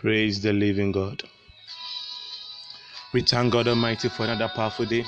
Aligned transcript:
Praise 0.00 0.40
the 0.40 0.54
living 0.54 0.92
God. 0.92 1.22
We 3.12 3.20
thank 3.20 3.52
God 3.52 3.68
Almighty 3.68 4.08
for 4.08 4.24
another 4.24 4.48
powerful 4.48 4.86
day. 4.86 5.04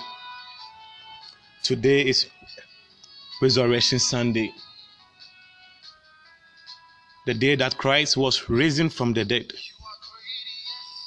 Today 1.63 2.03
is 2.03 2.27
Resurrection 3.41 3.99
Sunday, 3.99 4.53
the 7.25 7.33
day 7.33 7.55
that 7.55 7.79
Christ 7.79 8.19
was 8.19 8.51
risen 8.51 8.91
from 8.91 9.15
the 9.15 9.25
dead, 9.25 9.55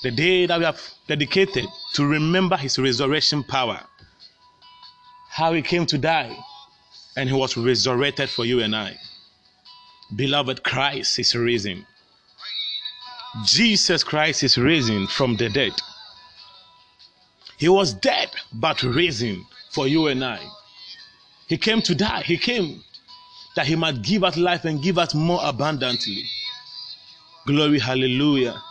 the 0.01 0.09
day 0.09 0.47
that 0.47 0.57
we 0.57 0.65
have 0.65 0.81
dedicated 1.07 1.65
to 1.93 2.07
remember 2.07 2.57
his 2.57 2.79
resurrection 2.79 3.43
power, 3.43 3.79
how 5.29 5.53
he 5.53 5.61
came 5.61 5.85
to 5.85 5.99
die 5.99 6.35
and 7.17 7.29
he 7.29 7.35
was 7.35 7.55
resurrected 7.55 8.31
for 8.31 8.45
you 8.45 8.61
and 8.61 8.75
I. 8.75 8.97
Beloved, 10.15 10.63
Christ 10.63 11.19
is 11.19 11.35
risen. 11.35 11.85
Jesus 13.43 14.03
Christ 14.03 14.43
is 14.43 14.57
risen 14.57 15.07
from 15.07 15.35
the 15.35 15.49
dead. 15.49 15.73
He 17.57 17.69
was 17.69 17.93
dead 17.93 18.29
but 18.53 18.81
risen 18.83 19.45
for 19.71 19.87
you 19.87 20.07
and 20.07 20.23
I. 20.23 20.39
He 21.47 21.57
came 21.57 21.81
to 21.81 21.95
die. 21.95 22.21
He 22.21 22.37
came 22.37 22.83
that 23.55 23.67
he 23.67 23.75
might 23.75 24.01
give 24.01 24.23
us 24.23 24.37
life 24.37 24.65
and 24.65 24.81
give 24.81 24.97
us 24.97 25.13
more 25.13 25.39
abundantly. 25.43 26.23
Glory, 27.45 27.79
hallelujah. 27.79 28.61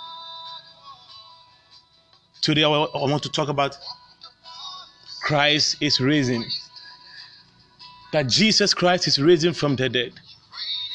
Today 2.42 2.64
I 2.64 2.68
want 2.68 3.22
to 3.22 3.30
talk 3.30 3.48
about 3.48 3.76
Christ 5.22 5.76
is 5.80 6.00
risen. 6.00 6.44
That 8.12 8.28
Jesus 8.28 8.74
Christ 8.74 9.08
is 9.08 9.18
risen 9.18 9.54
from 9.54 9.76
the 9.76 9.88
dead. 9.88 10.12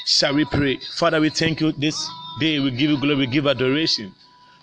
Shall 0.06 0.36
we 0.36 0.46
pray? 0.46 0.78
Father, 0.96 1.20
we 1.20 1.30
thank 1.30 1.62
you 1.62 1.72
this 1.72 2.10
We 2.40 2.72
give 2.72 2.90
you 2.90 3.00
glory, 3.00 3.16
we 3.16 3.28
give 3.28 3.48
adoration. 3.48 4.14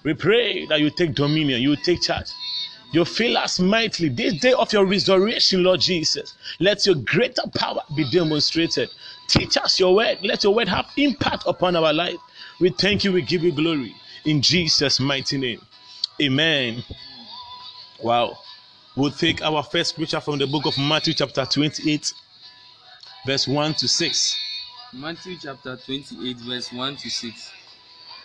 We 0.03 0.15
pray 0.15 0.67
that 0.67 0.81
you 0.81 0.91
take 0.91 1.15
dominion, 1.15 1.61
you 1.61 1.77
take 1.77 2.03
charge. 2.03 2.31
You 2.93 3.05
fill 3.05 3.37
us 3.37 3.59
mightily 3.59 4.09
this 4.09 4.35
day 4.41 4.53
of 4.53 4.73
your 4.73 4.87
resurrection, 4.87 5.65
Lord 5.65 5.81
Jesus. 5.81 6.35
Let 6.61 6.87
your 6.87 6.95
greater 6.95 7.43
power 7.55 7.83
be 7.97 8.09
demonstrated. 8.11 8.91
Teach 9.29 9.57
us 9.57 9.81
your 9.81 9.95
word. 9.95 10.19
Let 10.23 10.45
your 10.45 10.55
word 10.55 10.69
have 10.69 10.87
impact 10.97 11.45
upon 11.47 11.77
our 11.77 11.93
life. 11.93 12.17
We 12.61 12.71
thank 12.71 13.05
you. 13.05 13.13
We 13.13 13.23
give 13.23 13.43
you 13.43 13.53
glory 13.53 13.95
in 14.25 14.41
Jesus' 14.41 15.01
mighty 15.01 15.37
name. 15.37 15.61
Amen. 16.23 16.83
Wow. 18.03 18.39
We'll 18.95 19.11
take 19.11 19.43
our 19.43 19.63
first 19.63 19.91
scripture 19.91 20.21
from 20.21 20.39
the 20.39 20.47
book 20.47 20.65
of 20.65 20.79
Matthew, 20.79 21.13
chapter 21.13 21.45
28, 21.45 22.15
verse 23.27 23.47
1 23.47 23.75
to 23.75 23.89
6. 23.89 24.37
Matthew 24.95 25.37
chapter 25.39 25.77
28, 25.77 26.37
verse 26.39 26.73
1 26.73 26.97
to 26.97 27.11
6. 27.11 27.51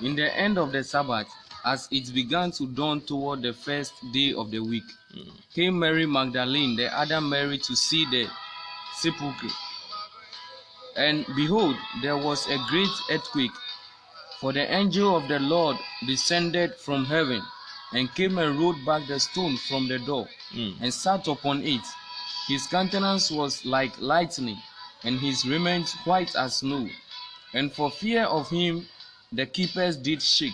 In 0.02 0.16
the 0.16 0.36
end 0.36 0.58
of 0.58 0.72
the 0.72 0.84
Sabbath, 0.84 1.28
as 1.64 1.88
it 1.92 2.14
began 2.14 2.52
to 2.52 2.66
dawn 2.66 3.02
toward 3.02 3.44
the 3.44 3.54
first 3.54 3.94
day 4.12 4.34
of 4.34 4.50
the 4.50 4.60
week, 4.60 4.84
mm. 5.16 5.30
came 5.54 5.78
Mary 5.78 6.08
Magdalene, 6.08 6.76
the 6.76 6.88
other 6.98 7.22
Mary, 7.22 7.60
to 7.60 7.76
see 7.76 8.06
the 8.10 8.28
sepulchre. 8.96 9.48
And 10.98 11.26
behold, 11.36 11.76
there 12.02 12.18
was 12.18 12.48
a 12.48 12.58
great 12.68 12.90
earthquake, 13.12 13.52
for 14.40 14.52
the 14.52 14.72
angel 14.74 15.16
of 15.16 15.28
the 15.28 15.40
Lord 15.40 15.78
descended 16.08 16.76
from 16.76 17.06
heaven 17.06 17.42
and 17.94 18.14
came 18.16 18.40
and 18.40 18.58
rolled 18.60 18.84
back 18.86 19.08
the 19.08 19.20
stone 19.20 19.56
from 19.58 19.88
the 19.88 20.00
door 20.00 20.28
mm. 20.52 20.74
and 20.82 20.92
sat 20.92 21.28
upon 21.28 21.62
it. 21.64 21.82
His 22.48 22.66
countenance 22.66 23.30
was 23.30 23.64
like 23.66 24.02
lightning, 24.02 24.58
and 25.04 25.20
his 25.20 25.46
raiment 25.46 25.90
white 26.06 26.36
as 26.36 26.58
snow. 26.58 26.90
And 27.54 27.72
for 27.72 27.92
fear 27.92 28.24
of 28.24 28.50
him, 28.50 28.88
the 29.32 29.46
keepers 29.46 29.96
did 29.96 30.22
shake 30.22 30.54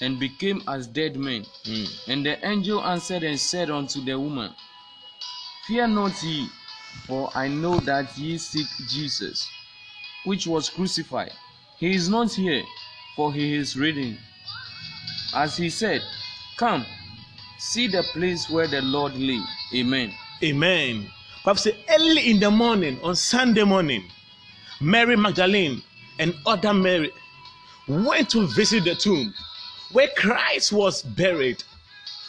and 0.00 0.18
became 0.18 0.62
as 0.66 0.86
dead 0.86 1.16
men. 1.16 1.44
Mm. 1.64 2.08
And 2.08 2.26
the 2.26 2.46
angel 2.46 2.84
answered 2.84 3.22
and 3.22 3.38
said 3.38 3.70
unto 3.70 4.00
the 4.04 4.18
woman, 4.18 4.52
Fear 5.66 5.88
not 5.88 6.22
ye, 6.22 6.48
for 7.06 7.30
I 7.34 7.48
know 7.48 7.78
that 7.80 8.16
ye 8.18 8.38
seek 8.38 8.66
Jesus, 8.88 9.48
which 10.24 10.46
was 10.46 10.68
crucified. 10.68 11.32
He 11.78 11.94
is 11.94 12.08
not 12.08 12.32
here, 12.32 12.62
for 13.14 13.32
he 13.32 13.54
is 13.54 13.76
risen. 13.76 14.18
As 15.34 15.56
he 15.56 15.70
said, 15.70 16.02
Come, 16.56 16.84
see 17.58 17.86
the 17.86 18.02
place 18.14 18.50
where 18.50 18.66
the 18.66 18.82
Lord 18.82 19.14
lay. 19.14 19.40
Amen. 19.74 20.12
Amen. 20.42 21.08
Says 21.54 21.74
early 21.88 22.30
in 22.30 22.40
the 22.40 22.50
morning 22.50 22.98
on 23.02 23.14
Sunday 23.14 23.64
morning, 23.64 24.04
Mary 24.80 25.16
Magdalene 25.16 25.82
and 26.18 26.34
other 26.44 26.74
Mary 26.74 27.10
went 27.88 28.30
to 28.30 28.46
visit 28.48 28.84
the 28.84 28.94
tomb 28.94 29.32
where 29.92 30.08
Christ 30.16 30.72
was 30.72 31.02
buried. 31.02 31.62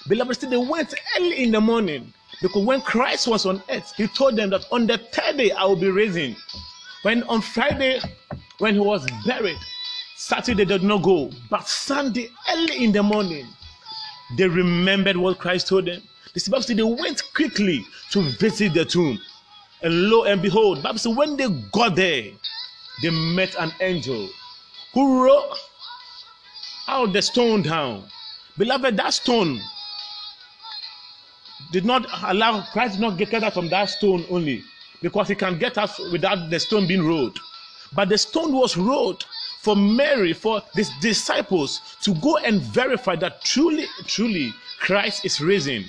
Beloved, 0.08 0.42
they 0.42 0.58
went 0.58 0.94
early 1.18 1.44
in 1.44 1.52
the 1.52 1.62
morning 1.62 2.14
because 2.42 2.66
when 2.66 2.82
Christ 2.82 3.28
was 3.28 3.46
on 3.46 3.62
earth, 3.70 3.94
he 3.98 4.08
told 4.08 4.38
them 4.38 4.50
that 4.52 4.66
on 4.72 4.88
the 4.88 4.98
third 4.98 5.38
day 5.38 5.52
I 5.52 5.66
will 5.66 5.76
be 5.76 5.92
raising. 5.92 6.36
When 7.04 7.24
on 7.24 7.42
Friday, 7.42 8.00
when 8.60 8.74
he 8.74 8.80
was 8.80 9.06
buried, 9.26 9.58
Saturday 10.16 10.64
they 10.64 10.78
did 10.78 10.84
not 10.84 11.04
go, 11.04 11.32
but 11.50 11.68
Sunday 11.68 12.30
early 12.52 12.84
in 12.84 12.92
the 12.92 13.04
morning, 13.04 13.46
they 14.38 14.48
remembered 14.48 15.18
what 15.18 15.40
Christ 15.40 15.68
told 15.68 15.86
them. 15.86 16.02
The 16.34 16.50
Bible 16.50 16.64
says 16.64 16.78
they 16.78 16.84
went 16.84 17.22
quickly 17.34 17.86
to 18.12 18.22
visit 18.38 18.74
the 18.74 18.86
tomb. 18.86 19.20
And 19.82 20.10
lo 20.10 20.26
and 20.26 20.42
behold, 20.42 20.84
Bible 20.84 21.00
says 21.00 21.16
when 21.16 21.36
they 21.36 21.48
got 21.72 21.96
there, 21.96 22.32
they 23.02 23.10
met 23.10 23.56
an 23.56 23.72
angel 23.82 24.30
who 24.94 25.24
rolled 25.26 25.58
out 26.88 27.14
the 27.14 27.22
stone 27.22 27.62
down. 27.62 28.04
Beloved, 28.58 28.98
that 28.98 29.14
stone 29.14 29.62
did 31.72 31.86
not 31.86 32.06
allow 32.24 32.66
Christ 32.72 33.00
not 33.00 33.18
get 33.18 33.34
out 33.44 33.54
from 33.54 33.70
that 33.70 33.86
stone 33.86 34.26
only 34.30 34.64
because 35.02 35.28
he 35.28 35.36
can 35.36 35.58
get 35.60 35.78
us 35.78 36.00
without 36.12 36.50
the 36.50 36.60
stone 36.60 36.88
being 36.88 37.06
rolled. 37.06 37.40
But 37.94 38.10
the 38.10 38.18
stone 38.18 38.54
was 38.54 38.76
rolled 38.78 39.26
for 39.62 39.76
Mary, 39.76 40.34
for 40.34 40.62
these 40.76 40.90
disciples 41.02 41.82
to 42.02 42.14
go 42.16 42.38
and 42.38 42.62
verify 42.62 43.16
that 43.18 43.44
truly, 43.44 43.86
truly 44.08 44.54
Christ 44.80 45.26
is 45.26 45.42
risen. 45.42 45.86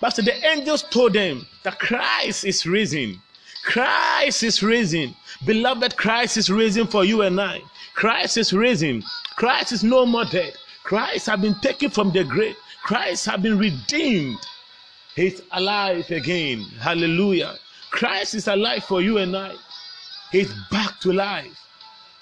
But 0.00 0.16
the 0.16 0.34
angels 0.46 0.82
told 0.84 1.12
them 1.12 1.46
that 1.62 1.78
Christ 1.78 2.44
is 2.44 2.66
risen. 2.66 3.20
Christ 3.64 4.42
is 4.42 4.62
risen. 4.62 5.14
Beloved, 5.44 5.96
Christ 5.96 6.36
is 6.36 6.50
risen 6.50 6.86
for 6.86 7.04
you 7.04 7.22
and 7.22 7.40
I. 7.40 7.60
Christ 7.94 8.36
is 8.36 8.52
risen. 8.52 9.02
Christ 9.36 9.72
is 9.72 9.84
no 9.84 10.06
more 10.06 10.24
dead. 10.24 10.54
Christ 10.84 11.26
has 11.26 11.40
been 11.40 11.54
taken 11.60 11.90
from 11.90 12.10
the 12.12 12.24
grave. 12.24 12.56
Christ 12.82 13.26
has 13.26 13.40
been 13.40 13.58
redeemed. 13.58 14.38
He's 15.14 15.42
alive 15.52 16.10
again. 16.10 16.62
Hallelujah. 16.80 17.56
Christ 17.90 18.34
is 18.34 18.48
alive 18.48 18.84
for 18.84 19.00
you 19.00 19.18
and 19.18 19.36
I. 19.36 19.54
He's 20.30 20.52
back 20.70 20.98
to 21.00 21.12
life. 21.12 21.58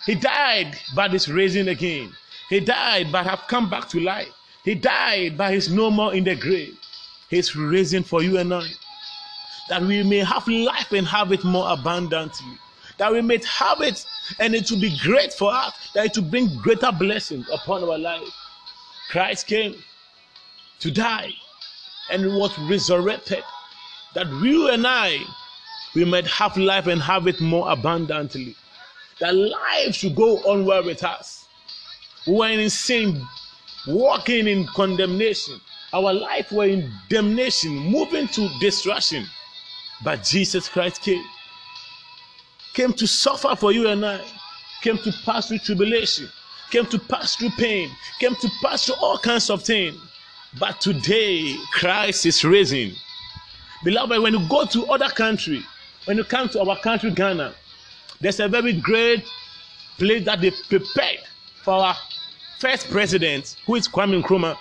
He 0.05 0.15
died, 0.15 0.77
but 0.95 1.15
is 1.15 1.29
risen 1.29 1.69
again. 1.69 2.13
He 2.49 2.59
died, 2.59 3.13
but 3.13 3.27
have 3.27 3.45
come 3.47 3.71
back 3.71 3.89
to 3.91 4.01
life. 4.01 4.33
He 4.65 4.75
died, 4.75 5.39
but 5.39 5.55
he's 5.55 5.71
no 5.71 5.91
more 5.91 6.13
in 6.15 6.25
the 6.25 6.35
grave. 6.35 6.77
He's 7.29 7.55
risen 7.55 8.03
for 8.03 8.23
you 8.23 8.39
and 8.39 8.53
I. 8.53 8.69
That 9.69 9.83
we 9.83 10.03
may 10.03 10.19
have 10.19 10.49
life 10.49 10.91
and 10.91 11.07
have 11.07 11.33
it 11.33 11.45
more 11.45 11.71
abundantly. 11.71 12.59
That 13.01 13.13
we 13.13 13.23
may 13.23 13.41
have 13.49 13.81
it 13.81 14.05
and 14.39 14.55
it 14.55 14.71
will 14.71 14.79
be 14.79 14.95
great 14.99 15.33
for 15.33 15.51
us. 15.51 15.73
That 15.95 16.05
it 16.05 16.17
will 16.19 16.31
bring 16.31 16.55
greater 16.59 16.93
blessings 16.93 17.49
upon 17.51 17.83
our 17.83 17.97
life. 17.97 18.29
Christ 19.11 19.47
came 19.47 19.75
to 20.81 20.91
die 20.91 21.33
and 22.11 22.37
was 22.37 22.57
resurrected. 22.59 23.43
That 24.15 24.27
you 24.43 24.69
and 24.69 24.87
I 24.87 25.19
we 25.95 26.05
might 26.05 26.27
have 26.27 26.59
life 26.59 26.89
and 26.89 27.01
have 27.01 27.27
it 27.27 27.41
more 27.41 27.71
abundantly. 27.73 28.55
That 29.19 29.35
life 29.35 29.95
should 29.95 30.15
go 30.15 30.37
on 30.41 30.67
well 30.67 30.85
with 30.85 31.03
us. 31.03 31.47
We 32.27 32.35
were 32.35 32.49
in 32.49 32.69
sin, 32.69 33.27
walking 33.89 34.47
in 34.47 34.67
condemnation. 34.67 35.59
Our 35.95 36.13
life 36.13 36.53
were 36.53 36.67
in 36.67 36.93
damnation, 37.09 37.73
moving 37.73 38.29
to 38.29 38.49
destruction. 38.61 39.27
But 40.05 40.23
Jesus 40.23 40.69
Christ 40.69 41.01
came. 41.01 41.25
Came 42.75 42.93
to 42.95 43.07
suffer 43.07 43.57
for 43.57 43.73
you 43.73 43.89
and 43.89 44.05
I. 44.05 44.21
Came 44.83 44.99
to 44.99 45.13
pass 45.25 45.49
through 45.49 45.59
tribulation. 45.59 46.29
Came 46.71 46.87
to 46.87 46.99
pass 46.99 47.37
through 47.37 47.51
pain. 47.51 47.91
Came 48.21 48.37
to 48.37 48.49
pass 48.63 48.87
through 48.87 48.95
all 48.97 49.19
kinds 49.19 49.51
of 49.51 49.63
things. 49.63 49.97
But 50.59 50.81
today, 50.81 51.57
Christ 51.73 52.27
is 52.27 52.45
risen. 52.45 52.93
Beloved, 53.85 54.21
when 54.21 54.35
you 54.35 54.49
go 54.49 54.65
to 54.67 54.87
other 54.87 55.09
country, 55.09 55.63
when 56.05 56.17
you 56.17 56.25
come 56.25 56.49
to 56.51 56.61
our 56.61 56.79
country, 56.79 57.11
Ghana, 57.11 57.55
there's 58.21 58.41
a 58.41 58.49
very 58.49 58.73
great 58.73 59.25
place 59.99 60.25
that 60.25 60.41
they 60.41 60.51
prepared 60.69 61.21
for 61.63 61.75
our 61.75 61.97
first 62.59 62.91
president, 62.91 63.57
who 63.67 63.77
is 63.77 63.89
Kwame 63.89 64.23
Nkrumah. 64.23 64.57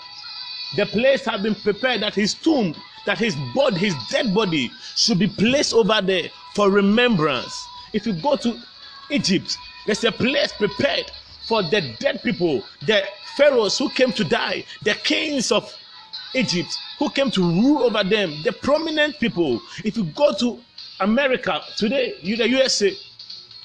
The 0.76 0.86
place 0.86 1.26
has 1.26 1.42
been 1.42 1.56
prepared 1.56 2.02
that 2.02 2.16
his 2.16 2.34
tomb, 2.34 2.76
that 3.06 3.18
his 3.18 3.36
body, 3.56 3.78
his 3.78 3.96
dead 4.10 4.34
body, 4.34 4.72
should 4.96 5.20
be 5.20 5.28
placed 5.28 5.74
over 5.74 6.02
there 6.02 6.30
for 6.54 6.70
remembrance. 6.70 7.66
If 7.94 8.06
you 8.06 8.14
go 8.14 8.36
to 8.38 8.60
Egypt, 9.10 9.58
there's 9.86 10.04
a 10.04 10.12
place 10.12 10.52
prepared 10.54 11.12
for 11.48 11.64
the 11.64 11.96
dead 12.00 12.22
people, 12.22 12.64
the 12.86 13.04
pharaohs 13.36 13.78
who 13.78 13.90
came 13.90 14.12
to 14.14 14.24
die, 14.24 14.66
the 14.84 14.94
kings 14.94 15.52
of 15.52 15.74
Egypt 16.36 16.78
who 17.00 17.10
came 17.10 17.32
to 17.32 17.42
rule 17.42 17.84
over 17.84 18.04
them, 18.04 18.32
the 18.44 18.52
prominent 18.52 19.20
people. 19.20 19.60
If 19.84 19.98
you 19.98 20.04
go 20.04 20.34
to 20.36 20.60
America 21.00 21.62
today, 21.78 22.14
you 22.22 22.36
the 22.38 22.48
USA, 22.50 22.92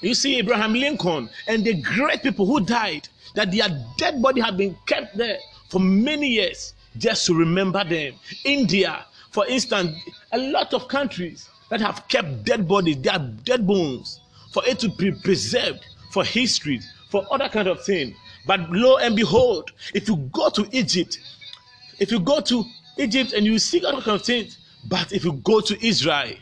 you 0.00 0.14
see 0.14 0.38
Abraham 0.38 0.72
Lincoln 0.72 1.28
and 1.46 1.64
the 1.64 1.74
great 1.74 2.22
people 2.22 2.46
who 2.46 2.60
died, 2.60 3.08
that 3.34 3.50
their 3.50 3.68
dead 3.98 4.22
body 4.22 4.40
had 4.40 4.56
been 4.56 4.76
kept 4.86 5.16
there 5.16 5.38
for 5.68 5.80
many 5.80 6.28
years 6.28 6.74
just 6.96 7.26
to 7.26 7.34
remember 7.34 7.82
them. 7.84 8.14
India, 8.44 9.04
for 9.30 9.46
instance, 9.46 9.98
a 10.32 10.38
lot 10.38 10.72
of 10.72 10.86
countries 10.88 11.48
that 11.74 11.80
have 11.80 12.06
kept 12.06 12.44
dead 12.44 12.68
bodies, 12.68 13.00
their 13.02 13.18
dead 13.18 13.66
bones, 13.66 14.20
for 14.52 14.64
it 14.64 14.78
to 14.78 14.88
be 14.90 15.10
preserved 15.10 15.84
for 16.12 16.22
history, 16.22 16.80
for 17.10 17.26
other 17.32 17.48
kind 17.48 17.66
of 17.66 17.84
thing. 17.84 18.14
But 18.46 18.70
lo 18.70 18.98
and 18.98 19.16
behold, 19.16 19.72
if 19.92 20.06
you 20.06 20.16
go 20.30 20.50
to 20.50 20.68
Egypt, 20.70 21.18
if 21.98 22.12
you 22.12 22.20
go 22.20 22.40
to 22.42 22.64
Egypt 22.96 23.32
and 23.32 23.44
you 23.44 23.58
see 23.58 23.84
other 23.84 24.00
kind 24.00 24.20
of 24.20 24.24
things, 24.24 24.56
but 24.88 25.12
if 25.12 25.24
you 25.24 25.32
go 25.32 25.60
to 25.62 25.84
Israel, 25.84 26.36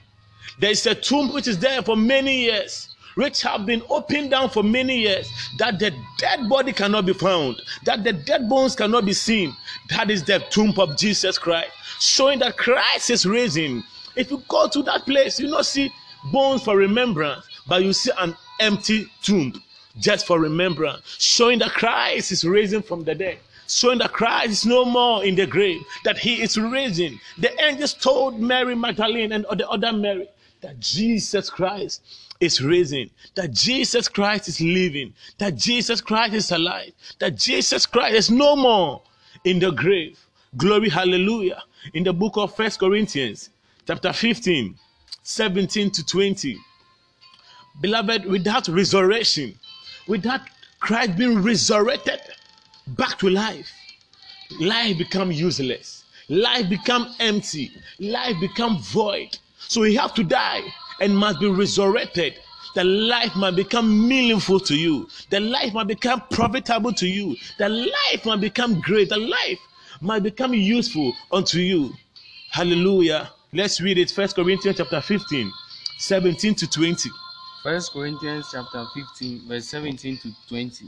there 0.59 0.71
is 0.71 0.85
a 0.87 0.95
tomb 0.95 1.33
which 1.33 1.49
is 1.49 1.59
there 1.59 1.81
for 1.81 1.97
many 1.97 2.43
years, 2.43 2.95
which 3.15 3.41
have 3.41 3.65
been 3.65 3.83
opened 3.89 4.33
down 4.33 4.51
for 4.51 4.63
many 4.63 4.99
years, 4.99 5.31
that 5.57 5.79
the 5.79 5.95
dead 6.19 6.47
body 6.47 6.75
cannot 6.75 7.07
be 7.07 7.15
found, 7.15 7.63
that 7.87 8.05
the 8.05 8.13
dead 8.13 8.51
bones 8.51 8.77
cannot 8.77 9.07
be 9.07 9.15
seen. 9.15 9.57
That 9.89 10.11
is 10.11 10.25
the 10.25 10.41
tomb 10.51 10.75
of 10.77 10.99
Jesus 10.99 11.39
Christ, 11.39 11.71
showing 12.01 12.41
that 12.41 12.59
Christ 12.59 13.09
is 13.09 13.25
risen. 13.25 13.83
If 14.17 14.31
you 14.31 14.43
go 14.49 14.69
to 14.69 14.83
that 14.85 15.05
place, 15.07 15.41
you 15.41 15.49
not 15.49 15.67
see 15.67 15.93
bones 16.33 16.63
for 16.63 16.77
remembrance, 16.77 17.45
but 17.67 17.83
you 17.83 17.93
see 17.93 18.11
an 18.19 18.37
empty 18.61 19.07
tomb 19.23 19.61
just 19.99 20.27
for 20.27 20.41
remembrance, 20.41 21.03
showing 21.19 21.59
that 21.59 21.71
Christ 21.73 22.33
is 22.33 22.45
risen 22.45 22.83
from 22.83 23.05
the 23.05 23.15
dead 23.15 23.39
showing 23.69 23.99
that 23.99 24.13
Christ 24.13 24.51
is 24.51 24.67
no 24.67 24.85
more 24.85 25.25
in 25.25 25.35
the 25.35 25.47
grave, 25.47 25.81
that 26.05 26.19
he 26.19 26.43
is 26.43 26.59
risen. 26.59 27.19
The 27.39 27.59
angels 27.65 27.95
told 27.95 28.39
Mary 28.39 28.75
Magdalene 28.75 29.33
and 29.33 29.47
the 29.57 29.69
other 29.69 29.93
Mary 29.93 30.29
that 30.61 30.79
Jesus 30.79 31.51
Christ 31.51 32.03
is 32.41 32.61
risen, 32.61 33.11
that 33.35 33.53
Jesus 33.53 34.09
Christ 34.09 34.49
is 34.49 34.61
living, 34.61 35.15
that 35.39 35.57
Jesus 35.57 36.01
Christ 36.01 36.35
is 36.35 36.51
alive, 36.53 36.93
that 37.19 37.37
Jesus 37.37 37.87
Christ 37.87 38.15
is 38.15 38.31
no 38.31 38.57
more 38.57 39.03
in 39.45 39.59
the 39.59 39.71
grave. 39.71 40.19
Glory, 40.57 40.89
hallelujah. 40.89 41.63
In 41.95 42.05
the 42.05 42.13
book 42.13 42.37
of 42.37 42.55
First 42.55 42.79
Corinthians, 42.79 43.51
chapter 43.87 44.13
15, 44.13 44.77
17 45.23 45.91
to 45.91 46.07
20. 46.07 46.57
Beloved, 47.81 48.27
without 48.27 48.69
resurrection, 48.69 49.59
without 50.07 50.41
Christ 50.81 51.17
being 51.17 51.43
resurrected 51.43 52.21
back 52.87 53.19
to 53.19 53.29
life, 53.29 53.71
life 54.61 54.99
become 54.99 55.33
useless. 55.33 56.05
Life 56.29 56.69
become 56.69 57.13
empty. 57.19 57.73
Life 57.99 58.37
become 58.41 58.79
void. 58.79 59.37
So 59.59 59.83
he 59.83 59.97
have 59.97 60.15
to 60.15 60.23
die 60.23 60.63
and 61.01 61.17
must 61.17 61.41
be 61.41 61.49
resurrected. 61.51 62.35
The 62.75 62.85
life 62.85 63.35
might 63.35 63.57
become 63.57 64.09
meaningful 64.09 64.61
to 64.61 64.75
you. 64.75 65.09
The 65.31 65.41
life 65.41 65.75
might 65.75 65.89
become 65.89 66.23
profitable 66.31 66.93
to 66.95 67.07
you. 67.07 67.37
The 67.59 67.69
life 67.69 68.25
might 68.25 68.41
become 68.41 68.81
great. 68.81 69.09
The 69.09 69.19
life 69.19 69.59
might 70.01 70.23
become 70.23 70.55
useful 70.55 71.15
unto 71.33 71.59
you. 71.59 71.93
Hallelujah. 72.51 73.31
Let's 73.55 73.83
read 73.83 73.99
it. 73.99 74.11
First 74.11 74.35
Corinthians 74.35 74.79
chapter 74.79 74.99
15, 75.03 75.53
17 75.99 76.55
to 76.55 76.71
20. 76.71 77.11
First 77.63 77.93
Corinthians 77.93 78.49
chapter 78.51 78.87
15, 78.95 79.47
verse 79.47 79.67
17 79.67 80.17
to 80.21 80.31
20. 80.49 80.87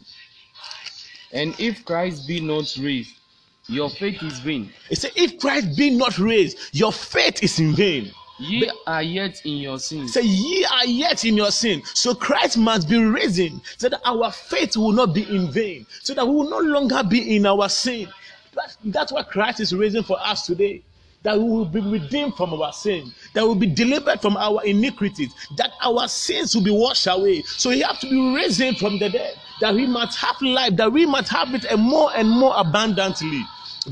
And 1.34 1.55
if 1.61 1.84
Christ 1.84 2.26
be 2.26 2.40
not 2.40 2.75
raised, 2.81 3.20
your 3.66 3.90
faith 3.90 4.22
is 4.22 4.38
vain. 4.38 4.72
It 4.88 4.96
said, 4.96 5.12
if 5.14 5.38
Christ 5.38 5.76
be 5.76 5.90
not 5.90 6.19
raised, 6.19 6.56
your 6.72 6.90
faith 6.90 7.43
is 7.43 7.61
in 7.61 7.75
vain. 7.75 8.11
Ye 8.38 8.70
are 8.87 9.02
yet 9.02 9.44
in 9.44 9.58
your 9.58 9.78
sins. 9.78 10.14
Say, 10.14 10.22
ye 10.22 10.64
are 10.64 10.87
yet 10.87 11.26
in 11.26 11.37
your 11.37 11.50
sin. 11.50 11.82
So 11.93 12.14
Christ 12.14 12.56
must 12.56 12.88
be 12.88 12.96
risen 12.96 13.60
so 13.76 13.90
that 13.90 14.00
our 14.06 14.32
faith 14.32 14.75
will 14.75 14.93
not 14.93 15.12
be 15.12 15.25
in 15.25 15.52
vain, 15.52 15.84
so 16.02 16.14
that 16.14 16.26
we 16.26 16.34
will 16.34 16.49
no 16.49 16.60
longer 16.60 17.02
be 17.05 17.37
in 17.37 17.44
our 17.44 17.69
sin. 17.69 18.08
That's, 18.55 18.78
that's 18.87 19.12
why 19.12 19.22
Christ 19.22 19.60
is 19.60 19.75
raising 19.75 20.02
for 20.02 20.17
us 20.19 20.46
today. 20.46 20.82
That 21.24 21.38
we 21.38 21.44
will 21.44 21.64
be 21.64 21.80
redeemed 21.80 22.36
from 22.36 22.54
our 22.54 22.72
sin, 22.72 23.12
that 23.32 23.42
we 23.42 23.48
will 23.48 23.54
be 23.56 23.66
delivered 23.66 24.20
from 24.20 24.36
our 24.36 24.62
iniquities, 24.64 25.34
that 25.56 25.72
our 25.82 26.06
sins 26.06 26.54
will 26.54 26.62
be 26.62 26.70
washed 26.70 27.06
away. 27.06 27.42
So 27.42 27.70
he 27.70 27.80
has 27.80 27.98
to 28.00 28.10
be 28.10 28.34
risen 28.36 28.74
from 28.76 28.98
the 28.98 29.08
dead, 29.08 29.36
that 29.62 29.74
we 29.74 29.86
might 29.86 30.14
have 30.16 30.40
life, 30.42 30.76
that 30.76 30.92
we 30.92 31.06
might 31.06 31.28
have 31.28 31.54
it 31.54 31.64
and 31.64 31.80
more 31.80 32.10
and 32.14 32.28
more 32.28 32.52
abundantly. 32.56 33.42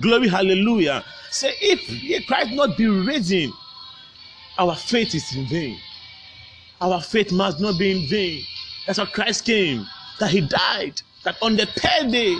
Glory, 0.00 0.28
hallelujah. 0.28 1.04
Say, 1.30 1.54
if 1.60 2.26
Christ 2.26 2.52
not 2.52 2.76
be 2.76 2.86
risen, 2.86 3.52
our 4.58 4.76
faith 4.76 5.14
is 5.14 5.34
in 5.34 5.46
vain. 5.46 5.78
Our 6.82 7.00
faith 7.00 7.32
must 7.32 7.60
not 7.60 7.78
be 7.78 7.92
in 7.92 8.08
vain. 8.08 8.42
That's 8.86 8.98
why 8.98 9.06
Christ 9.06 9.46
came, 9.46 9.86
that 10.20 10.30
He 10.30 10.42
died, 10.42 11.00
that 11.24 11.36
on 11.40 11.56
the 11.56 11.64
third 11.64 12.12
day, 12.12 12.36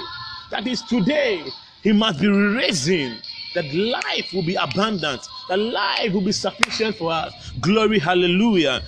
that 0.50 0.66
is 0.66 0.82
today, 0.82 1.44
He 1.82 1.92
must 1.92 2.20
be 2.20 2.28
risen, 2.28 3.16
that 3.54 3.72
life 3.74 4.32
will 4.32 4.42
be 4.42 4.54
abundant, 4.54 5.26
that 5.48 5.58
life 5.58 6.12
will 6.12 6.20
be 6.20 6.32
sufficient 6.32 6.96
for 6.96 7.12
us. 7.12 7.52
Glory, 7.60 7.98
hallelujah. 7.98 8.82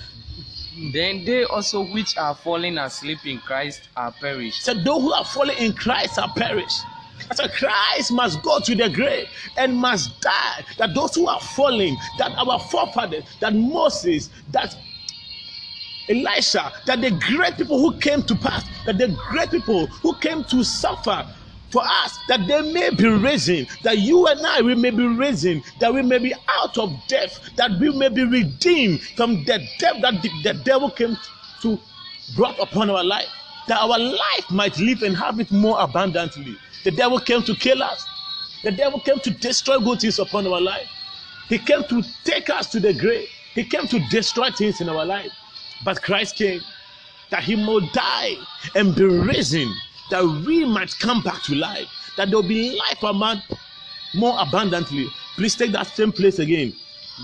Then 0.91 1.23
they 1.23 1.45
also 1.45 1.85
which 1.85 2.17
are 2.17 2.35
fallen 2.35 2.77
asleep 2.77 3.25
in 3.25 3.39
Christ 3.39 3.89
are 3.95 4.11
perished. 4.11 4.63
So 4.63 4.73
those 4.73 5.01
who 5.01 5.13
are 5.13 5.25
fallen 5.25 5.57
in 5.57 5.73
Christ 5.73 6.19
are 6.19 6.31
perished. 6.35 6.81
So 7.33 7.47
Christ 7.47 8.11
must 8.11 8.41
go 8.43 8.59
to 8.59 8.75
the 8.75 8.89
grave 8.89 9.27
and 9.57 9.77
must 9.77 10.19
die. 10.21 10.65
That 10.77 10.93
those 10.93 11.15
who 11.15 11.27
are 11.27 11.39
falling, 11.39 11.95
that 12.17 12.31
our 12.37 12.59
forefathers, 12.59 13.23
that 13.39 13.55
Moses, 13.55 14.29
that 14.51 14.75
Elisha, 16.09 16.71
that 16.85 17.01
the 17.01 17.11
great 17.11 17.57
people 17.57 17.79
who 17.79 17.97
came 17.99 18.21
to 18.23 18.35
pass, 18.35 18.63
that 18.85 18.97
the 18.97 19.07
great 19.29 19.49
people 19.49 19.87
who 19.87 20.13
came 20.17 20.43
to 20.45 20.63
suffer 20.63 21.25
for 21.75 21.83
us, 21.85 22.17
that 22.29 22.47
they 22.47 22.61
may 22.71 22.89
be 22.89 23.05
risen, 23.09 23.67
that 23.83 23.97
you 23.97 24.25
and 24.27 24.39
I 24.47 24.61
we 24.61 24.75
may 24.75 24.91
be 24.91 25.05
risen, 25.05 25.61
that 25.81 25.93
we 25.93 26.01
may 26.01 26.19
be 26.19 26.33
out 26.47 26.77
of 26.77 26.89
death, 27.09 27.37
that 27.57 27.71
we 27.81 27.89
may 27.89 28.07
be 28.07 28.23
redeemed 28.23 29.01
from 29.17 29.43
the 29.43 29.59
death 29.77 29.97
that 30.01 30.21
the, 30.21 30.29
the 30.43 30.53
devil 30.63 30.89
came 30.89 31.17
to 31.63 31.77
brought 32.33 32.57
upon 32.59 32.89
our 32.89 33.03
life, 33.03 33.27
that 33.67 33.77
our 33.81 33.99
life 33.99 34.49
might 34.49 34.77
live 34.79 35.03
and 35.03 35.17
have 35.17 35.41
it 35.41 35.51
more 35.51 35.75
abundantly. 35.81 36.55
The 36.85 36.91
devil 36.91 37.19
came 37.19 37.43
to 37.43 37.53
kill 37.55 37.83
us. 37.83 38.05
The 38.63 38.71
devil 38.71 39.01
came 39.01 39.19
to 39.19 39.31
destroy 39.31 39.77
good 39.79 39.99
things 39.99 40.17
upon 40.17 40.47
our 40.47 40.61
life. 40.61 40.87
He 41.49 41.57
came 41.57 41.83
to 41.89 42.01
take 42.23 42.49
us 42.49 42.67
to 42.67 42.79
the 42.79 42.93
grave. 42.93 43.27
He 43.53 43.65
came 43.65 43.85
to 43.87 43.99
destroy 44.09 44.49
things 44.51 44.79
in 44.79 44.87
our 44.87 45.05
life. 45.05 45.31
But 45.83 46.01
Christ 46.01 46.37
came 46.37 46.61
that 47.31 47.43
he 47.43 47.57
might 47.57 47.91
die 47.91 48.35
and 48.75 48.95
be 48.95 49.03
risen, 49.03 49.69
that 50.09 50.23
we 50.23 50.65
might 50.65 50.97
come 50.99 51.21
back 51.23 51.41
to 51.43 51.55
life, 51.55 51.87
that 52.17 52.29
there 52.29 52.37
will 52.37 52.47
be 52.47 52.77
life 52.77 53.03
among 53.03 53.41
more 54.13 54.35
abundantly. 54.39 55.07
Please 55.35 55.55
take 55.55 55.71
that 55.71 55.87
same 55.87 56.11
place 56.11 56.39
again. 56.39 56.73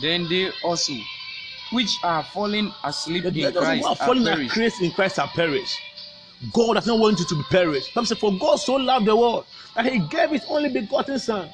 Then 0.02 0.28
they 0.30 0.52
also 0.64 0.94
which 1.72 1.98
are 2.04 2.24
fallen 2.24 2.72
asleep 2.84 3.24
The 3.24 3.46
in 3.46 3.54
Christ 3.54 3.86
are 3.86 3.92
are 3.92 3.96
fallen 3.96 4.28
at 4.28 4.36
perished. 4.36 4.54
Christ 4.54 4.82
in 4.82 4.92
Christ 4.92 5.20
are 5.20 5.28
perished. 5.30 5.78
God 6.54 6.74
does 6.74 6.88
not 6.88 7.00
want 7.00 7.20
you 7.20 7.26
to 7.26 7.36
be 7.36 7.44
perished. 7.44 7.94
Bible 7.94 8.06
says, 8.08 8.18
For 8.18 8.38
God 8.38 8.58
so 8.58 8.74
loved 8.76 9.06
the 9.06 9.16
world 9.16 9.46
that 9.76 9.86
he 9.86 10.00
gave 10.00 10.32
his 10.32 10.44
only 10.50 10.70
begotten 10.70 11.20
son. 11.20 11.50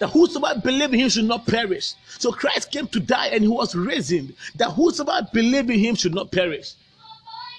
That 0.00 0.08
whosoever 0.08 0.60
believe 0.60 0.92
in 0.92 1.00
him 1.00 1.08
should 1.08 1.24
not 1.24 1.46
perish. 1.46 1.94
So 2.18 2.32
Christ 2.32 2.72
came 2.72 2.88
to 2.88 3.00
die 3.00 3.28
and 3.28 3.42
he 3.42 3.48
was 3.48 3.74
risen. 3.76 4.34
That 4.56 4.70
whosoever 4.72 5.26
believe 5.32 5.70
in 5.70 5.78
him 5.78 5.94
should 5.94 6.14
not 6.14 6.32
perish. 6.32 6.74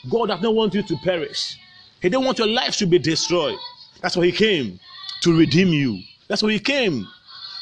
God 0.10 0.28
does 0.28 0.42
not 0.42 0.54
want 0.54 0.74
you 0.74 0.84
to 0.84 0.98
perish. 0.98 1.58
He 2.02 2.10
didn't 2.10 2.26
want 2.26 2.38
your 2.38 2.48
life 2.48 2.78
to 2.78 2.86
be 2.86 3.00
destroyed. 3.00 3.58
That's 4.02 4.16
why 4.16 4.26
he 4.26 4.32
came 4.32 4.80
to 5.22 5.38
redeem 5.38 5.70
you. 5.70 6.02
That's 6.28 6.44
why 6.44 6.52
he 6.52 6.60
came 6.60 7.08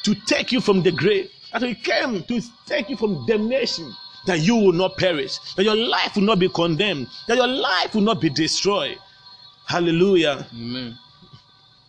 to 0.04 0.16
take 0.25 0.52
you 0.52 0.60
from 0.62 0.84
the 0.84 0.92
grave. 0.92 1.30
That's 1.52 1.63
why 1.63 1.70
he 1.70 1.75
came 1.75 2.24
to 2.24 2.42
take 2.66 2.90
you 2.90 2.98
from 2.98 3.25
damnation. 3.25 3.94
That 4.25 4.40
you 4.40 4.56
will 4.56 4.72
not 4.72 4.98
perish. 4.98 5.38
That 5.56 5.63
your 5.63 5.75
life 5.75 6.16
will 6.16 6.24
not 6.24 6.40
be 6.40 6.50
condemned. 6.50 7.08
That 7.28 7.38
your 7.38 7.48
life 7.48 7.94
will 7.94 8.02
not 8.02 8.22
be 8.22 8.30
destroyed. 8.30 8.98
Hallelujah. 9.66 10.48
Amen. 10.54 10.98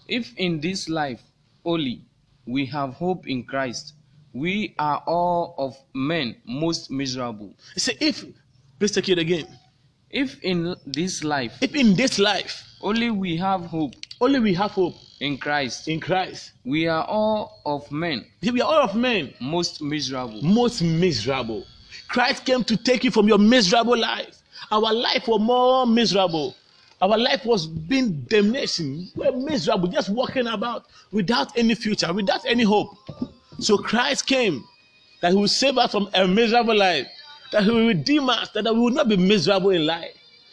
If 0.09 0.35
in 0.37 0.61
this 0.61 0.89
life 0.89 1.23
only 1.65 2.03
we 2.47 2.67
have 2.67 2.95
hope 2.95 3.27
in 3.27 3.45
Christ, 3.45 3.95
we 4.33 4.75
are 4.79 5.03
all 5.07 5.55
of 5.59 5.77
men 5.95 6.37
most 6.45 6.91
miserable. 6.91 7.55
Said, 7.77 7.97
if, 8.01 8.25
please 8.79 8.91
take 8.91 9.09
it 9.09 9.19
again. 9.19 9.47
If 10.15 10.39
in 10.45 10.77
this 10.87 11.25
life 11.25 11.59
If 11.61 11.75
in 11.75 11.97
this 11.97 12.21
life 12.21 12.63
only 12.81 13.11
we 13.11 13.37
have 13.37 13.67
hope 13.67 13.95
only 14.21 14.39
we 14.39 14.55
have 14.55 14.71
hope 14.71 14.95
in 15.21 15.39
Christ, 15.39 15.89
in 15.89 16.01
Christ, 16.01 16.53
we 16.65 16.87
are 16.87 17.05
all 17.05 17.61
of 17.67 17.91
men 17.91 18.25
we 18.43 18.61
are 18.61 18.69
all 18.73 18.83
of 18.83 18.95
men 18.95 19.35
most 19.41 19.83
miserable. 19.83 20.41
most 20.43 20.83
miserable. 20.83 21.65
Christ 22.09 22.45
came 22.45 22.63
to 22.65 22.77
take 22.77 23.03
you 23.03 23.11
from 23.11 23.27
your 23.27 23.39
miserable 23.39 23.99
life. 23.99 24.39
Our 24.71 24.93
life 24.93 25.27
was 25.27 25.41
more 25.41 25.85
miserable. 25.87 26.55
Our 27.03 27.19
life 27.19 27.45
was 27.45 27.67
being 27.67 28.23
damnation. 28.29 29.11
We 29.17 29.29
were 29.29 29.37
miserable, 29.37 29.89
just 29.89 30.11
walking 30.11 30.47
about 30.47 30.87
without 31.11 31.57
any 31.59 31.75
future, 31.75 32.13
without 32.13 32.47
any 32.47 32.63
hope. 32.63 32.97
So 33.59 33.77
Christ 33.77 34.27
came 34.27 34.65
that 35.21 35.33
He 35.33 35.37
will 35.37 35.49
save 35.49 35.77
us 35.77 35.91
from 35.91 36.09
a 36.15 36.27
miserable 36.29 36.77
life, 36.77 37.09
that 37.55 37.63
He 37.63 37.71
will 37.71 37.87
redeem 37.87 38.29
us, 38.29 38.51
that 38.51 38.65
we 38.65 38.81
will 38.81 38.91
not 38.91 39.09
be 39.09 39.17
miserable 39.17 39.71
in 39.71 39.87
life. 39.87 40.11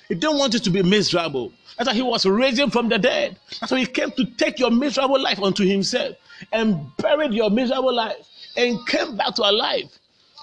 He 0.08 0.14
didn't 0.14 0.38
want 0.38 0.54
you 0.54 0.60
to 0.60 0.70
be 0.70 0.84
miserable. 0.84 1.52
That's 1.76 1.90
why 1.90 1.96
He 1.96 2.04
was 2.04 2.28
raising 2.28 2.70
from 2.70 2.90
the 2.90 3.00
dead. 3.00 3.38
That's 3.60 3.72
why 3.72 3.80
He 3.80 3.88
came 3.88 4.12
to 4.12 4.26
take 4.38 4.60
your 4.60 4.70
miserable 4.70 5.20
life 5.20 5.40
unto 5.42 5.66
Himself 5.66 6.16
and 6.52 6.96
buried 6.98 7.34
your 7.34 7.50
miserable 7.50 7.94
life 7.94 8.18
and 8.56 8.86
came 8.88 9.18
back 9.18 9.34
to 9.36 9.42
life 9.42 9.98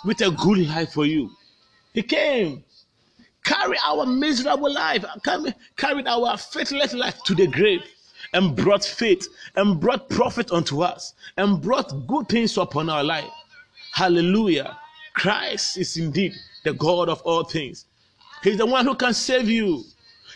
with 0.05 0.21
a 0.21 0.33
good 0.33 0.67
life 0.67 0.93
for 0.95 1.07
you. 1.07 1.31
He 1.95 2.03
came, 2.03 2.65
carried 3.45 3.79
our 3.87 4.05
miserable 4.05 4.73
life, 4.73 5.05
carried 5.77 6.09
our 6.09 6.37
faithless 6.37 6.93
life 6.93 7.23
to 7.23 7.37
the 7.37 7.47
grave, 7.47 7.83
and 8.33 8.57
brought 8.57 8.85
faith 8.85 9.29
and 9.55 9.79
brought 9.79 10.11
profit 10.11 10.51
unto 10.51 10.83
us 10.83 11.15
and 11.37 11.63
brought 11.63 12.07
good 12.09 12.29
things 12.29 12.59
upon 12.59 12.91
our 12.91 13.05
life. 13.05 13.31
Hallelujah. 13.93 14.77
Christ 15.15 15.79
is 15.79 15.97
indeed 15.97 16.35
the 16.65 16.73
God 16.73 17.09
of 17.09 17.21
all 17.23 17.45
things. 17.45 17.87
He's 18.43 18.59
the 18.59 18.67
one 18.67 18.87
who 18.87 18.95
can 18.95 19.15
save 19.15 19.49
you. 19.49 19.85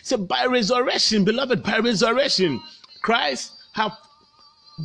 So 0.01 0.17
by 0.17 0.45
resurrection, 0.45 1.23
beloved, 1.23 1.63
by 1.63 1.79
resurrection, 1.79 2.61
Christ 3.01 3.53
have 3.73 3.97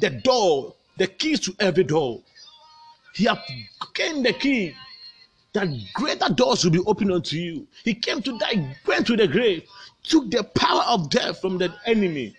the 0.00 0.11
door, 0.11 0.75
the 0.97 1.07
keys 1.07 1.40
to 1.40 1.54
every 1.59 1.85
door. 1.85 2.21
He 3.14 3.25
have 3.25 3.42
gained 3.95 4.25
the 4.25 4.33
key 4.33 4.75
that 5.54 5.68
greater 5.95 6.33
doors 6.33 6.64
will 6.64 6.71
be 6.71 6.78
opened 6.80 7.12
unto 7.12 7.37
you. 7.37 7.66
He 7.85 7.95
came 7.95 8.23
to 8.23 8.38
die, 8.38 8.76
went 8.87 9.07
to 9.09 9.16
the 9.16 9.26
grave, 9.26 9.64
took 10.04 10.30
the 10.30 10.45
power 10.45 10.83
of 10.83 11.11
death 11.11 11.40
from 11.40 11.59
the 11.59 11.75
enemy, 11.87 12.37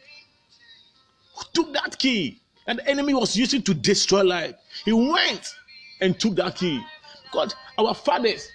took 1.54 1.74
that 1.74 1.98
key, 1.98 2.40
and 2.68 2.80
the 2.80 2.88
enemy 2.88 3.14
was 3.14 3.36
using 3.36 3.62
to 3.64 3.74
destroy 3.74 4.24
life. 4.24 4.56
He 4.86 4.94
went 4.94 5.54
and 6.02 6.18
took 6.20 6.36
that 6.36 6.56
key. 6.56 6.82
God, 7.32 7.54
our 7.78 7.94
fathers 7.94 8.48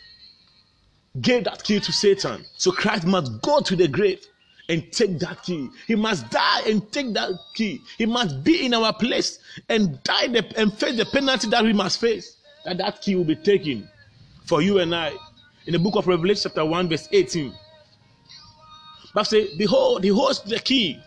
gave 1.20 1.44
that 1.44 1.62
key 1.62 1.80
to 1.80 1.92
Satan. 1.92 2.44
So 2.56 2.72
Christ 2.72 3.06
must 3.06 3.40
go 3.42 3.60
to 3.60 3.76
the 3.76 3.88
grave 3.88 4.24
and 4.68 4.90
take 4.92 5.18
that 5.20 5.42
key. 5.42 5.68
He 5.86 5.94
must 5.94 6.28
die 6.30 6.62
and 6.66 6.90
take 6.90 7.12
that 7.14 7.30
key. 7.54 7.80
He 7.98 8.06
must 8.06 8.42
be 8.42 8.64
in 8.64 8.74
our 8.74 8.92
place 8.92 9.38
and 9.68 10.02
die 10.02 10.28
the, 10.28 10.44
and 10.56 10.72
face 10.72 10.96
the 10.96 11.04
penalty 11.04 11.48
that 11.48 11.64
we 11.64 11.72
must 11.72 12.00
face. 12.00 12.36
That 12.64 12.78
that 12.78 13.02
key 13.02 13.14
will 13.14 13.24
be 13.24 13.36
taken 13.36 13.88
for 14.46 14.62
you 14.62 14.78
and 14.78 14.94
I. 14.94 15.12
In 15.66 15.72
the 15.72 15.78
book 15.78 15.96
of 15.96 16.06
Revelation, 16.06 16.50
chapter 16.50 16.64
1, 16.64 16.88
verse 16.88 17.08
18. 17.12 17.52
But 19.14 19.24
say, 19.24 19.56
Behold, 19.56 20.02
he 20.02 20.10
holds 20.10 20.42
the 20.42 20.58
key. 20.58 20.98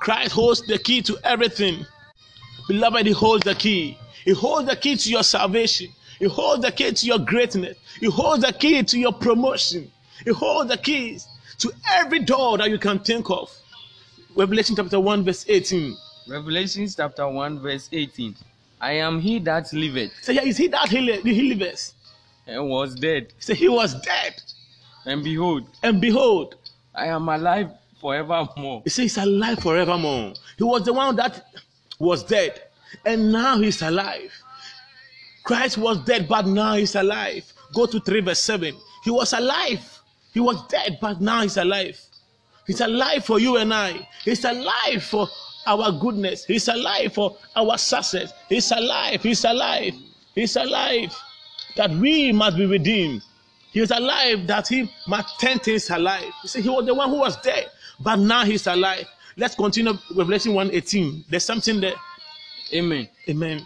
Christ 0.00 0.32
holds 0.32 0.60
the 0.66 0.78
key 0.78 1.02
to 1.02 1.16
everything. 1.24 1.86
Beloved, 2.68 3.06
he 3.06 3.12
holds 3.12 3.44
the 3.44 3.54
key. 3.54 3.98
He 4.24 4.32
holds 4.32 4.68
the 4.68 4.76
key 4.76 4.96
to 4.96 5.10
your 5.10 5.22
salvation. 5.22 5.88
He 6.24 6.30
hold 6.30 6.62
the 6.62 6.72
key 6.72 6.90
to 6.90 7.06
your 7.06 7.18
greatness. 7.18 7.76
He 8.00 8.06
hold 8.06 8.40
the 8.40 8.52
key 8.54 8.82
to 8.82 8.98
your 8.98 9.12
promotion. 9.12 9.92
He 10.24 10.32
hold 10.32 10.68
the 10.68 10.78
keys 10.78 11.28
to 11.58 11.70
every 11.92 12.20
door 12.20 12.56
that 12.56 12.70
you 12.70 12.78
can 12.78 12.98
think 13.00 13.28
of. 13.28 13.54
Revelation 14.34 14.74
chapter 14.74 14.98
1, 14.98 15.22
verse 15.22 15.44
18. 15.46 15.94
Revelation 16.26 16.88
chapter 16.88 17.28
1, 17.28 17.60
verse 17.60 17.90
18. 17.92 18.34
I 18.80 18.92
am 18.92 19.20
he 19.20 19.38
that 19.40 19.70
liveth. 19.74 20.12
Say, 20.22 20.36
yeah, 20.36 20.44
is 20.44 20.56
he 20.56 20.68
that 20.68 20.88
he, 20.88 21.12
he 21.20 21.42
liveth? 21.42 21.92
And 22.46 22.70
was 22.70 22.94
dead. 22.94 23.34
Say, 23.38 23.52
he 23.52 23.68
was 23.68 23.92
dead. 24.00 24.40
And 25.04 25.22
behold. 25.22 25.68
And 25.82 26.00
behold. 26.00 26.54
I 26.94 27.08
am 27.08 27.28
alive 27.28 27.70
forevermore. 28.00 28.80
He 28.84 28.88
says 28.88 29.02
he's 29.02 29.18
alive 29.18 29.58
forevermore. 29.58 30.32
He 30.56 30.64
was 30.64 30.86
the 30.86 30.94
one 30.94 31.16
that 31.16 31.48
was 31.98 32.22
dead. 32.24 32.62
And 33.04 33.30
now 33.30 33.58
he's 33.58 33.82
alive. 33.82 34.32
Christ 35.44 35.78
was 35.78 35.98
dead, 36.04 36.26
but 36.26 36.46
now 36.46 36.74
he's 36.74 36.94
alive. 36.94 37.44
Go 37.74 37.86
to 37.86 38.00
3 38.00 38.20
verse 38.20 38.40
7. 38.40 38.74
He 39.04 39.10
was 39.10 39.32
alive. 39.32 40.00
He 40.32 40.40
was 40.40 40.66
dead, 40.68 40.98
but 41.00 41.20
now 41.20 41.42
he's 41.42 41.56
alive. 41.58 42.00
He's 42.66 42.80
alive 42.80 43.24
for 43.24 43.38
you 43.38 43.58
and 43.58 43.72
I. 43.72 44.08
He's 44.24 44.44
alive 44.44 45.02
for 45.02 45.28
our 45.66 45.92
goodness. 45.92 46.44
He's 46.44 46.66
alive 46.68 47.12
for 47.12 47.36
our 47.54 47.76
success. 47.78 48.32
He's 48.48 48.70
alive. 48.70 49.22
He's 49.22 49.44
alive. 49.44 49.94
He's 50.34 50.56
alive. 50.56 51.14
That 51.76 51.90
we 51.90 52.32
must 52.32 52.56
be 52.56 52.66
redeemed. 52.66 53.22
He 53.70 53.80
was 53.80 53.90
alive 53.90 54.46
that 54.46 54.68
he 54.68 54.90
must 55.06 55.40
turn 55.40 55.58
things 55.58 55.90
alive. 55.90 56.30
You 56.42 56.48
see, 56.48 56.62
he 56.62 56.68
was 56.68 56.86
the 56.86 56.94
one 56.94 57.10
who 57.10 57.16
was 57.16 57.36
dead, 57.42 57.70
but 58.00 58.16
now 58.16 58.44
he's 58.44 58.66
alive. 58.66 59.06
Let's 59.36 59.56
continue 59.56 59.94
Revelation 60.14 60.52
1:18. 60.52 61.24
There's 61.28 61.44
something 61.44 61.80
there. 61.80 61.96
Amen. 62.72 63.08
Amen. 63.28 63.62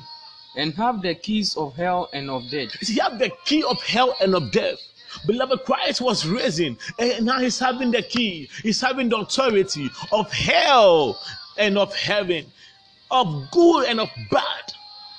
And 0.59 0.75
have 0.75 1.03
the 1.03 1.15
keys 1.15 1.57
of 1.57 1.77
hell 1.77 2.11
and 2.13 2.29
of 2.29 2.51
death. 2.51 2.73
He 2.81 2.99
have 2.99 3.21
the 3.21 3.31
key 3.45 3.63
of 3.63 3.81
hell 3.81 4.17
and 4.21 4.35
of 4.35 4.51
death. 4.51 4.79
Beloved, 5.25 5.65
Christ 5.65 6.01
was 6.01 6.27
risen, 6.27 6.77
and 6.99 7.25
now 7.27 7.39
he's 7.39 7.61
having 7.61 7.93
the 7.93 8.03
key. 8.03 8.51
He's 8.63 8.81
having 8.81 9.09
the 9.09 9.19
authority 9.19 9.89
of 10.11 10.31
hell 10.33 11.17
and 11.57 11.79
of 11.79 11.95
heaven, 11.95 12.45
of 13.11 13.51
good 13.53 13.87
and 13.87 14.01
of 14.01 14.11
bad. 14.33 14.73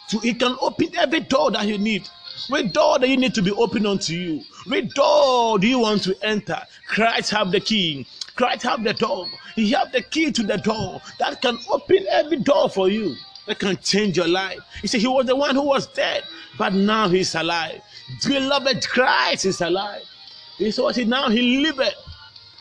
So 0.09 0.19
he 0.19 0.33
can 0.33 0.57
open 0.59 0.95
every 0.97 1.21
door 1.21 1.51
that 1.51 1.65
you 1.65 1.77
need. 1.77 2.07
Which 2.49 2.73
door 2.73 2.99
that 2.99 3.07
you 3.07 3.17
need 3.17 3.33
to 3.35 3.41
be 3.41 3.51
open 3.51 3.85
unto 3.85 4.13
you? 4.13 4.41
Which 4.67 4.93
door 4.93 5.57
do 5.57 5.67
you 5.67 5.79
want 5.79 6.03
to 6.03 6.17
enter? 6.21 6.61
Christ 6.87 7.31
have 7.31 7.51
the 7.51 7.61
key. 7.61 8.07
Christ 8.35 8.63
have 8.63 8.83
the 8.83 8.93
door. 8.93 9.27
He 9.55 9.71
have 9.71 9.91
the 9.93 10.01
key 10.01 10.31
to 10.33 10.43
the 10.43 10.57
door 10.57 11.01
that 11.19 11.41
can 11.41 11.57
open 11.69 12.05
every 12.09 12.37
door 12.37 12.69
for 12.69 12.89
you. 12.89 13.15
That 13.49 13.57
can 13.57 13.77
change 13.77 14.15
your 14.15 14.27
life. 14.27 14.59
You 14.83 14.87
see, 14.87 14.99
he 14.99 15.07
was 15.07 15.25
the 15.25 15.35
one 15.35 15.55
who 15.55 15.63
was 15.63 15.87
dead, 15.87 16.23
but 16.59 16.71
now 16.71 17.07
he's 17.07 17.33
alive. 17.33 17.81
Beloved, 18.27 18.87
Christ 18.87 19.45
is 19.45 19.59
alive. 19.59 20.03
He 20.59 20.69
said, 20.69 21.07
now 21.07 21.29
he 21.29 21.57
liveth. 21.65 21.95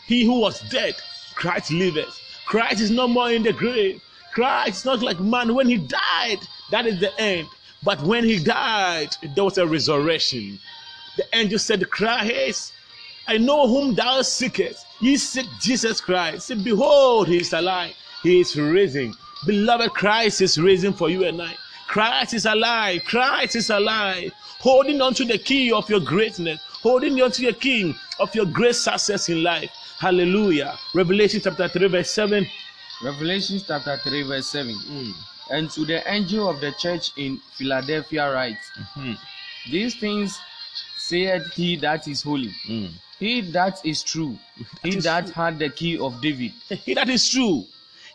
He 0.07 0.25
who 0.25 0.41
was 0.41 0.63
dead, 0.71 0.95
Christ 1.35 1.73
liveth. 1.73 2.19
Christ 2.47 2.81
is 2.81 2.91
no 2.91 3.07
more 3.07 3.31
in 3.31 3.43
the 3.43 3.53
grave. 3.53 4.01
Christ 4.33 4.79
is 4.79 4.85
not 4.87 5.03
like 5.03 5.21
man. 5.21 5.55
When 5.55 5.69
he 5.69 5.77
died, 5.77 6.39
that 6.71 6.87
is 6.87 6.99
the 7.01 7.13
end. 7.21 7.49
But 7.83 8.01
when 8.03 8.25
he 8.25 8.43
died, 8.43 9.15
there 9.35 9.45
was 9.45 9.59
a 9.59 9.67
resurrection. 9.67 10.59
The 11.19 11.27
angel 11.35 11.59
said, 11.59 11.91
Christ, 11.91 12.73
I 13.27 13.37
know 13.37 13.69
whom 13.69 13.95
thou 13.95 14.23
seekest. 14.23 14.87
Ye 15.03 15.19
seek 15.19 15.47
Jesus 15.61 16.01
Christ. 16.01 16.47
Say, 16.47 16.55
Behold, 16.55 17.29
he 17.29 17.37
is 17.43 17.53
alive. 17.53 17.93
He 18.23 18.41
is 18.41 18.57
risen. 18.57 19.13
Beloved, 19.47 19.91
Christ 19.91 20.41
is 20.41 20.59
risen 20.59 20.93
for 20.93 21.11
you 21.11 21.25
and 21.25 21.41
I. 21.41 21.55
Christ 21.87 22.35
is 22.35 22.47
alive. 22.47 23.03
Christ 23.05 23.57
is 23.57 23.71
alive. 23.71 24.33
Holding 24.59 25.01
on 25.01 25.15
to 25.15 25.25
the 25.25 25.39
key 25.39 25.73
of 25.73 25.89
your 25.89 26.01
greatness. 26.01 26.61
Holding 26.83 27.21
on 27.23 27.31
to 27.33 27.47
the 27.47 27.53
king 27.53 27.95
of 28.19 28.35
your 28.35 28.47
great 28.47 28.75
success 28.75 29.29
in 29.29 29.43
life. 29.43 29.71
Hallelujah. 29.99 30.79
Revelation 30.95 31.41
chapter 31.43 31.69
3, 31.69 31.89
verse 31.89 32.11
7. 32.11 32.47
Revelation 33.03 33.61
chapter 33.67 33.97
3, 33.97 34.23
verse 34.23 34.47
7. 34.49 34.75
Mm. 34.75 35.13
And 35.51 35.71
to 35.71 35.85
the 35.85 36.09
angel 36.13 36.49
of 36.49 36.61
the 36.61 36.73
church 36.79 37.13
in 37.17 37.41
Philadelphia 37.57 38.31
write, 38.31 38.59
mm-hmm. 38.79 39.15
These 39.71 39.97
things 39.97 40.39
saith 40.97 41.53
he 41.53 41.77
that 41.77 42.09
is 42.09 42.23
holy, 42.23 42.53
mm. 42.67 42.91
he 43.19 43.41
that 43.53 43.85
is 43.85 44.03
true, 44.03 44.39
that 44.57 44.93
he 44.93 44.97
is 44.97 45.05
that 45.05 45.25
true. 45.25 45.33
had 45.35 45.59
the 45.59 45.69
key 45.69 45.99
of 45.99 46.21
David. 46.23 46.53
He 46.85 46.95
that 46.95 47.09
is 47.11 47.29
true, 47.29 47.67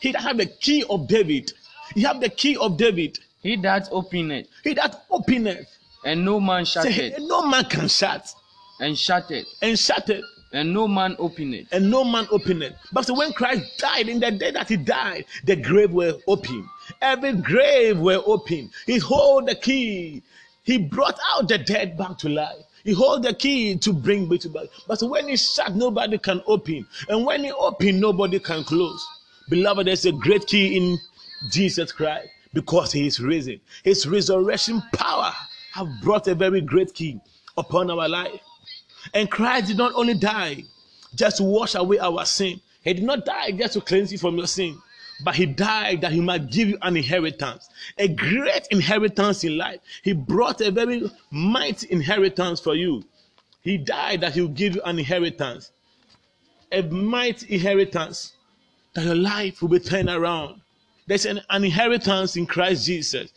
he 0.04 0.12
that 0.12 0.22
had 0.22 0.38
the 0.38 0.46
key 0.46 0.84
of 0.90 1.08
David. 1.08 1.54
He 1.96 2.02
have 2.02 2.20
the 2.20 2.28
key 2.28 2.58
of 2.58 2.76
David. 2.76 3.20
He 3.42 3.56
that 3.56 3.88
openeth. 3.90 4.48
He 4.62 4.74
that 4.74 5.06
openeth. 5.10 5.66
And 6.04 6.26
no 6.26 6.42
man 6.42 6.66
shutteth. 6.66 6.94
Say, 6.94 7.16
no 7.20 7.48
man 7.48 7.64
can 7.64 7.88
shut. 7.88 8.36
And 8.82 8.98
shut 8.98 9.32
it. 9.32 9.46
And 9.62 9.80
shut 9.80 10.10
it. 10.10 10.26
and 10.52 10.74
no 10.74 10.90
man 10.90 11.16
open 11.20 11.54
it. 11.54 11.68
And 11.72 11.90
no 11.90 12.04
man 12.04 12.28
open 12.32 12.62
it. 12.62 12.76
But 12.92 13.06
so 13.06 13.18
when 13.18 13.32
Christ 13.32 13.78
died, 13.78 14.10
in 14.10 14.20
the 14.20 14.32
day 14.32 14.52
that 14.52 14.68
he 14.68 14.76
died, 14.76 15.24
the 15.46 15.56
grave 15.56 15.92
were 15.92 16.16
open. 16.28 16.70
Every 17.02 17.36
grave 17.38 17.98
were 17.98 18.22
open. 18.26 18.72
He 18.86 18.98
hold 18.98 19.48
the 19.48 19.56
key. 19.56 20.22
He 20.64 20.80
brought 20.80 21.18
out 21.32 21.48
the 21.48 21.60
dead 21.60 21.98
back 21.98 22.18
to 22.20 22.30
life. 22.30 22.58
He 22.84 22.92
hold 22.92 23.24
the 23.24 23.34
key 23.34 23.78
to 23.78 23.94
bring 23.94 24.28
me 24.28 24.38
to 24.40 24.50
back. 24.50 24.66
But 24.86 25.02
when 25.02 25.30
he 25.30 25.38
shut, 25.38 25.78
nobody 25.78 26.18
can 26.18 26.42
open. 26.46 26.86
And 27.08 27.26
when 27.26 27.46
he 27.46 27.54
open, 27.54 28.02
nobody 28.02 28.40
can 28.40 28.66
close. 28.66 29.02
Beloved, 29.50 29.88
there's 29.88 30.06
a 30.06 30.12
great 30.12 30.48
key 30.48 30.78
in 30.78 31.00
Jesus 31.50 31.92
Christ 31.92 32.30
because 32.54 32.92
he 32.92 33.08
is 33.08 33.20
risen. 33.20 33.60
His 33.84 34.08
resurrection 34.08 34.82
power 34.94 35.34
have 35.74 35.88
brought 36.02 36.28
a 36.28 36.36
very 36.36 36.62
great 36.62 36.94
key 36.94 37.20
upon 37.58 37.92
our 37.92 38.08
life. 38.08 38.40
And 39.14 39.30
Christ 39.30 39.68
did 39.68 39.78
not 39.78 39.94
only 39.96 40.14
die 40.14 40.64
just 41.16 41.38
to 41.38 41.44
wash 41.44 41.76
away 41.76 42.00
our 42.00 42.26
sin, 42.26 42.62
He 42.84 42.94
did 42.94 43.04
not 43.04 43.26
die 43.26 43.52
just 43.52 43.74
to 43.74 43.82
cleanse 43.82 44.12
you 44.12 44.18
from 44.18 44.38
your 44.38 44.48
sin, 44.48 44.78
but 45.24 45.36
He 45.36 45.46
died 45.46 46.02
that 46.02 46.12
He 46.14 46.22
might 46.22 46.50
give 46.50 46.70
you 46.70 46.78
an 46.82 46.96
inheritance, 46.98 47.70
a 47.98 48.08
great 48.08 48.68
inheritance 48.72 49.44
in 49.44 49.58
life. 49.58 49.80
He 50.04 50.14
brought 50.14 50.62
a 50.62 50.72
very 50.72 51.12
mighty 51.32 51.92
inheritance 51.92 52.60
for 52.60 52.76
you. 52.76 53.04
He 53.62 53.78
died 53.78 54.22
that 54.22 54.34
He 54.34 54.42
will 54.42 54.48
give 54.50 54.76
you 54.76 54.82
an 54.84 55.00
inheritance. 55.00 55.72
a 56.72 56.82
mighty 56.84 57.54
inheritance 57.56 58.33
that 58.94 59.06
your 59.06 59.16
life 59.16 59.62
will 59.62 59.70
be 59.70 59.80
turned 59.80 60.10
around. 60.10 60.62
There's 61.08 61.26
an, 61.26 61.42
an 61.50 61.64
inheritance 61.64 62.36
in 62.36 62.46
Christ 62.46 62.86
Jesus. 62.86 63.32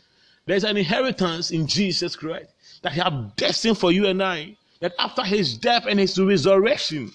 There's 0.45 0.63
an 0.63 0.77
inheritance 0.77 1.51
in 1.51 1.67
Jesus 1.67 2.15
Christ 2.15 2.49
that 2.81 2.93
He 2.93 2.99
has 2.99 3.13
destined 3.35 3.77
for 3.77 3.91
you 3.91 4.07
and 4.07 4.21
I. 4.23 4.55
That 4.79 4.93
after 4.99 5.23
His 5.23 5.57
death 5.57 5.85
and 5.87 5.99
His 5.99 6.19
resurrection, 6.19 7.11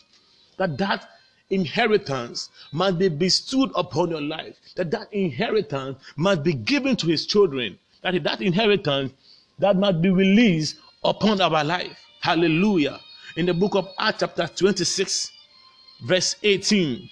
that 0.58 0.76
that 0.78 1.08
inheritance 1.50 2.50
must 2.72 2.98
be 2.98 3.08
bestowed 3.08 3.70
upon 3.74 4.10
your 4.10 4.20
life. 4.20 4.56
That 4.76 4.90
that 4.90 5.12
inheritance 5.12 5.98
must 6.16 6.42
be 6.42 6.54
given 6.54 6.96
to 6.96 7.06
His 7.06 7.26
children. 7.26 7.78
That 8.02 8.22
that 8.24 8.42
inheritance 8.42 9.12
that 9.58 9.76
must 9.76 10.02
be 10.02 10.10
released 10.10 10.76
upon 11.04 11.40
our 11.40 11.64
life. 11.64 11.96
Hallelujah. 12.20 13.00
In 13.36 13.46
the 13.46 13.54
book 13.54 13.74
of 13.74 13.88
Acts, 13.98 14.20
chapter 14.20 14.46
26, 14.46 15.30
verse 16.04 16.36
18. 16.42 17.08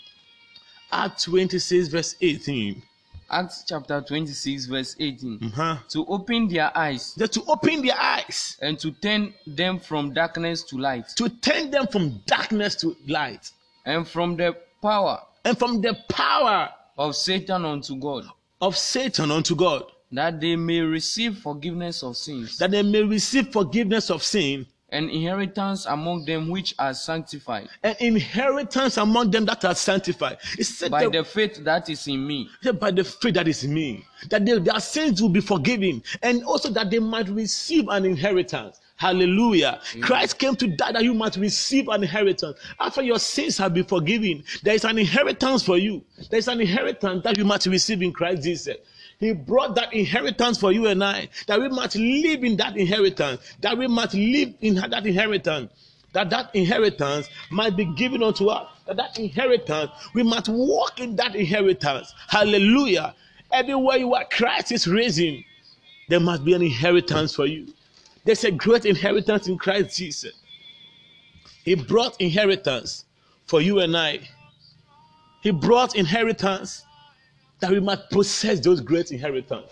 Acts 0.93 1.25
26, 1.25 1.89
verse 1.89 2.17
18. 2.21 2.83
Acts 3.31 3.65
chapter 3.67 4.01
26, 4.01 4.67
verse 4.67 4.97
18. 4.99 5.39
Uh-huh. 5.45 5.77
To 5.91 6.05
open 6.07 6.49
their 6.49 6.77
eyes. 6.77 7.15
To 7.15 7.43
open 7.47 7.83
their 7.87 7.99
eyes, 7.99 8.57
and 8.61 8.79
to 8.81 8.91
turn 8.91 9.33
them 9.47 9.79
from 9.79 10.13
darkness 10.13 10.65
to 10.65 10.77
light, 10.79 11.09
to 11.17 11.29
turn 11.29 11.71
them 11.71 11.87
from 11.87 12.21
darkness 12.27 12.75
to 12.77 12.97
light, 13.07 13.51
and 13.87 14.07
from 14.07 14.37
the 14.37 14.57
power 14.83 15.21
and 15.45 15.59
from 15.59 15.81
the 15.81 15.97
power 16.09 16.69
of 16.99 17.17
Satan 17.17 17.65
unto 17.65 17.97
God, 17.97 18.25
of 18.61 18.77
Satan 18.77 19.31
unto 19.31 19.55
God, 19.55 19.85
that 20.13 20.41
they 20.41 20.57
may 20.57 20.81
receive 20.81 21.39
forgiveness 21.39 22.03
of 22.03 22.17
sins. 22.17 22.59
That 22.59 22.73
they 22.73 22.83
may 22.83 23.03
receive 23.03 23.49
forgiveness 23.49 24.11
of 24.11 24.23
sin 24.23 24.67
and 24.93 25.11
inheritance 25.11 25.87
among 25.87 26.25
them 26.25 26.49
which 26.49 26.75
are 26.79 26.95
sanctified 26.95 27.69
An 27.83 27.95
inheritance 28.01 28.97
among 28.97 29.31
them 29.31 29.45
that 29.47 29.65
are 29.65 29.75
sanctified. 29.75 30.39
Said 30.61 30.91
by 30.91 31.05
that- 31.05 31.13
the 31.13 31.25
faith 31.25 31.65
that 31.65 31.89
is 31.89 32.07
in 32.09 32.27
me. 32.27 32.49
By 32.79 32.91
the 32.91 33.05
faith 33.05 33.35
that 33.35 33.49
is 33.49 33.65
in 33.65 33.75
me, 33.75 34.05
that 34.29 34.45
they, 34.45 34.59
their 34.59 34.81
sins 34.81 35.21
will 35.23 35.29
be 35.29 35.41
forgiven, 35.41 36.03
and 36.23 36.45
also 36.45 36.71
that 36.71 36.91
they 36.91 36.99
might 36.99 37.29
receive 37.29 37.89
an 37.89 38.05
inheritance. 38.05 38.81
Hallelujah. 38.97 39.81
Christ 40.03 40.39
came 40.39 40.55
to 40.57 40.67
die 40.67 40.93
that 40.93 41.03
you 41.03 41.15
might 41.15 41.37
receive 41.37 41.89
an 41.89 42.03
inheritance. 42.03 42.59
After 42.79 43.03
your 43.03 43.19
sins 43.19 43.57
have 43.57 43.73
been 43.73 43.85
forgiven, 43.85 44.45
there 44.63 44.75
is 44.75 44.85
an 44.85 44.99
inheritance 44.99 45.63
for 45.63 45.79
you. 45.79 46.05
There 46.31 46.39
is 46.39 46.49
an 46.49 46.61
inheritance 46.61 47.25
that 47.25 47.39
you 47.39 47.45
might 47.47 47.65
receive 47.65 48.03
in 48.03 48.13
Christ 48.13 48.43
Jesus. 48.43 48.77
He 49.21 49.33
brought 49.33 49.75
that 49.75 49.93
inheritance 49.93 50.59
for 50.59 50.73
you 50.73 50.87
and 50.87 51.05
I, 51.05 51.29
that 51.47 51.61
we 51.61 51.69
must 51.69 51.95
live 51.95 52.43
in 52.43 52.57
that 52.57 52.75
inheritance, 52.75 53.43
that 53.61 53.77
we 53.77 53.87
must 53.87 54.15
live 54.15 54.55
in 54.63 54.77
that 54.77 55.07
inheritance, 55.07 55.71
that 56.15 56.31
that 56.31 56.51
inheritance 56.55 57.29
might 57.51 57.77
be 57.77 57.85
given 57.85 58.23
unto 58.23 58.47
us, 58.47 58.67
that 58.87 58.97
that 58.97 59.19
inheritance, 59.19 59.91
we 60.15 60.23
must 60.23 60.49
walk 60.49 61.01
in 61.01 61.17
that 61.17 61.35
inheritance. 61.37 62.15
Hallelujah. 62.29 63.15
Everywhere 63.53 63.99
you 63.99 64.15
are, 64.15 64.25
Christ 64.25 64.73
is 64.73 64.87
raising. 64.87 65.45
There 66.09 66.21
must 66.21 66.43
be 66.43 66.55
an 66.55 66.63
inheritance 66.63 67.35
for 67.35 67.45
you. 67.45 67.67
There's 68.25 68.45
a 68.45 68.51
great 68.51 68.87
inheritance 68.87 69.49
in 69.49 69.59
Christ 69.59 69.99
Jesus. 69.99 70.33
He 71.63 71.75
brought 71.75 72.19
inheritance 72.23 73.05
for 73.47 73.61
you 73.61 73.81
and 73.81 73.95
I. 73.95 74.21
He 75.43 75.51
brought 75.51 75.95
inheritance 75.95 76.87
that 77.61 77.71
we 77.71 77.81
might 77.81 78.11
possess 78.11 78.61
those 78.61 78.81
great 78.81 79.13
inheritance, 79.13 79.71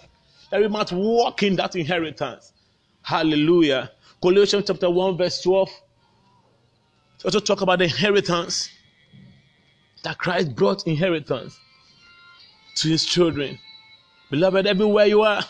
that 0.51 0.61
we 0.61 0.69
might 0.69 0.93
walk 0.93 1.43
in 1.43 1.57
that 1.57 1.75
inheritance. 1.77 2.53
Hallelujah. 3.03 3.91
Colossians 4.23 4.65
chapter 4.67 4.91
1, 4.91 5.17
verse 5.17 5.41
12. 5.43 5.71
Also 7.25 7.41
talk 7.41 7.61
about 7.63 7.79
the 7.79 7.85
inheritance 7.85 8.71
that 10.05 10.19
Christ 10.19 10.55
brought 10.55 10.87
inheritance 10.87 11.59
to 12.77 12.89
his 12.89 13.05
children. 13.05 13.59
Beloved, 14.31 14.67
everywhere 14.67 15.07
you 15.07 15.23
are, 15.23 15.43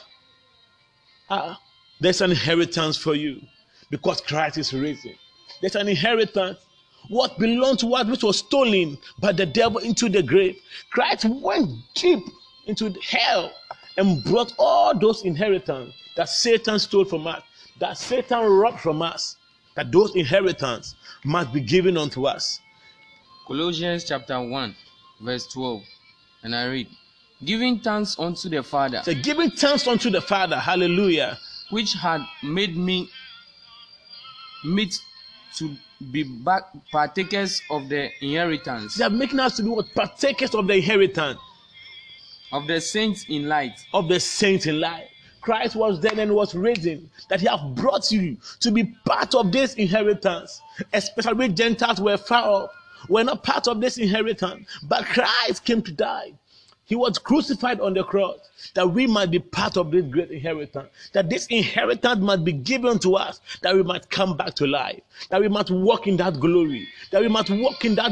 ah, 1.31 1.61
there's 2.01 2.20
an 2.20 2.31
inheritance 2.31 2.96
for 2.96 3.14
you 3.14 3.40
because 3.90 4.20
Christ 4.20 4.57
is 4.59 4.72
risen. 4.72 5.14
There's 5.61 5.77
an 5.77 5.88
inheritance. 5.88 6.59
What 7.09 7.38
belonged 7.38 7.79
to 7.81 7.94
us, 7.94 8.07
which 8.07 8.23
was 8.23 8.38
stolen 8.38 8.99
by 9.18 9.33
the 9.33 9.47
devil 9.47 9.79
into 9.79 10.09
the 10.09 10.23
grave. 10.23 10.61
Christ 10.90 11.25
went 11.25 11.71
deep 11.94 12.23
into 12.66 12.94
hell 13.03 13.53
and 13.97 14.23
brought 14.25 14.53
all 14.59 14.97
those 14.99 15.25
inheritance 15.25 15.94
that 16.16 16.29
Satan 16.29 16.79
stole 16.79 17.05
from 17.05 17.27
us, 17.27 17.42
that 17.79 17.97
Satan 17.97 18.44
robbed 18.44 18.81
from 18.81 19.03
us, 19.03 19.37
that 19.75 19.90
those 19.90 20.14
inheritance 20.16 20.97
must 21.25 21.53
be 21.53 21.61
given 21.61 21.97
unto 21.97 22.27
us. 22.27 22.61
Colossians 23.47 24.05
chapter 24.05 24.40
1, 24.40 24.75
verse 25.21 25.47
12. 25.47 25.83
And 26.42 26.55
I 26.55 26.66
read, 26.66 26.88
Giving 27.44 27.79
thanks 27.79 28.18
unto 28.18 28.49
the 28.49 28.62
Father, 28.62 29.01
So 29.05 29.14
giving 29.14 29.51
thanks 29.51 29.87
unto 29.87 30.11
the 30.11 30.21
Father, 30.21 30.59
hallelujah, 30.59 31.38
which 31.71 31.92
had 31.94 32.21
made 32.42 32.77
me 32.77 33.09
meet 34.64 34.99
to 35.56 35.74
be 36.12 36.24
partakers 36.92 37.61
of 37.70 37.88
the 37.88 38.11
inheritance 38.22 38.96
they 38.96 39.04
are 39.04 39.11
making 39.11 39.40
us 39.40 39.56
to 39.56 39.62
be 39.62 39.68
what 39.68 39.92
partakers 39.94 40.54
of 40.54 40.66
the 40.66 40.74
inheritance 40.74 41.38
of 42.52 42.66
the 42.66 42.80
saints 42.80 43.26
in 43.28 43.48
light, 43.48 43.84
of 43.92 44.08
the 44.08 44.18
saints 44.18 44.66
in 44.66 44.80
light. 44.80 45.08
Christ 45.40 45.76
was 45.76 46.00
dead 46.00 46.18
and 46.18 46.34
was 46.34 46.54
risen, 46.54 47.11
that 47.28 47.40
he 47.40 47.46
have 47.46 47.74
brought 47.74 48.11
you 48.11 48.37
to 48.61 48.70
be 48.70 48.84
part 49.04 49.34
of 49.34 49.52
this 49.52 49.74
inheritance. 49.74 50.61
Especially 50.92 51.48
Gentiles 51.48 52.00
were 52.00 52.16
far 52.16 52.44
off, 52.44 52.70
were 53.08 53.24
not 53.24 53.42
part 53.42 53.68
of 53.68 53.80
this 53.80 53.98
inheritance. 53.98 54.66
But 54.82 55.04
Christ 55.04 55.64
came 55.64 55.82
to 55.82 55.92
die. 55.92 56.32
He 56.88 56.96
was 56.96 57.18
crucified 57.18 57.81
on 57.81 57.92
the 57.92 58.03
cross 58.03 58.38
that 58.74 58.90
we 58.90 59.07
might 59.07 59.31
be 59.31 59.38
part 59.40 59.77
of 59.77 59.90
this 59.90 60.07
great 60.07 60.31
inheritance. 60.31 60.88
That 61.12 61.29
this 61.29 61.46
inheritance 61.48 62.18
must 62.18 62.44
be 62.44 62.53
given 62.53 62.98
to 63.01 63.14
us, 63.16 63.42
that 63.61 63.74
we 63.74 63.83
might 63.83 64.09
come 64.09 64.38
back 64.38 64.55
to 64.55 64.66
life, 64.66 65.03
that 65.29 65.38
we 65.38 65.48
might 65.48 65.70
walk 65.70 66.07
in 66.07 66.16
that 66.16 66.40
glory, 66.40 66.88
that 67.11 67.20
we 67.20 67.29
might 67.29 67.51
walk 67.51 67.85
in 67.85 67.94
that 67.96 68.11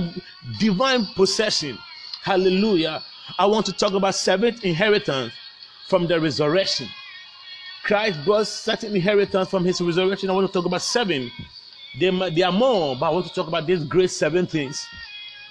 divine 0.61 1.07
possession. 1.17 1.79
Hallelujah. 2.23 3.03
I 3.39 3.47
want 3.47 3.65
to 3.65 3.73
talk 3.73 3.95
about 3.95 4.15
seventh 4.15 4.63
inheritance 4.63 5.33
from 5.89 6.07
the 6.07 6.21
resurrection. 6.21 6.87
Christ 7.83 8.23
brought 8.27 8.47
certain 8.47 8.95
inheritance 8.95 9.49
from 9.49 9.65
his 9.65 9.81
resurrection. 9.81 10.29
I 10.29 10.35
want 10.35 10.49
to 10.49 10.53
talk 10.53 10.67
about 10.67 10.83
seven. 10.83 11.31
There, 11.99 12.13
there 12.31 12.47
are 12.49 12.53
more, 12.53 12.95
but 12.95 13.07
I 13.07 13.11
want 13.11 13.27
to 13.27 13.33
talk 13.33 13.49
about 13.49 13.67
these 13.67 13.85
great 13.85 14.11
seven 14.11 14.47
things 14.47 14.87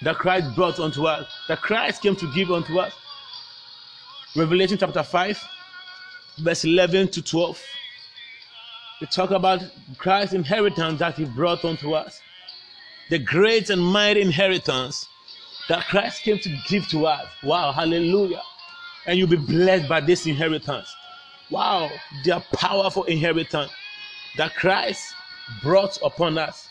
that 0.03 0.17
Christ 0.17 0.53
brought 0.55 0.79
unto 0.79 1.07
us, 1.07 1.27
that 1.47 1.63
Christ 1.63 2.03
came 2.03 2.15
to 2.17 2.31
give 2.35 2.51
unto 2.51 2.77
us. 2.77 2.93
Revelation 4.35 4.77
chapter 4.77 5.01
5, 5.01 5.47
verse 6.39 6.65
11 6.65 7.07
to 7.07 7.21
12. 7.21 7.61
We 8.99 9.07
talk 9.07 9.31
about 9.31 9.61
Christ's 9.97 10.33
inheritance 10.33 10.99
that 10.99 11.15
he 11.15 11.23
brought 11.23 11.63
unto 11.63 11.93
us. 11.93 12.19
The 13.09 13.17
great 13.17 13.69
and 13.69 13.81
mighty 13.81 14.19
inheritance 14.21 15.07
that 15.69 15.85
Christ 15.85 16.23
came 16.23 16.37
to 16.39 16.57
give 16.67 16.85
to 16.89 17.05
us. 17.07 17.25
Wow, 17.43 17.71
hallelujah. 17.71 18.41
And 19.05 19.17
you'll 19.17 19.29
be 19.29 19.37
blessed 19.37 19.87
by 19.87 20.01
this 20.01 20.25
inheritance. 20.27 20.93
Wow, 21.49 21.89
their 22.25 22.41
powerful 22.55 23.05
inheritance 23.05 23.71
that 24.37 24.53
Christ 24.55 25.01
brought 25.63 25.97
upon 26.03 26.37
us, 26.37 26.67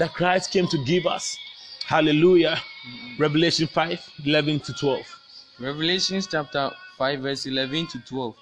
that 0.00 0.12
Christ 0.12 0.50
came 0.50 0.66
to 0.66 0.84
give 0.84 1.06
us. 1.06 1.38
Hallelujah. 1.84 2.60
Revelation 3.16 3.68
5 3.68 4.12
11 4.24 4.58
to 4.60 4.72
12. 4.72 5.20
Revelations 5.60 6.26
chapter 6.26 6.72
5, 6.96 7.20
verse 7.20 7.46
11 7.46 7.86
to 7.88 7.98
12. 8.00 8.34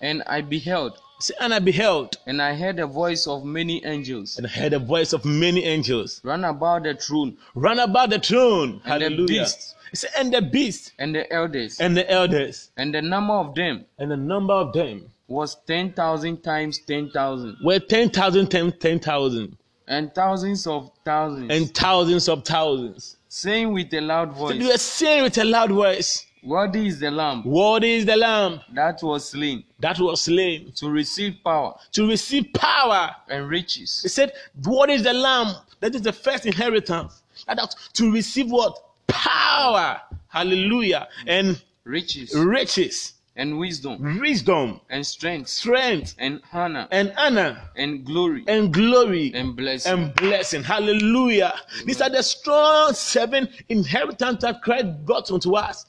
And 0.00 0.22
I 0.26 0.40
beheld, 0.42 0.98
See, 1.18 1.32
and 1.40 1.54
I 1.54 1.60
beheld 1.60 2.18
and 2.26 2.42
I 2.42 2.54
heard 2.54 2.76
the 2.76 2.86
voice 2.86 3.26
of 3.26 3.42
many 3.44 3.82
angels 3.86 4.36
and 4.36 4.46
I 4.46 4.50
heard 4.50 4.72
the 4.72 4.78
voice 4.78 5.14
of 5.14 5.24
many 5.24 5.64
angels 5.64 6.20
run 6.22 6.44
about 6.44 6.82
the 6.82 6.92
throne, 6.94 7.38
run 7.54 7.78
about 7.78 8.10
the 8.10 8.18
throne. 8.18 8.82
And 8.84 9.00
the 9.00 9.06
Hallelujah. 9.06 9.26
beast. 9.26 9.74
It 9.92 9.96
said, 9.96 10.10
and 10.18 10.34
the 10.34 10.42
beast 10.42 10.92
and 10.98 11.14
the 11.14 11.32
elders, 11.32 11.80
and 11.80 11.96
the 11.96 12.10
elders, 12.10 12.70
and 12.76 12.92
the 12.94 13.00
number 13.00 13.32
of 13.32 13.54
them 13.54 13.86
and 13.98 14.10
the 14.10 14.16
number 14.16 14.52
of 14.52 14.74
them 14.74 15.10
was 15.28 15.56
10,000 15.66 16.42
times 16.42 16.80
10,000, 16.80 17.56
were 17.64 17.78
10,000, 17.78 18.48
10, 18.48 18.72
10,000, 18.72 19.56
and 19.88 20.14
thousands 20.14 20.66
of 20.66 20.90
thousands, 21.04 21.50
and 21.50 21.74
thousands 21.74 22.28
of 22.28 22.44
thousands. 22.44 23.16
saying 23.28 23.72
with 23.72 23.92
a 23.94 24.00
loud 24.02 24.36
So 24.36 24.50
you 24.50 24.64
voice, 24.66 24.74
are 24.74 24.78
saying 24.78 25.22
with 25.22 25.38
a 25.38 25.44
loud 25.44 25.70
voice, 25.70 26.26
Worthy 26.46 26.86
is 26.86 27.00
the 27.00 27.10
Lamb 27.10 27.42
What 27.42 27.82
is 27.82 28.06
the 28.06 28.16
Lamb 28.16 28.60
that 28.72 29.02
was 29.02 29.28
slain 29.30 29.64
that 29.80 29.98
was 29.98 30.22
slain 30.22 30.70
to 30.76 30.88
receive 30.88 31.34
power 31.42 31.74
to 31.92 32.06
receive 32.08 32.52
power? 32.54 33.10
and 33.28 33.48
riches. 33.48 34.00
He 34.02 34.08
said, 34.08 34.32
What 34.64 34.88
is 34.90 35.02
the 35.02 35.12
Lamb? 35.12 35.56
That 35.80 35.94
is 35.94 36.02
the 36.02 36.12
first 36.12 36.46
inheritance. 36.46 37.22
That 37.48 37.74
to 37.94 38.12
receive 38.12 38.50
what? 38.50 38.78
Power. 39.08 40.00
Hallelujah. 40.28 41.08
And 41.26 41.60
riches 41.84 42.34
riches. 42.34 43.14
and 43.36 43.58
wisdom 43.58 44.18
wisdom, 44.20 44.80
and 44.88 45.04
strength 45.06 45.48
strength, 45.48 46.14
and 46.18 46.40
honor 46.52 46.86
and 46.90 47.12
honor, 47.18 47.60
and 47.76 48.04
glory 48.04 48.44
and 48.46 48.72
glory, 48.72 49.32
and 49.34 49.56
blessing. 49.56 49.92
and 49.92 50.14
blessing. 50.14 50.62
Hallelujah. 50.62 51.54
These 51.84 52.00
are 52.00 52.10
the 52.10 52.22
strong 52.22 52.92
seven 52.94 53.48
inheritance 53.68 54.42
that 54.42 54.62
Christ 54.62 54.86
brought 55.04 55.30
unto 55.30 55.54
us. 55.56 55.86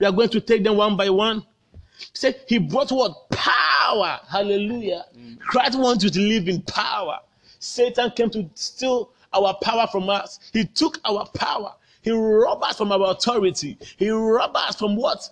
We 0.00 0.06
are 0.06 0.12
going 0.12 0.30
to 0.30 0.40
take 0.40 0.64
them 0.64 0.76
one 0.76 0.96
by 0.96 1.10
one. 1.10 1.44
Say, 2.14 2.34
he 2.48 2.58
brought 2.58 2.90
what? 2.90 3.28
Power. 3.28 4.18
Hallelujah. 4.26 5.04
Christ 5.38 5.78
wants 5.78 6.02
you 6.02 6.10
to 6.10 6.20
live 6.20 6.48
in 6.48 6.62
power. 6.62 7.18
Satan 7.58 8.10
came 8.16 8.30
to 8.30 8.48
steal 8.54 9.10
our 9.34 9.54
power 9.62 9.86
from 9.92 10.08
us. 10.08 10.40
He 10.54 10.64
took 10.64 10.98
our 11.04 11.26
power. 11.34 11.74
He 12.00 12.10
robbed 12.10 12.64
us 12.64 12.78
from 12.78 12.92
our 12.92 13.10
authority. 13.10 13.76
He 13.98 14.08
robbed 14.08 14.56
us 14.56 14.76
from 14.76 14.96
what 14.96 15.28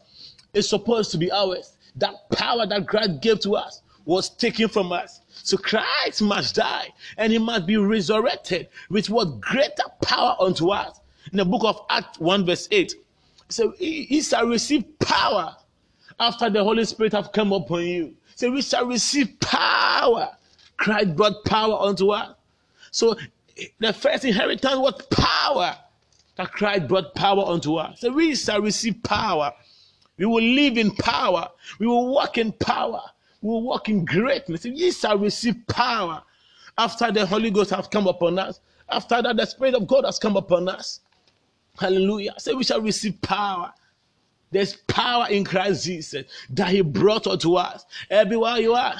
is 0.52 0.68
supposed 0.68 1.10
to 1.12 1.18
be 1.18 1.32
ours. 1.32 1.72
That 1.96 2.28
power 2.30 2.66
that 2.66 2.86
Christ 2.86 3.22
gave 3.22 3.40
to 3.40 3.56
us 3.56 3.82
was 4.04 4.28
taken 4.28 4.68
from 4.68 4.92
us. 4.92 5.22
So 5.42 5.56
Christ 5.56 6.20
must 6.20 6.56
die 6.56 6.92
and 7.16 7.32
he 7.32 7.38
must 7.38 7.64
be 7.66 7.78
resurrected 7.78 8.68
with 8.90 9.08
what 9.08 9.40
greater 9.40 9.84
power 10.02 10.36
unto 10.38 10.68
us. 10.70 11.00
In 11.32 11.38
the 11.38 11.44
book 11.46 11.62
of 11.64 11.80
Acts 11.88 12.18
1, 12.18 12.44
verse 12.44 12.68
8, 12.70 12.94
so 13.48 13.72
he, 13.78 14.20
shall 14.22 14.46
receive 14.46 14.84
power 14.98 15.56
after 16.20 16.50
the 16.50 16.62
Holy 16.62 16.84
Spirit 16.84 17.12
have 17.12 17.32
come 17.32 17.52
upon 17.52 17.84
you. 17.84 18.14
So 18.34 18.50
we 18.50 18.62
shall 18.62 18.86
receive 18.86 19.38
power. 19.40 20.30
Christ 20.76 21.16
brought 21.16 21.44
power 21.44 21.78
unto 21.80 22.10
us. 22.10 22.34
So 22.90 23.16
the 23.78 23.92
first 23.92 24.24
inheritance 24.24 24.76
was 24.76 25.00
power. 25.10 25.76
That 26.36 26.52
Christ 26.52 26.86
brought 26.86 27.14
power 27.14 27.44
unto 27.44 27.76
us. 27.76 28.00
So 28.00 28.12
we 28.12 28.34
shall 28.36 28.60
receive 28.60 29.02
power. 29.02 29.52
We 30.18 30.26
will 30.26 30.42
live 30.42 30.76
in 30.78 30.92
power. 30.92 31.48
We 31.78 31.86
will 31.86 32.08
walk 32.08 32.38
in 32.38 32.52
power. 32.52 33.00
We 33.40 33.48
will 33.48 33.62
walk 33.62 33.88
in 33.88 34.04
greatness. 34.04 34.64
We 34.64 34.90
shall 34.92 35.18
receive 35.18 35.56
power 35.68 36.22
after 36.76 37.10
the 37.10 37.26
Holy 37.26 37.50
Ghost 37.50 37.70
has 37.70 37.88
come 37.88 38.06
upon 38.06 38.38
us. 38.38 38.60
After 38.88 39.20
that, 39.20 39.36
the 39.36 39.46
Spirit 39.46 39.74
of 39.74 39.86
God 39.86 40.04
has 40.04 40.18
come 40.18 40.36
upon 40.36 40.68
us. 40.68 41.00
Hallelujah. 41.78 42.34
Say 42.38 42.54
we 42.54 42.64
shall 42.64 42.80
receive 42.80 43.20
power. 43.22 43.72
There's 44.50 44.76
power 44.86 45.26
in 45.28 45.44
Christ 45.44 45.84
Jesus 45.84 46.24
that 46.50 46.70
He 46.70 46.80
brought 46.80 47.26
unto 47.26 47.54
us. 47.54 47.84
Everywhere 48.10 48.58
you 48.58 48.74
are, 48.74 48.94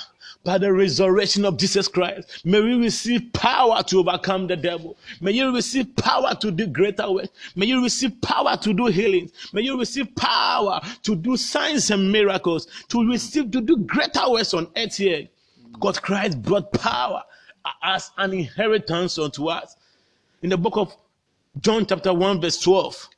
by 0.45 0.59
the 0.59 0.73
resurrection 0.73 1.45
of 1.45 1.57
Jesus 1.57 1.89
Christ, 1.89 2.45
may 2.45 2.61
we 2.61 2.75
receive 2.75 3.33
power 3.33 3.83
to 3.85 3.99
overcome 3.99 4.47
the 4.47 4.57
devil. 4.57 4.97
May 5.21 5.33
you 5.33 5.55
receive 5.55 5.97
power 5.97 6.35
to 6.37 6.51
do 6.51 6.67
greater 6.67 7.11
work. 7.11 7.31
May 7.57 7.67
you 7.67 7.83
receive 7.83 8.21
power 8.21 8.57
to 8.59 8.73
do 8.75 8.87
healings. 8.87 9.33
May 9.53 9.63
you 9.63 9.79
receive 9.79 10.15
power 10.15 10.81
to 11.03 11.17
do 11.17 11.37
signs 11.37 11.91
and 11.91 12.13
miracles. 12.13 12.67
To 12.89 13.09
receive 13.09 13.51
to 13.53 13.61
do 13.61 13.79
greater 13.79 14.31
works 14.31 14.55
on 14.55 14.69
earth 14.77 14.97
here. 14.97 15.29
Because 15.73 15.99
Christ 15.99 16.43
brought 16.43 16.73
power 16.73 17.23
as 17.83 18.11
an 18.19 18.33
inheritance 18.33 19.19
unto 19.19 19.49
us. 19.49 19.77
In 20.43 20.51
the 20.51 20.57
book 20.57 20.77
of 20.77 20.95
John, 21.61 21.87
chapter 21.87 22.13
1, 22.13 22.41
verse 22.41 22.61
12. 22.61 23.09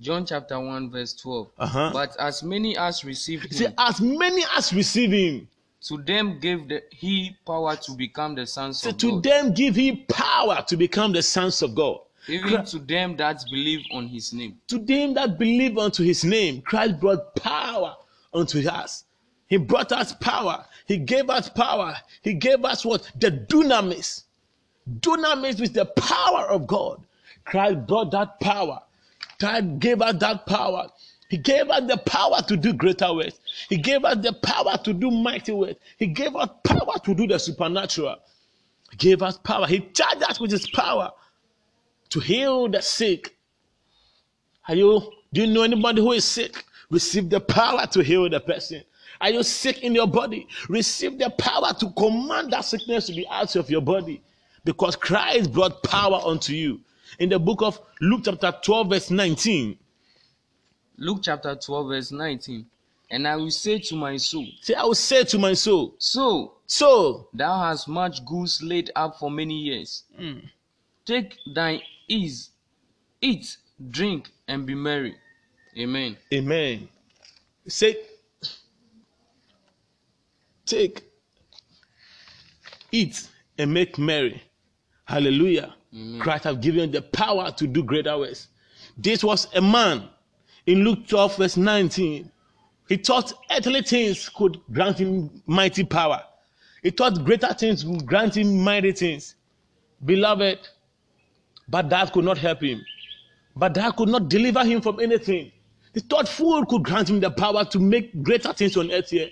John 0.00 0.24
chapter 0.24 0.58
1, 0.58 0.90
verse 0.90 1.12
12. 1.14 1.48
Uh-huh. 1.58 1.90
But 1.92 2.16
as 2.18 2.42
many 2.42 2.76
as 2.76 3.04
received 3.04 3.52
See, 3.54 3.64
him, 3.64 3.74
as 3.78 4.00
many 4.00 4.42
as 4.56 4.72
receive 4.72 5.12
him, 5.12 5.48
to 5.82 5.96
them 5.98 6.38
gave 6.38 6.68
the, 6.68 6.82
he 6.90 7.36
power 7.44 7.76
to 7.76 7.92
become 7.92 8.34
the 8.34 8.46
sons 8.46 8.80
so 8.80 8.90
of 8.90 8.96
to 8.98 9.10
God. 9.10 9.22
To 9.22 9.28
them 9.28 9.52
give 9.52 9.74
he 9.74 9.96
power 10.08 10.64
to 10.68 10.76
become 10.76 11.12
the 11.12 11.22
sons 11.22 11.60
of 11.60 11.74
God. 11.74 11.98
Even 12.28 12.64
to 12.66 12.78
them 12.78 13.16
that 13.16 13.42
believe 13.50 13.84
on 13.92 14.06
his 14.06 14.32
name. 14.32 14.58
To 14.68 14.78
them 14.78 15.14
that 15.14 15.38
believe 15.38 15.76
unto 15.76 16.04
his 16.04 16.24
name, 16.24 16.62
Christ 16.62 17.00
brought 17.00 17.34
power 17.34 17.96
unto 18.32 18.66
us. 18.68 19.04
He 19.48 19.56
brought 19.56 19.90
us 19.90 20.12
power. 20.14 20.64
He 20.86 20.98
gave 20.98 21.28
us 21.28 21.48
power. 21.48 21.96
He 22.22 22.34
gave 22.34 22.64
us 22.64 22.84
what? 22.84 23.10
The 23.18 23.30
dunamis. 23.32 24.22
Dunamis 25.00 25.60
is 25.60 25.72
the 25.72 25.86
power 25.86 26.48
of 26.48 26.66
God. 26.68 27.02
Christ 27.44 27.86
brought 27.86 28.10
that 28.12 28.40
power. 28.40 28.80
God 29.38 29.80
gave 29.80 30.00
us 30.00 30.14
that 30.20 30.46
power. 30.46 30.88
He 31.28 31.38
gave 31.38 31.70
us 31.70 31.88
the 31.88 31.96
power 31.96 32.42
to 32.46 32.56
do 32.56 32.72
greater 32.72 33.12
works. 33.14 33.40
He 33.68 33.78
gave 33.78 34.04
us 34.04 34.18
the 34.22 34.34
power 34.34 34.76
to 34.84 34.92
do 34.92 35.10
mighty 35.10 35.52
works. 35.52 35.80
He 35.96 36.06
gave 36.06 36.36
us 36.36 36.50
power 36.62 36.98
to 37.04 37.14
do 37.14 37.26
the 37.26 37.38
supernatural. 37.38 38.16
He 38.90 38.96
gave 38.98 39.22
us 39.22 39.38
power. 39.38 39.66
He 39.66 39.80
charged 39.80 40.22
us 40.24 40.38
with 40.38 40.50
his 40.50 40.68
power 40.68 41.10
to 42.10 42.20
heal 42.20 42.68
the 42.68 42.82
sick. 42.82 43.34
Are 44.68 44.74
you 44.74 45.10
do 45.32 45.40
you 45.40 45.46
know 45.46 45.62
anybody 45.62 46.02
who 46.02 46.12
is 46.12 46.24
sick? 46.24 46.64
Receive 46.90 47.30
the 47.30 47.40
power 47.40 47.86
to 47.86 48.02
heal 48.02 48.28
the 48.28 48.40
person. 48.40 48.82
Are 49.20 49.30
you 49.30 49.42
sick 49.42 49.82
in 49.82 49.94
your 49.94 50.06
body? 50.06 50.46
Receive 50.68 51.18
the 51.18 51.30
power 51.30 51.72
to 51.80 51.90
command 51.92 52.52
that 52.52 52.66
sickness 52.66 53.06
to 53.06 53.14
be 53.14 53.26
out 53.30 53.56
of 53.56 53.70
your 53.70 53.80
body. 53.80 54.22
Because 54.64 54.96
Christ 54.96 55.52
brought 55.52 55.82
power 55.82 56.20
unto 56.22 56.52
you. 56.52 56.80
In 57.18 57.28
the 57.28 57.38
book 57.38 57.62
of 57.62 57.80
Luke, 58.00 58.22
chapter 58.24 58.52
12, 58.62 58.88
verse 58.88 59.10
19. 59.10 59.78
Luke 60.98 61.20
chapter 61.22 61.54
12, 61.54 61.88
verse 61.88 62.12
19. 62.12 62.66
And 63.10 63.28
I 63.28 63.36
will 63.36 63.50
say 63.50 63.78
to 63.78 63.94
my 63.96 64.16
soul, 64.16 64.46
Say, 64.62 64.74
I 64.74 64.84
will 64.84 64.94
say 64.94 65.24
to 65.24 65.38
my 65.38 65.52
soul, 65.52 65.94
So 65.98 66.54
So 66.66 67.28
thou 67.34 67.58
hast 67.58 67.86
much 67.86 68.24
goods 68.24 68.62
laid 68.62 68.90
up 68.96 69.18
for 69.18 69.30
many 69.30 69.58
years. 69.58 70.04
Hmm. 70.16 70.38
Take 71.04 71.36
thine 71.54 71.82
ease, 72.08 72.50
eat, 73.20 73.58
drink, 73.90 74.30
and 74.48 74.64
be 74.64 74.74
merry. 74.74 75.16
Amen. 75.78 76.16
Amen. 76.32 76.88
Say, 77.68 77.98
take, 80.64 81.04
eat, 82.90 83.28
and 83.58 83.74
make 83.74 83.98
merry. 83.98 84.42
Hallelujah. 85.04 85.74
Christ 86.18 86.44
have 86.44 86.60
given 86.60 86.90
the 86.90 87.02
power 87.02 87.50
to 87.52 87.66
do 87.66 87.82
greater 87.82 88.16
works. 88.18 88.48
This 88.96 89.22
was 89.22 89.48
a 89.54 89.60
man 89.60 90.08
in 90.66 90.84
Luke 90.84 91.06
12, 91.06 91.36
verse 91.36 91.56
19. 91.56 92.30
He 92.88 92.96
thought 92.96 93.32
earthly 93.50 93.82
things 93.82 94.28
could 94.28 94.60
grant 94.72 94.98
him 94.98 95.42
mighty 95.46 95.84
power. 95.84 96.22
He 96.82 96.90
thought 96.90 97.24
greater 97.24 97.52
things 97.54 97.84
would 97.84 98.06
grant 98.06 98.36
him 98.36 98.62
mighty 98.62 98.92
things. 98.92 99.34
Beloved, 100.04 100.58
but 101.68 101.88
that 101.90 102.12
could 102.12 102.24
not 102.24 102.38
help 102.38 102.62
him. 102.62 102.84
But 103.54 103.74
that 103.74 103.96
could 103.96 104.08
not 104.08 104.28
deliver 104.28 104.64
him 104.64 104.80
from 104.80 104.98
anything. 104.98 105.52
He 105.94 106.00
thought 106.00 106.28
food 106.28 106.66
could 106.68 106.82
grant 106.82 107.10
him 107.10 107.20
the 107.20 107.30
power 107.30 107.64
to 107.66 107.78
make 107.78 108.22
greater 108.22 108.52
things 108.52 108.76
on 108.76 108.90
earth 108.90 109.10
here. 109.10 109.30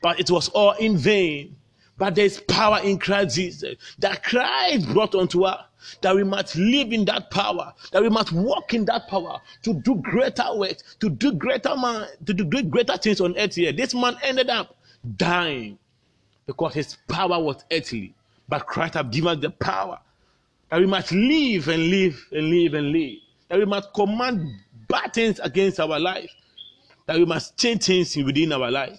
But 0.00 0.20
it 0.20 0.30
was 0.30 0.48
all 0.50 0.72
in 0.72 0.96
vain. 0.96 1.56
But 1.98 2.14
there 2.14 2.24
is 2.24 2.40
power 2.40 2.78
in 2.80 2.98
Christ 2.98 3.34
Jesus 3.34 3.76
that 3.98 4.22
Christ 4.22 4.88
brought 4.92 5.16
unto 5.16 5.42
us, 5.42 5.64
that 6.00 6.14
we 6.14 6.24
must 6.24 6.56
live 6.56 6.92
in 6.92 7.04
that 7.06 7.30
power, 7.30 7.72
that 7.92 8.02
we 8.02 8.08
must 8.08 8.32
walk 8.32 8.74
in 8.74 8.84
that 8.86 9.08
power 9.08 9.40
to 9.62 9.74
do 9.74 9.96
greater 9.96 10.54
works, 10.54 10.96
to 11.00 11.08
do 11.08 11.32
greater 11.32 11.76
man, 11.76 12.06
to 12.26 12.34
do 12.34 12.44
greater 12.44 12.96
things 12.96 13.20
on 13.20 13.36
earth 13.38 13.54
here. 13.54 13.72
This 13.72 13.94
man 13.94 14.16
ended 14.22 14.50
up 14.50 14.76
dying 15.16 15.78
because 16.46 16.74
his 16.74 16.96
power 17.08 17.42
was 17.42 17.64
earthly. 17.70 18.14
But 18.48 18.66
Christ 18.66 18.94
have 18.94 19.10
given 19.10 19.36
us 19.36 19.42
the 19.42 19.50
power 19.50 19.98
that 20.70 20.80
we 20.80 20.86
must 20.86 21.12
live 21.12 21.68
and 21.68 21.90
live 21.90 22.26
and 22.32 22.50
live 22.50 22.74
and 22.74 22.92
live. 22.92 23.18
That 23.48 23.58
we 23.58 23.64
must 23.64 23.92
command 23.94 24.48
bad 24.88 25.12
things 25.12 25.38
against 25.40 25.80
our 25.80 25.98
life. 25.98 26.30
That 27.06 27.16
we 27.18 27.24
must 27.24 27.56
change 27.56 27.84
things 27.84 28.16
within 28.16 28.52
our 28.52 28.70
life. 28.70 28.98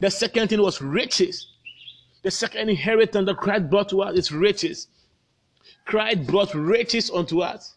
The 0.00 0.10
second 0.10 0.48
thing 0.48 0.60
was 0.60 0.80
riches. 0.80 1.46
The 2.22 2.30
second 2.30 2.68
inheritance 2.68 3.26
that 3.26 3.36
Christ 3.36 3.70
brought 3.70 3.88
to 3.90 4.02
us 4.02 4.16
is 4.18 4.32
riches. 4.32 4.88
Christ 5.88 6.26
brought 6.26 6.54
riches 6.54 7.10
unto 7.10 7.40
us. 7.40 7.74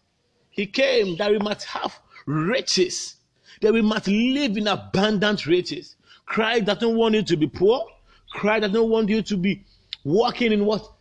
He 0.50 0.66
came 0.66 1.16
that 1.16 1.32
we 1.32 1.40
must 1.40 1.64
have 1.64 1.98
riches, 2.26 3.16
that 3.62 3.72
we 3.72 3.82
must 3.82 4.06
live 4.06 4.58
in 4.58 4.68
abundant 4.68 5.46
riches. 5.46 5.96
Christ 6.26 6.66
doesn't 6.66 6.94
want 6.94 7.16
you 7.16 7.24
to 7.24 7.38
be 7.38 7.48
poor. 7.48 7.86
Christ 8.32 8.64
doesn't 8.64 8.90
want 8.90 9.08
you 9.08 9.22
to 9.22 9.38
be 9.38 9.64
walking 10.04 10.52
in 10.52 10.66
what? 10.66 10.92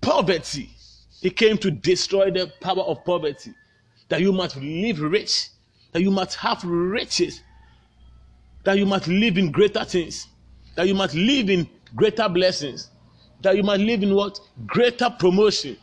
Poverty. 0.00 0.68
He 1.20 1.30
came 1.30 1.58
to 1.58 1.70
destroy 1.70 2.32
the 2.32 2.52
power 2.60 2.82
of 2.82 3.04
poverty. 3.04 3.54
That 4.08 4.20
you 4.20 4.32
must 4.32 4.56
live 4.56 5.00
rich, 5.00 5.50
that 5.92 6.02
you 6.02 6.10
must 6.10 6.34
have 6.38 6.64
riches, 6.64 7.40
that 8.64 8.76
you 8.76 8.84
must 8.84 9.06
live 9.06 9.38
in 9.38 9.52
greater 9.52 9.84
things, 9.84 10.26
that 10.74 10.88
you 10.88 10.94
must 10.94 11.14
live 11.14 11.50
in 11.50 11.68
greater 11.94 12.28
blessings, 12.28 12.90
that 13.42 13.56
you 13.56 13.62
must 13.62 13.80
live 13.80 14.02
in 14.02 14.12
what? 14.12 14.40
Greater 14.66 15.08
promotion. 15.08 15.76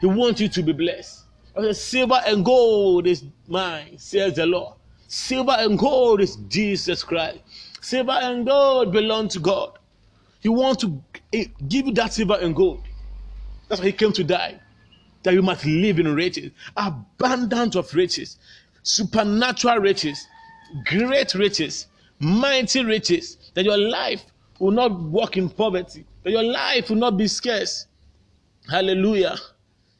He 0.00 0.06
wants 0.06 0.40
you 0.40 0.48
to 0.48 0.62
be 0.62 0.72
blessed. 0.72 1.24
Okay, 1.56 1.72
silver 1.72 2.20
and 2.26 2.44
gold 2.44 3.06
is 3.06 3.24
mine, 3.48 3.98
says 3.98 4.34
the 4.34 4.46
Lord. 4.46 4.74
Silver 5.08 5.56
and 5.58 5.78
gold 5.78 6.20
is 6.20 6.36
Jesus 6.48 7.02
Christ. 7.02 7.38
Silver 7.80 8.12
and 8.12 8.44
gold 8.44 8.92
belong 8.92 9.28
to 9.28 9.38
God. 9.38 9.78
He 10.40 10.48
wants 10.48 10.82
to 10.82 11.02
eh, 11.32 11.46
give 11.66 11.86
you 11.86 11.94
that 11.94 12.12
silver 12.12 12.38
and 12.40 12.54
gold. 12.54 12.82
That's 13.68 13.80
why 13.80 13.86
he 13.86 13.92
came 13.92 14.12
to 14.12 14.24
die. 14.24 14.60
That 15.22 15.34
you 15.34 15.42
must 15.42 15.64
live 15.64 15.98
in 15.98 16.14
riches, 16.14 16.52
abundance 16.76 17.74
of 17.74 17.92
riches, 17.94 18.38
supernatural 18.82 19.78
riches, 19.78 20.28
great 20.84 21.34
riches, 21.34 21.86
mighty 22.18 22.84
riches, 22.84 23.38
that 23.54 23.64
your 23.64 23.78
life 23.78 24.24
will 24.58 24.70
not 24.70 24.92
walk 24.92 25.36
in 25.36 25.48
poverty, 25.48 26.04
that 26.22 26.30
your 26.30 26.44
life 26.44 26.90
will 26.90 26.96
not 26.96 27.16
be 27.16 27.26
scarce. 27.26 27.86
Hallelujah. 28.68 29.36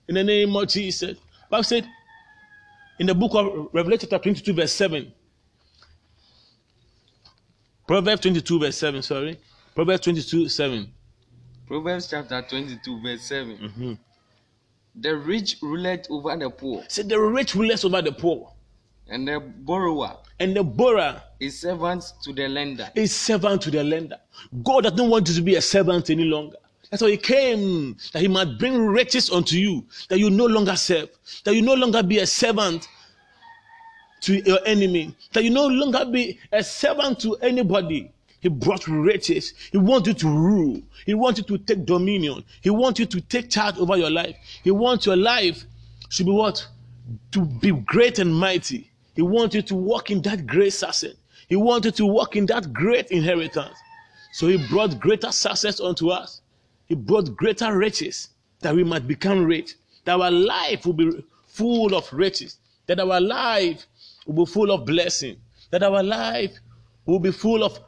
In 0.08 0.14
the 0.14 0.24
name 0.24 0.54
of 0.56 0.68
Jesus. 0.68 1.18
Bible 1.50 1.64
said 1.64 1.86
in 2.98 3.06
the 3.06 3.14
book 3.14 3.32
of 3.34 3.68
Revelation 3.72 4.08
chapter 4.10 4.24
22, 4.30 4.52
verse 4.52 4.72
7. 4.72 5.12
Proverbs 7.86 8.20
22, 8.22 8.58
verse 8.60 8.76
7, 8.76 9.02
sorry. 9.02 9.38
Proverbs 9.74 10.00
22, 10.04 10.48
7. 10.48 10.92
Proverbs 11.66 12.08
chapter 12.08 12.42
22, 12.42 13.00
verse 13.02 13.22
7. 13.22 13.58
Mhm. 13.58 13.98
The 14.96 15.16
rich 15.16 15.58
ruleth 15.60 16.06
over 16.10 16.36
the 16.36 16.50
poor, 16.50 16.84
Say 16.88 17.02
the 17.02 17.20
rich 17.20 17.54
rulers 17.54 17.84
over 17.84 18.00
the 18.00 18.12
poor, 18.12 18.52
and 19.08 19.28
the 19.28 19.40
borrower 19.40 20.16
and 20.40 20.56
the 20.56 20.64
borrower 20.64 21.22
is 21.38 21.60
servant 21.60 22.02
to 22.22 22.32
the 22.32 22.48
lender. 22.48 22.90
is 22.94 23.14
servant 23.14 23.60
to 23.62 23.70
the 23.70 23.84
lender. 23.84 24.18
God 24.62 24.84
does 24.84 24.94
not 24.94 25.08
want 25.10 25.28
you 25.28 25.34
to 25.34 25.42
be 25.42 25.56
a 25.56 25.60
servant 25.60 26.08
any 26.10 26.24
longer. 26.24 26.56
That's 26.90 27.02
why 27.02 27.10
He 27.10 27.16
came, 27.16 27.96
that 28.12 28.22
He 28.22 28.28
might 28.28 28.58
bring 28.58 28.86
riches 28.86 29.30
unto 29.30 29.56
you, 29.56 29.84
that 30.08 30.18
you 30.18 30.30
no 30.30 30.46
longer 30.46 30.76
serve, 30.76 31.08
that 31.44 31.54
you 31.54 31.62
no 31.62 31.74
longer 31.74 32.02
be 32.02 32.18
a 32.18 32.26
servant 32.26 32.88
to 34.22 34.36
your 34.44 34.60
enemy, 34.66 35.14
that 35.32 35.44
you 35.44 35.50
no 35.50 35.66
longer 35.66 36.04
be 36.04 36.38
a 36.52 36.62
servant 36.62 37.20
to 37.20 37.34
anybody. 37.36 38.10
He 38.40 38.48
brought 38.48 38.86
riches. 38.86 39.54
He 39.72 39.78
wants 39.78 40.06
you 40.08 40.14
to 40.14 40.28
rule. 40.28 40.80
He 41.04 41.14
wants 41.14 41.38
you 41.38 41.44
to 41.46 41.58
take 41.58 41.84
dominion. 41.84 42.44
He 42.60 42.70
wants 42.70 43.00
you 43.00 43.06
to 43.06 43.20
take 43.20 43.50
charge 43.50 43.76
over 43.78 43.96
your 43.96 44.10
life. 44.10 44.36
He 44.62 44.70
wants 44.70 45.06
your 45.06 45.16
life 45.16 45.64
should 46.08 46.26
be 46.26 46.32
what? 46.32 46.66
To 47.32 47.44
be 47.44 47.72
great 47.72 48.18
and 48.18 48.34
mighty. 48.34 48.90
He 49.14 49.22
wants 49.22 49.54
you 49.54 49.62
to 49.62 49.74
walk 49.74 50.10
in 50.10 50.22
that 50.22 50.46
great 50.46 50.72
success. 50.72 51.14
He 51.48 51.56
wants 51.56 51.86
you 51.86 51.92
to 51.92 52.06
walk 52.06 52.36
in 52.36 52.46
that 52.46 52.72
great 52.72 53.10
inheritance. 53.10 53.76
So 54.32 54.48
he 54.48 54.64
brought 54.68 55.00
greater 55.00 55.32
success 55.32 55.80
unto 55.80 56.10
us. 56.10 56.42
He 56.86 56.94
brought 56.94 57.36
greater 57.36 57.76
riches 57.76 58.28
that 58.60 58.74
we 58.74 58.84
might 58.84 59.06
become 59.06 59.44
rich. 59.44 59.74
That 60.04 60.20
our 60.20 60.30
life 60.30 60.86
will 60.86 60.92
be 60.92 61.24
full 61.48 61.94
of 61.94 62.12
riches. 62.12 62.58
That 62.86 63.00
our 63.00 63.20
life 63.20 63.86
will 64.26 64.44
be 64.44 64.50
full 64.50 64.70
of 64.70 64.86
blessing. 64.86 65.36
That 65.70 65.82
our 65.82 66.02
life 66.02 66.58
will 67.04 67.18
be 67.18 67.32
full 67.32 67.64
of 67.64 67.80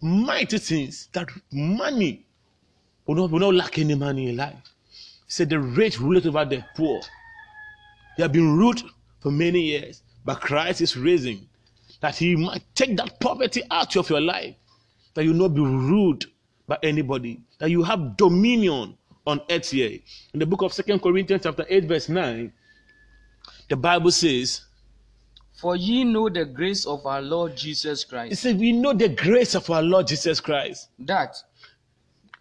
mighty 0.00 0.58
things. 0.58 1.08
That 1.12 1.28
money 1.52 2.24
will 3.06 3.16
not, 3.16 3.30
will 3.30 3.40
not 3.40 3.54
lack 3.54 3.78
any 3.78 3.94
money 3.94 4.30
in 4.30 4.36
life. 4.36 4.56
He 5.26 5.32
said 5.32 5.50
the 5.50 5.60
rich 5.60 6.00
ruleth 6.00 6.26
over 6.26 6.44
the 6.44 6.64
poor. 6.74 7.00
They 8.16 8.22
have 8.22 8.32
been 8.32 8.56
ruled 8.56 8.82
for 9.20 9.30
many 9.30 9.60
years, 9.60 10.02
but 10.24 10.40
Christ 10.40 10.80
is 10.80 10.96
raising 10.96 11.46
that 12.00 12.16
He 12.16 12.36
might 12.36 12.62
take 12.74 12.96
that 12.96 13.20
poverty 13.20 13.62
out 13.70 13.96
of 13.96 14.08
your 14.08 14.20
life, 14.20 14.54
that 15.14 15.24
you 15.24 15.34
not 15.34 15.54
be 15.54 15.60
ruled 15.60 16.24
by 16.66 16.78
anybody, 16.82 17.40
that 17.58 17.70
you 17.70 17.82
have 17.82 18.16
dominion 18.16 18.96
on 19.26 19.40
earth 19.50 19.70
here. 19.70 19.98
In 20.32 20.40
the 20.40 20.46
book 20.46 20.62
of 20.62 20.72
Second 20.72 21.00
Corinthians, 21.00 21.42
chapter 21.42 21.64
8, 21.68 21.84
verse 21.84 22.08
9, 22.08 22.52
the 23.68 23.76
Bible 23.76 24.10
says, 24.10 24.62
For 25.60 25.76
ye 25.76 26.04
know 26.04 26.28
the 26.28 26.44
grace 26.44 26.86
of 26.86 27.04
our 27.06 27.22
Lord 27.22 27.56
Jesus 27.56 28.04
Christ, 28.04 28.42
says, 28.42 28.54
We 28.54 28.72
know 28.72 28.92
the 28.92 29.08
grace 29.08 29.54
of 29.54 29.68
our 29.70 29.82
Lord 29.82 30.06
Jesus 30.06 30.40
Christ, 30.40 30.88
that 31.00 31.36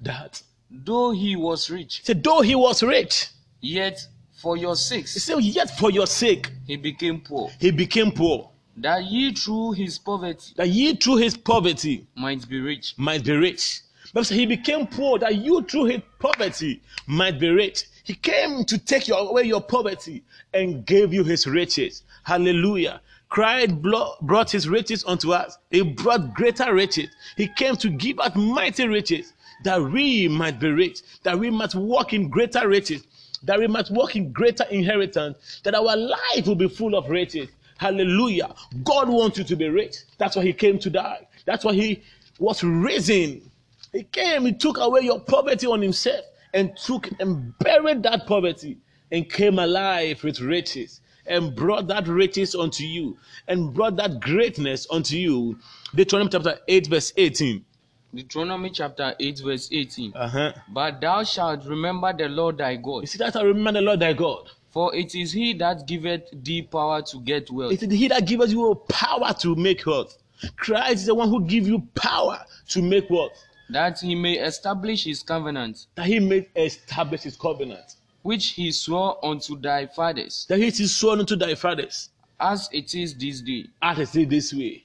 that 0.02 0.42
though 0.70 1.12
he 1.12 1.36
was 1.36 1.70
rich, 1.70 1.98
he 1.98 2.04
said, 2.06 2.24
though 2.24 2.42
he 2.42 2.54
was 2.56 2.84
rich, 2.84 3.30
yet 3.62 4.06
for 4.34 4.58
your 4.58 4.74
he 4.74 4.82
sakes 4.82 5.24
said, 5.24 5.42
Yet 5.42 5.72
for 5.78 5.90
your 5.90 6.06
sake 6.08 6.52
he 6.68 6.76
became 6.76 7.22
poor, 7.22 7.50
he 7.60 7.72
became 7.72 8.12
poor, 8.12 8.52
that 8.78 9.04
ye 9.06 9.34
through 9.34 9.72
his 9.72 9.98
poverty 9.98 10.54
that 10.58 10.68
ye 10.68 10.96
through 10.96 11.18
his 11.18 11.38
poverty 11.38 12.06
might 12.16 12.48
be 12.48 12.60
rich. 12.60 12.94
might 12.98 13.24
be 13.24 13.32
rich. 13.32 13.82
But 14.16 14.30
he 14.30 14.46
became 14.46 14.88
poor 14.88 15.20
that 15.20 15.36
you 15.36 15.62
through 15.64 15.86
his 15.88 16.02
poverty 16.20 16.82
might 17.06 17.38
be 17.38 17.50
rich. 17.50 17.84
He 18.06 18.14
came 18.14 18.64
to 18.64 18.78
take 18.78 19.10
away 19.10 19.44
your 19.44 19.60
poverty 19.60 20.24
and 20.54 20.86
gave 20.86 21.14
you 21.14 21.26
his 21.26 21.46
riches. 21.46 22.04
Hallelujah. 22.24 23.02
Christ 23.28 23.76
brought 23.82 24.50
his 24.50 24.70
riches 24.70 25.04
unto 25.06 25.34
us. 25.34 25.58
He 25.70 25.82
brought 25.82 26.34
greater 26.34 26.74
riches. 26.74 27.10
He 27.36 27.50
came 27.58 27.76
to 27.76 27.90
give 27.90 28.18
us 28.22 28.34
mighty 28.38 28.88
riches 28.88 29.34
that 29.66 29.82
we 29.82 30.30
might 30.30 30.62
be 30.62 30.72
rich, 30.72 31.02
that 31.24 31.38
we 31.38 31.50
might 31.50 31.76
walk 31.76 32.14
in 32.14 32.30
greater 32.30 32.70
riches, 32.70 33.04
that 33.44 33.60
we 33.60 33.68
might 33.68 33.92
walk 33.92 34.16
in 34.16 34.32
greater 34.32 34.64
inheritance, 34.72 35.60
that 35.66 35.76
our 35.76 35.98
life 35.98 36.48
will 36.48 36.56
be 36.56 36.70
full 36.70 36.96
of 36.96 37.10
riches. 37.10 37.50
Hallelujah. 37.80 38.56
God 38.86 39.10
wants 39.10 39.40
you 39.40 39.44
to 39.44 39.58
be 39.58 39.68
rich. 39.68 39.98
That's 40.18 40.38
why 40.38 40.44
he 40.44 40.54
came 40.54 40.80
to 40.80 40.90
die. 40.90 41.28
That's 41.44 41.66
why 41.66 41.74
he 41.74 42.02
was 42.40 42.64
risen. 42.64 43.52
He 43.96 44.04
came, 44.04 44.46
he 44.46 44.52
took 44.52 44.78
away 44.78 45.02
your 45.02 45.22
poverty 45.22 45.66
on 45.68 45.82
himself 45.82 46.26
and 46.54 46.76
took 46.76 47.10
and 47.22 47.58
buried 47.60 48.04
that 48.04 48.28
poverty 48.28 48.78
and 49.10 49.30
came 49.30 49.58
alive 49.58 50.22
with 50.22 50.42
riches 50.42 51.00
and 51.26 51.56
brought 51.56 51.88
that 51.88 52.06
riches 52.08 52.56
unto 52.56 52.84
you 52.84 53.18
and 53.48 53.74
brought 53.74 53.96
that 53.96 54.20
greatness 54.20 54.86
unto 54.92 55.16
you. 55.16 55.58
Deuteronomy 55.96 56.30
chapter 56.30 56.60
8, 56.68 56.88
verse 56.88 57.14
18. 57.16 57.66
Deuteronomy 58.14 58.70
chapter 58.70 59.16
8, 59.18 59.40
verse 59.40 59.70
18. 59.72 60.12
Uh-huh. 60.14 60.52
But 60.74 61.00
thou 61.00 61.24
shalt 61.24 61.66
remember 61.66 62.12
the 62.12 62.28
Lord 62.28 62.58
thy 62.58 62.76
God. 62.76 63.02
You 63.02 63.08
see 63.08 63.18
that 63.20 63.38
I 63.38 63.44
remember 63.44 63.80
the 63.80 63.82
Lord 63.82 64.02
thy 64.02 64.12
God. 64.12 64.50
for 64.72 64.94
it 64.94 65.16
is 65.16 65.32
he 65.32 65.54
that 65.54 65.88
giveth 65.88 66.24
thee 66.44 66.64
power 66.64 67.02
to 67.02 67.22
get 67.22 67.50
wealth, 67.50 67.72
It 67.72 67.84
is 67.84 67.98
he 67.98 68.10
that 68.10 68.26
gives 68.26 68.52
you 68.52 68.76
power 68.90 69.34
to 69.40 69.56
make 69.56 69.86
wealth. 69.86 70.18
Christ 70.58 70.96
is 70.96 71.06
the 71.06 71.16
one 71.16 71.30
who 71.30 71.46
gives 71.46 71.70
you 71.70 71.80
power 71.96 72.44
to 72.70 72.82
make 72.82 73.10
wealth. 73.10 73.32
That 73.70 74.00
he 74.00 74.16
may 74.16 74.34
establish 74.40 75.04
his 75.06 75.24
covenant, 75.24 75.88
That 75.96 76.06
he 76.08 76.20
may 76.20 76.48
establish 76.56 77.22
his 77.24 77.36
covenant. 77.36 77.96
which 78.22 78.48
he 78.52 78.72
swore 78.72 79.24
unto 79.24 79.60
thy 79.60 79.86
fathers, 79.88 80.46
That 80.50 80.60
he 80.60 80.68
is 80.68 80.96
sworn 80.96 81.20
unto 81.20 81.36
thy 81.36 81.56
fathers. 81.56 82.10
as 82.40 82.70
it 82.72 82.94
is 82.96 83.16
this 83.16 83.42
day. 83.42 83.66
As 83.82 84.00
it 84.00 84.16
is 84.16 84.28
this 84.28 84.54
way, 84.54 84.84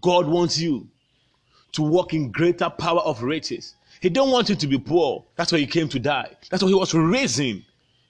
God 0.00 0.26
wants 0.28 0.58
you 0.58 0.86
to 1.72 1.82
walk 1.82 2.14
in 2.14 2.30
greater 2.30 2.70
power 2.70 3.00
of 3.00 3.22
riches. 3.22 3.74
He 4.00 4.08
don't 4.08 4.30
want 4.30 4.48
you 4.48 4.54
to 4.54 4.66
be 4.66 4.78
poor. 4.78 5.24
That's 5.36 5.50
why 5.50 5.58
he 5.58 5.66
came 5.66 5.88
to 5.88 5.98
die. 5.98 6.36
That's 6.50 6.62
why 6.62 6.68
he 6.68 6.74
was 6.74 6.94
raising. 6.94 7.64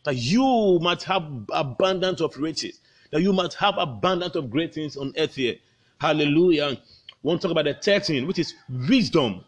That 0.05 0.17
you 0.17 0.79
might 0.83 1.03
have 1.05 1.25
abundance 1.51 2.21
of 2.21 2.37
riches. 2.37 2.81
That 3.11 3.23
you 3.23 3.33
might 3.33 3.55
have 3.55 3.75
abundance 3.79 4.37
of 4.37 4.51
great 4.51 4.75
things 4.75 4.97
on 4.99 5.13
earth 5.17 5.35
here. 5.35 5.57
Hallelujah. 5.99 6.77
We 7.23 7.29
want 7.29 7.41
to 7.41 7.49
talk 7.49 7.53
about 7.53 7.65
the 7.65 7.75
third 7.75 8.05
thing, 8.05 8.27
which 8.27 8.39
is 8.39 8.55
wisdom. 8.89 9.45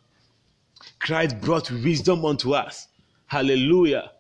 Christ 0.99 1.41
brought 1.41 1.71
wisdom 1.71 2.25
unto 2.25 2.55
us. 2.55 2.89
Hallelujah. 3.27 4.13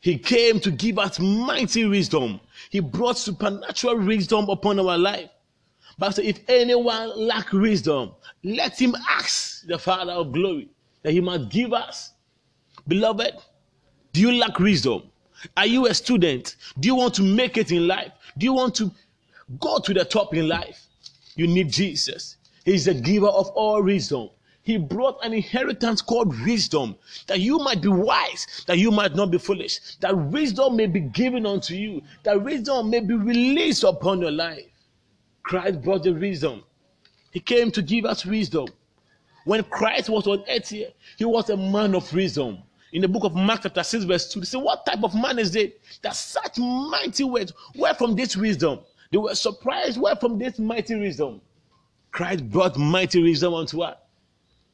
He 0.00 0.18
came 0.18 0.58
to 0.60 0.70
give 0.70 0.98
us 0.98 1.20
mighty 1.20 1.84
wisdom. 1.84 2.40
He 2.70 2.80
brought 2.80 3.18
supernatural 3.18 4.04
wisdom 4.04 4.48
upon 4.48 4.78
our 4.80 4.98
life. 4.98 5.30
But 5.98 6.18
if 6.18 6.40
anyone 6.48 7.16
lack 7.16 7.52
wisdom, 7.52 8.12
let 8.42 8.80
him 8.80 8.96
ask 9.08 9.66
the 9.66 9.78
Father 9.78 10.12
of 10.12 10.32
glory 10.32 10.68
that 11.02 11.12
he 11.12 11.20
might 11.20 11.48
give 11.50 11.72
us. 11.72 12.12
Beloved, 12.88 13.34
do 14.12 14.20
you 14.20 14.32
lack 14.32 14.58
wisdom? 14.58 15.04
Are 15.56 15.66
you 15.66 15.86
a 15.86 15.94
student? 15.94 16.56
Do 16.80 16.88
you 16.88 16.94
want 16.94 17.14
to 17.14 17.22
make 17.22 17.56
it 17.56 17.70
in 17.70 17.86
life? 17.86 18.12
Do 18.38 18.44
you 18.44 18.52
want 18.52 18.74
to 18.76 18.90
go 19.60 19.78
to 19.78 19.94
the 19.94 20.04
top 20.04 20.34
in 20.34 20.48
life? 20.48 20.86
You 21.36 21.46
need 21.46 21.70
Jesus. 21.70 22.36
He's 22.64 22.84
the 22.84 22.94
giver 22.94 23.28
of 23.28 23.48
all 23.50 23.82
wisdom. 23.82 24.30
He 24.64 24.76
brought 24.78 25.24
an 25.24 25.32
inheritance 25.32 26.00
called 26.00 26.40
wisdom 26.44 26.96
that 27.26 27.40
you 27.40 27.58
might 27.58 27.82
be 27.82 27.88
wise, 27.88 28.46
that 28.68 28.78
you 28.78 28.92
might 28.92 29.16
not 29.16 29.30
be 29.32 29.38
foolish, 29.38 29.96
that 30.00 30.16
wisdom 30.16 30.76
may 30.76 30.86
be 30.86 31.00
given 31.00 31.46
unto 31.46 31.74
you, 31.74 32.02
that 32.22 32.42
wisdom 32.42 32.90
may 32.90 33.00
be 33.00 33.14
released 33.14 33.82
upon 33.82 34.20
your 34.20 34.30
life. 34.30 34.66
Christ 35.42 35.82
brought 35.82 36.04
the 36.04 36.12
wisdom. 36.12 36.62
He 37.32 37.40
came 37.40 37.72
to 37.72 37.82
give 37.82 38.04
us 38.04 38.24
wisdom. 38.24 38.68
When 39.44 39.64
Christ 39.64 40.08
was 40.08 40.28
on 40.28 40.44
earth 40.48 40.68
here, 40.68 40.90
he 41.16 41.24
was 41.24 41.50
a 41.50 41.56
man 41.56 41.96
of 41.96 42.12
wisdom. 42.12 42.58
In 42.92 43.02
the 43.02 43.08
book 43.08 43.24
of 43.24 43.34
Mark, 43.34 43.62
chapter 43.62 43.82
6, 43.82 44.04
verse 44.04 44.32
2, 44.32 44.40
they 44.40 44.46
say, 44.46 44.58
What 44.58 44.86
type 44.86 45.02
of 45.02 45.14
man 45.14 45.40
is 45.40 45.56
it 45.56 45.80
that 46.02 46.14
such 46.14 46.58
mighty 46.58 47.24
words? 47.24 47.52
were 47.74 47.94
from 47.94 48.14
this 48.14 48.36
wisdom? 48.36 48.80
They 49.10 49.18
were 49.18 49.34
surprised, 49.34 50.00
where 50.00 50.14
from 50.14 50.38
this 50.38 50.58
mighty 50.60 50.94
wisdom? 50.94 51.40
Christ 52.12 52.48
brought 52.48 52.76
mighty 52.76 53.22
wisdom 53.22 53.54
unto 53.54 53.80
us. 53.80 53.96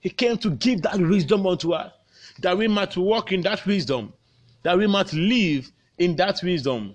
He 0.00 0.10
came 0.10 0.36
to 0.38 0.50
give 0.50 0.82
that 0.82 0.98
wisdom 0.98 1.46
unto 1.46 1.72
us, 1.72 1.92
that 2.40 2.56
we 2.56 2.68
might 2.68 2.96
walk 2.96 3.32
in 3.32 3.42
that 3.42 3.64
wisdom, 3.66 4.12
that 4.62 4.76
we 4.78 4.86
might 4.86 5.12
live 5.12 5.70
in 5.98 6.16
that 6.16 6.40
wisdom. 6.42 6.94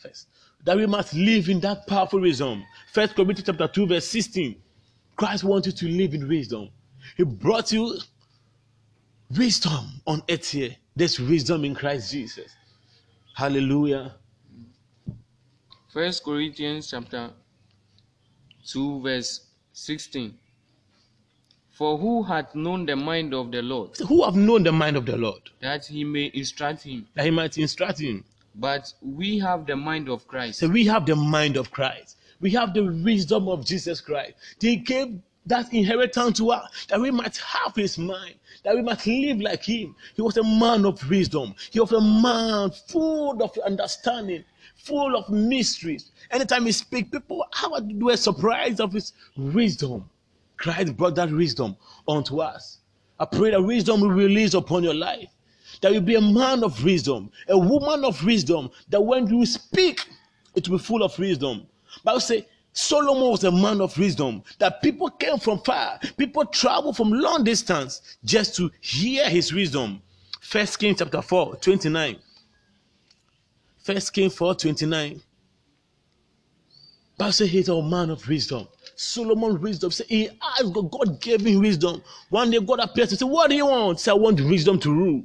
First, 0.00 0.28
that 0.64 0.76
we 0.76 0.86
must 0.86 1.14
live 1.14 1.48
in 1.48 1.60
that 1.60 1.86
powerful 1.86 2.20
wisdom. 2.20 2.64
First 2.92 3.14
Corinthians 3.14 3.46
chapter 3.46 3.68
2, 3.68 3.86
verse 3.86 4.08
16. 4.08 4.56
Christ 5.16 5.44
wants 5.44 5.66
you 5.66 5.72
to 5.72 5.88
live 5.88 6.14
in 6.14 6.26
wisdom. 6.28 6.70
He 7.16 7.24
brought 7.24 7.72
you 7.72 7.98
wisdom 9.36 10.00
on 10.06 10.22
earth 10.28 10.50
here. 10.50 10.76
There's 10.96 11.18
wisdom 11.20 11.64
in 11.64 11.74
Christ 11.74 12.12
Jesus. 12.12 12.50
Hallelujah. 13.34 14.14
First 15.92 16.24
Corinthians 16.24 16.90
chapter 16.90 17.30
2, 18.66 19.02
verse 19.02 19.46
16. 19.72 20.38
For 21.72 21.96
who 21.96 22.22
hath 22.22 22.54
known 22.54 22.84
the 22.84 22.96
mind 22.96 23.32
of 23.32 23.50
the 23.50 23.62
Lord, 23.62 23.96
Who 23.96 24.24
have 24.24 24.36
known 24.36 24.62
the 24.62 24.72
mind 24.72 24.96
of 24.96 25.06
the 25.06 25.16
Lord, 25.16 25.50
that 25.60 25.86
he 25.86 26.04
may 26.04 26.30
instruct 26.34 26.82
him? 26.82 27.08
that 27.14 27.24
he 27.24 27.30
might 27.30 27.56
instruct 27.56 27.98
him? 27.98 28.24
But 28.54 28.92
we 29.00 29.38
have 29.38 29.64
the 29.66 29.74
mind 29.76 30.10
of 30.10 30.28
Christ. 30.28 30.58
So 30.58 30.68
we 30.68 30.84
have 30.86 31.06
the 31.06 31.16
mind 31.16 31.56
of 31.56 31.70
Christ. 31.70 32.18
We 32.40 32.50
have 32.50 32.74
the 32.74 32.84
wisdom 32.84 33.48
of 33.48 33.64
Jesus 33.64 34.02
Christ. 34.02 34.34
He 34.60 34.76
gave 34.76 35.18
that 35.46 35.72
inheritance 35.72 36.38
to 36.38 36.50
us 36.50 36.86
that 36.88 37.00
we 37.00 37.10
might 37.10 37.36
have 37.38 37.74
his 37.74 37.96
mind, 37.98 38.34
that 38.64 38.76
we 38.76 38.82
might 38.82 39.06
live 39.06 39.40
like 39.40 39.64
him. 39.64 39.96
He 40.14 40.20
was 40.22 40.36
a 40.36 40.44
man 40.44 40.84
of 40.84 41.08
wisdom. 41.08 41.54
He 41.70 41.80
was 41.80 41.92
a 41.92 42.00
man 42.00 42.70
full 42.88 43.42
of 43.42 43.56
understanding, 43.64 44.44
full 44.76 45.16
of 45.16 45.30
mysteries. 45.30 46.10
Anytime 46.30 46.66
he 46.66 46.72
speaks, 46.72 47.08
people 47.08 47.46
how 47.52 47.80
were 47.80 48.16
surprised 48.18 48.80
of 48.80 48.92
his 48.92 49.14
wisdom. 49.36 50.08
Christ 50.62 50.96
brought 50.96 51.16
that 51.16 51.30
wisdom 51.30 51.76
unto 52.06 52.38
us. 52.40 52.78
I 53.18 53.24
pray 53.24 53.50
that 53.50 53.60
wisdom 53.60 54.00
will 54.00 54.10
release 54.10 54.54
upon 54.54 54.84
your 54.84 54.94
life. 54.94 55.28
That 55.80 55.92
you 55.92 56.00
be 56.00 56.14
a 56.14 56.20
man 56.20 56.62
of 56.62 56.84
wisdom, 56.84 57.30
a 57.48 57.58
woman 57.58 58.04
of 58.04 58.24
wisdom, 58.24 58.70
that 58.88 59.00
when 59.00 59.26
you 59.26 59.44
speak, 59.44 60.06
it 60.54 60.68
will 60.68 60.78
be 60.78 60.84
full 60.84 61.02
of 61.02 61.18
wisdom. 61.18 61.66
Bible 62.04 62.20
say 62.20 62.46
Solomon 62.72 63.30
was 63.30 63.42
a 63.42 63.50
man 63.50 63.80
of 63.80 63.98
wisdom, 63.98 64.44
that 64.58 64.80
people 64.80 65.10
came 65.10 65.38
from 65.38 65.58
far, 65.58 65.98
people 66.16 66.46
travel 66.46 66.92
from 66.92 67.10
long 67.10 67.42
distance 67.42 68.16
just 68.24 68.54
to 68.56 68.70
hear 68.80 69.28
his 69.28 69.52
wisdom. 69.52 70.00
First 70.40 70.78
Kings 70.78 70.98
chapter 70.98 71.22
4, 71.22 71.56
29. 71.56 72.16
First 73.78 74.12
Kings 74.12 74.34
4, 74.34 74.54
29. 74.54 75.20
Bible 77.18 77.32
say 77.32 77.46
he's 77.48 77.68
a 77.68 77.82
man 77.82 78.10
of 78.10 78.26
wisdom. 78.28 78.68
Solomon 79.02 79.60
wisdom. 79.60 79.90
Say 79.90 80.04
he 80.08 80.28
asked 80.42 80.72
God, 80.72 80.90
God 80.90 81.20
gave 81.20 81.44
him 81.44 81.60
wisdom. 81.60 82.02
One 82.30 82.50
day 82.50 82.60
God 82.60 82.80
appeared 82.80 83.08
to 83.10 83.16
say, 83.16 83.24
What 83.24 83.50
do 83.50 83.56
you 83.56 83.66
want? 83.66 84.00
Say, 84.00 84.10
I 84.10 84.14
want 84.14 84.40
wisdom 84.40 84.78
to 84.80 84.92
rule. 84.92 85.24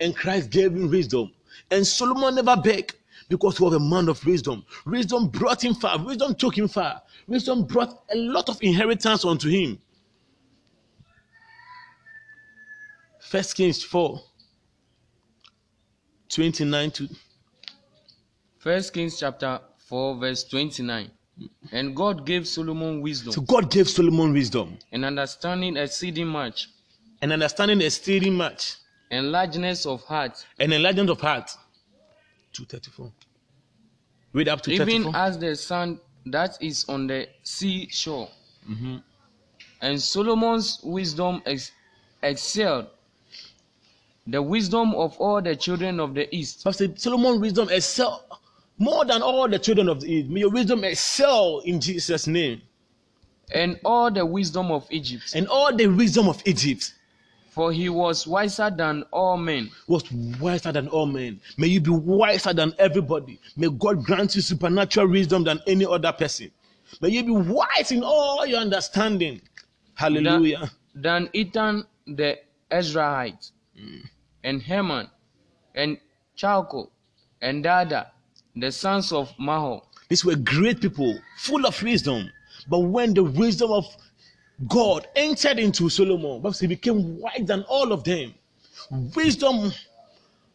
And 0.00 0.14
Christ 0.16 0.50
gave 0.50 0.72
him 0.72 0.90
wisdom. 0.90 1.32
And 1.70 1.86
Solomon 1.86 2.34
never 2.34 2.56
begged 2.56 2.94
because 3.28 3.58
he 3.58 3.64
was 3.64 3.74
a 3.74 3.80
man 3.80 4.08
of 4.08 4.24
wisdom. 4.24 4.64
Wisdom 4.86 5.28
brought 5.28 5.64
him 5.64 5.74
far. 5.74 6.02
Wisdom 6.02 6.34
took 6.34 6.56
him 6.56 6.68
far. 6.68 7.02
Wisdom 7.26 7.64
brought 7.64 8.02
a 8.12 8.16
lot 8.16 8.48
of 8.48 8.58
inheritance 8.62 9.24
unto 9.24 9.48
him. 9.48 9.78
First 13.20 13.56
Kings 13.56 13.82
4 13.84 14.20
29 16.30 16.90
to 16.92 17.08
First 18.58 18.92
Kings 18.92 19.18
chapter 19.18 19.60
4, 19.76 20.16
verse 20.16 20.44
29. 20.44 21.10
And 21.72 21.94
God 21.94 22.24
gave 22.26 22.46
Solomon 22.48 23.00
wisdom 23.00 23.32
so 23.32 23.40
God 23.40 23.70
gave 23.70 23.88
Solomon 23.88 24.32
wisdom 24.32 24.78
and 24.92 25.04
understanding 25.04 25.76
exceeding 25.76 26.26
much, 26.26 26.68
and 27.22 27.32
understanding 27.32 27.80
a 27.82 27.90
steady 27.90 28.30
match 28.30 28.76
and 29.10 29.30
largeness 29.30 29.86
of 29.86 30.02
heart, 30.04 30.44
and 30.58 30.72
enlargement 30.72 31.10
of 31.10 31.20
heart. 31.20 31.50
234. 32.52 33.12
Read 34.32 34.48
up 34.48 34.60
to 34.62 34.72
even 34.72 35.04
34. 35.04 35.16
as 35.16 35.38
the 35.38 35.56
sand 35.56 35.98
that 36.26 36.58
is 36.60 36.84
on 36.88 37.06
the 37.06 37.28
seashore. 37.42 38.28
Mm-hmm. 38.68 38.96
And 39.80 40.02
Solomon's 40.02 40.80
wisdom 40.82 41.42
ex- 41.46 41.72
excelled 42.22 42.88
the 44.28 44.42
wisdom 44.42 44.94
of 44.94 45.16
all 45.18 45.40
the 45.40 45.56
children 45.56 45.98
of 46.00 46.14
the 46.14 46.32
east, 46.34 46.62
Bible 46.62 46.74
says 46.74 46.90
Solomon 46.96 47.40
wisdom 47.40 47.68
excel 47.70 48.37
more 48.78 49.04
than 49.04 49.22
all 49.22 49.48
the 49.48 49.58
children 49.58 49.88
of 49.88 50.00
the 50.00 50.12
east. 50.12 50.30
May 50.30 50.40
your 50.40 50.50
wisdom 50.50 50.84
excel 50.84 51.60
in 51.64 51.80
Jesus' 51.80 52.26
name. 52.26 52.62
and 53.52 53.78
all 53.84 54.10
the 54.10 54.24
wisdom 54.24 54.70
of 54.70 54.86
Egypt. 54.90 55.34
And 55.34 55.48
all 55.48 55.74
the 55.74 55.86
wisdom 55.86 56.28
of 56.28 56.42
Egypt 56.44 56.94
For 57.50 57.72
he 57.72 57.88
was 57.88 58.26
wiser 58.26 58.70
than 58.70 59.02
all 59.10 59.36
men, 59.36 59.70
was 59.86 60.04
wiser 60.12 60.70
than 60.70 60.86
all 60.88 61.06
men. 61.06 61.40
May 61.56 61.68
you 61.68 61.80
be 61.80 61.90
wiser 61.90 62.52
than 62.52 62.72
everybody. 62.78 63.40
May 63.56 63.68
God 63.68 64.04
grant 64.04 64.36
you 64.36 64.42
supernatural 64.42 65.08
wisdom 65.08 65.44
than 65.44 65.60
any 65.66 65.84
other 65.84 66.12
person. 66.12 66.50
May 67.00 67.08
you 67.08 67.24
be 67.24 67.32
wise 67.32 67.90
in 67.90 68.02
all 68.04 68.46
your 68.46 68.60
understanding. 68.60 69.40
Hallelujah. 69.94 70.70
than 70.94 71.28
Ethan 71.32 71.84
the 72.06 72.38
Ezrahite, 72.70 73.50
mm. 73.76 74.02
and 74.44 74.62
Heman, 74.62 75.08
and 75.74 75.98
Chalcol, 76.36 76.90
and 77.42 77.64
Darda, 77.64 78.06
the 78.60 78.72
sons 78.72 79.12
of 79.12 79.34
Mahol. 79.38 79.84
These 80.08 80.24
were 80.24 80.36
great 80.36 80.80
people, 80.80 81.18
full 81.36 81.66
of 81.66 81.82
wisdom. 81.82 82.30
But 82.68 82.80
when 82.80 83.14
the 83.14 83.24
wisdom 83.24 83.70
of 83.70 83.84
God 84.66 85.06
entered 85.14 85.58
into 85.58 85.88
Solomon, 85.88 86.42
says 86.44 86.60
he 86.60 86.66
became 86.66 87.18
wise 87.20 87.44
than 87.44 87.62
all 87.68 87.92
of 87.92 88.04
them. 88.04 88.34
Wisdom 89.14 89.72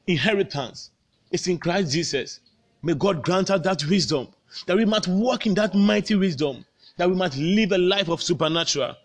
inheritance 0.08 0.92
is 1.32 1.48
in 1.48 1.58
Christ 1.58 1.94
Jesus. 1.94 2.40
May 2.82 2.94
God 2.94 3.24
grant 3.24 3.50
us 3.50 3.62
that 3.62 3.86
wisdom, 3.86 4.28
that 4.68 4.76
we 4.76 4.86
might 4.86 5.08
walk 5.08 5.46
in 5.46 5.54
that 5.54 5.74
mighty 5.74 6.16
wisdom, 6.16 6.66
that 6.98 7.10
we 7.10 7.16
might 7.16 7.36
live 7.38 7.72
a 7.72 7.78
life 7.78 8.10
of 8.10 8.22
supernatural. 8.22 8.96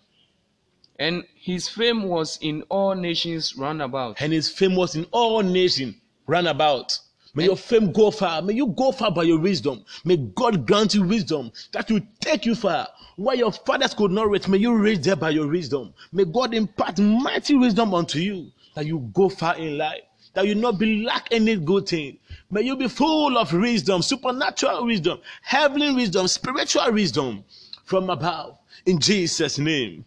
And 0.98 1.24
his 1.37 1.68
fame 1.68 2.08
was 2.08 2.38
in 2.40 2.62
all 2.62 2.94
nations 2.94 3.56
round 3.56 3.80
about. 3.80 4.20
And 4.20 4.32
his 4.32 4.50
fame 4.50 4.74
was 4.74 4.96
in 4.96 5.06
all 5.12 5.42
nations 5.42 5.94
round 6.26 6.48
about. 6.48 6.98
May 7.34 7.44
your 7.44 7.56
fame 7.56 7.92
go 7.92 8.10
far. 8.10 8.42
May 8.42 8.54
you 8.54 8.68
go 8.68 8.92
far 8.92 9.10
by 9.10 9.24
your 9.24 9.38
wisdom. 9.38 9.84
May 10.04 10.16
God 10.16 10.66
grant 10.66 10.94
you 10.94 11.02
wisdom 11.04 11.52
that 11.72 11.90
will 11.90 12.00
take 12.20 12.46
you 12.46 12.54
far. 12.54 12.88
Where 13.16 13.36
your 13.36 13.52
fathers 13.52 13.94
could 13.94 14.12
not 14.12 14.30
reach, 14.30 14.48
may 14.48 14.58
you 14.58 14.74
reach 14.74 15.00
there 15.00 15.16
by 15.16 15.30
your 15.30 15.48
wisdom. 15.48 15.92
May 16.12 16.24
God 16.24 16.54
impart 16.54 16.98
mighty 16.98 17.54
wisdom 17.54 17.94
unto 17.94 18.18
you 18.18 18.50
that 18.74 18.86
you 18.86 19.10
go 19.12 19.28
far 19.28 19.56
in 19.56 19.76
life. 19.76 20.02
That 20.34 20.46
you 20.46 20.54
not 20.54 20.78
be 20.78 21.02
lack 21.02 21.28
any 21.32 21.56
good 21.56 21.88
thing. 21.88 22.18
May 22.50 22.62
you 22.62 22.76
be 22.76 22.88
full 22.88 23.36
of 23.36 23.52
wisdom, 23.52 24.02
supernatural 24.02 24.86
wisdom, 24.86 25.18
heavenly 25.42 25.92
wisdom, 25.92 26.28
spiritual 26.28 26.92
wisdom 26.92 27.44
from 27.84 28.08
above. 28.08 28.56
In 28.86 28.98
Jesus' 29.00 29.58
name. 29.58 30.04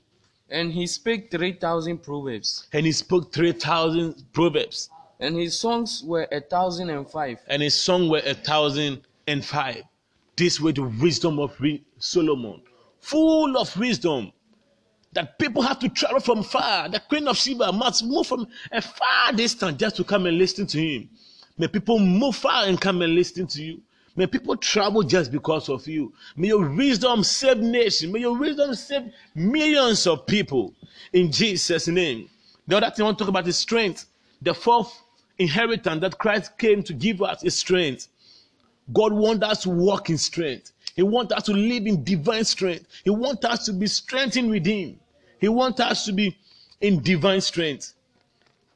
And 0.50 0.72
he 0.72 0.88
spake 0.88 1.32
three 1.32 1.54
thousand 1.54 2.04
proverbs, 2.04 2.68
And 2.74 2.86
he 2.86 2.92
spoke 2.92 3.34
3,000 3.34 4.34
proverbs. 4.34 4.90
And 5.22 5.36
his 5.36 5.58
songs 5.58 6.04
were 6.04 6.28
a 6.32 6.42
thousand 6.42 6.90
and 6.90 7.10
five. 7.10 7.38
and 7.48 7.62
his 7.62 7.76
song 7.76 8.10
were 8.10 8.22
a 8.26 8.34
thousand 8.34 9.02
and 9.28 9.46
five. 9.46 9.84
This 10.36 10.60
was 10.60 10.74
the 10.74 10.84
wisdom 10.84 11.40
of 11.40 11.56
Solomon, 12.00 12.62
full 13.00 13.58
of 13.58 13.76
wisdom. 13.78 14.32
That 15.14 15.38
people 15.38 15.62
have 15.62 15.78
to 15.80 15.90
travel 15.90 16.22
from 16.22 16.42
far. 16.42 16.88
The 16.88 17.02
Queen 17.02 17.28
of 17.28 17.38
Sheba 17.38 17.74
must 17.74 18.06
move 18.06 18.28
from 18.28 18.48
a 18.72 18.82
far 18.82 19.34
distance 19.34 19.78
just 19.78 19.98
to 19.98 20.06
come 20.06 20.26
and 20.26 20.38
listen 20.38 20.66
to 20.68 20.78
him. 20.80 21.10
May 21.58 21.68
people 21.68 22.00
move 22.00 22.38
far 22.38 22.66
and 22.66 22.80
come 22.80 23.02
and 23.02 23.14
listen 23.14 23.46
to 23.48 23.62
you. 23.62 23.82
May 24.16 24.26
people 24.26 24.56
travel 24.56 25.04
just 25.04 25.32
because 25.32 25.68
of 25.68 25.86
you. 25.86 26.14
May 26.38 26.48
your 26.48 26.68
wisdom 26.70 27.24
save 27.26 27.58
nations. 27.58 28.12
May 28.12 28.22
your 28.22 28.38
wisdom 28.38 28.74
save 28.74 29.12
millions 29.36 30.08
of 30.08 30.26
people. 30.26 30.74
In 31.12 31.30
Jesus' 31.30 31.88
name. 31.90 32.30
The 32.68 32.78
other 32.78 32.90
thing 32.90 33.04
I 33.04 33.08
want 33.08 33.18
to 33.18 33.24
talk 33.26 33.30
about 33.30 33.48
is 33.48 33.58
strength. 33.58 34.06
The 34.42 34.54
fourth 34.54 34.98
inheritance 35.42 36.02
that 36.02 36.18
Christ 36.18 36.58
came 36.58 36.84
to 36.84 36.94
give 36.94 37.22
us 37.22 37.44
is 37.44 37.58
strength. 37.58 38.08
God 38.94 39.14
wants 39.14 39.46
us 39.46 39.64
to 39.64 39.70
walk 39.70 40.10
in 40.10 40.18
strength. 40.18 40.74
He 40.96 41.04
wants 41.04 41.34
us 41.34 41.44
to 41.44 41.54
live 41.54 41.86
in 41.86 42.04
divine 42.04 42.44
strength. 42.44 42.88
He 43.04 43.10
wants 43.10 43.46
us 43.46 43.66
to 43.66 43.74
be 43.74 43.88
strengthened 43.88 44.50
with 44.50 44.66
Him. 44.66 45.00
He 45.40 45.48
wants 45.48 45.80
us 45.80 46.06
to 46.06 46.12
be 46.12 46.38
in 46.82 47.02
divine 47.02 47.42
strength. 47.42 47.94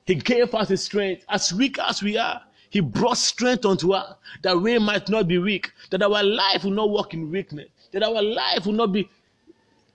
He 0.06 0.16
gave 0.16 0.54
us 0.54 0.70
His 0.70 0.84
strength. 0.84 1.26
As 1.30 1.54
weak 1.54 1.78
as 1.80 2.02
we 2.02 2.18
are, 2.18 2.42
He 2.70 2.80
brought 2.80 3.18
strength 3.18 3.66
unto 3.66 3.94
us 3.94 4.16
that 4.44 4.60
we 4.60 4.78
might 4.80 5.10
not 5.10 5.28
be 5.28 5.38
weak, 5.38 5.72
that 5.90 6.02
our 6.02 6.24
life 6.24 6.64
will 6.64 6.72
not 6.72 6.90
walk 6.90 7.14
in 7.14 7.32
weakness, 7.32 7.68
that 7.92 8.04
our 8.04 8.22
life 8.22 8.66
will 8.66 8.74
not 8.74 8.92
be 8.94 9.10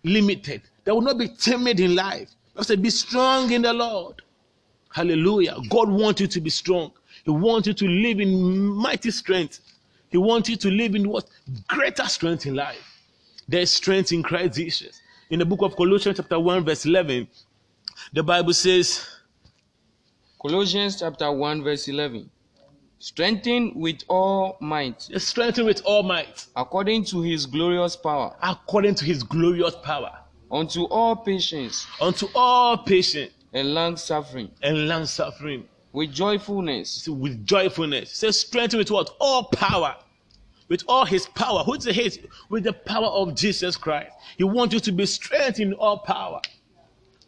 limited, 0.05 0.63
that 0.85 0.95
will 0.95 1.03
not 1.03 1.19
be 1.19 1.29
timid 1.29 1.81
in 1.81 1.95
life. 1.95 2.31
I 2.57 2.63
said, 2.63 2.83
Be 2.83 2.91
strong 2.91 3.51
in 3.53 3.63
the 3.63 3.73
Lord. 3.73 4.23
Hallelujah. 4.91 5.57
God 5.69 5.89
wants 5.89 6.21
you 6.21 6.27
to 6.27 6.41
be 6.41 6.51
strong. 6.51 6.93
He 7.25 7.31
wants 7.31 7.69
you 7.69 7.75
to 7.75 7.87
live 7.87 8.21
in 8.21 8.63
mighty 8.63 9.11
strength. 9.11 9.61
He 10.09 10.19
wants 10.19 10.49
you 10.49 10.57
to 10.57 10.71
live 10.71 10.95
in 10.95 11.09
what? 11.09 11.27
Greater 11.69 12.05
strength 12.07 12.47
in 12.47 12.55
life. 12.55 12.83
There's 13.49 13.71
strength 13.71 14.13
in 14.13 14.23
Christ 14.23 14.55
Jesus. 14.55 15.01
In 15.31 15.39
the 15.39 15.45
book 15.45 15.63
of 15.63 15.77
Colossians, 15.77 16.17
chapter 16.17 16.41
1, 16.41 16.65
verse 16.65 16.85
11, 16.87 17.29
the 18.13 18.23
Bible 18.23 18.53
says, 18.53 19.07
Colossians 20.43 20.99
chapter 20.99 21.31
1, 21.31 21.63
verse 21.63 21.87
11. 21.87 22.29
Strengthened 22.99 23.73
with 23.77 24.03
all 24.09 24.59
might, 24.61 25.01
strengthen 25.19 25.67
with 25.67 25.83
all 25.85 26.03
might, 26.03 26.47
according 26.57 27.05
to 27.05 27.23
his 27.23 27.47
glorious 27.47 27.97
power, 27.97 28.35
according 28.43 28.95
to 28.97 29.05
his 29.05 29.23
glorious 29.23 29.75
power, 29.77 30.19
unto 30.51 30.85
all 30.85 31.17
patience 31.17 31.87
unto 32.01 32.27
all 32.35 32.77
patience 32.77 33.33
and 33.53 33.75
long 33.75 33.97
suffering, 33.97 34.51
and 34.63 34.89
long 34.89 35.07
suffering, 35.07 35.65
with 35.93 36.13
joyfulness, 36.13 37.09
with 37.09 37.45
joyfulness. 37.45 38.13
Say, 38.13 38.31
strength 38.31 38.75
with 38.75 38.91
what? 38.91 39.11
All 39.21 39.45
power. 39.45 39.97
With 40.69 40.85
all 40.87 41.05
his 41.05 41.27
power. 41.27 41.65
Who's 41.65 41.85
the 41.85 41.93
his? 41.93 42.21
With 42.49 42.63
the 42.63 42.73
power 42.73 43.07
of 43.07 43.35
Jesus 43.35 43.77
Christ. 43.77 44.13
He 44.39 44.45
wants 44.45 44.73
you 44.73 44.79
to 44.81 44.93
be 44.93 45.05
strengthened 45.05 45.73
in 45.73 45.79
all 45.79 45.99
power. 45.99 46.41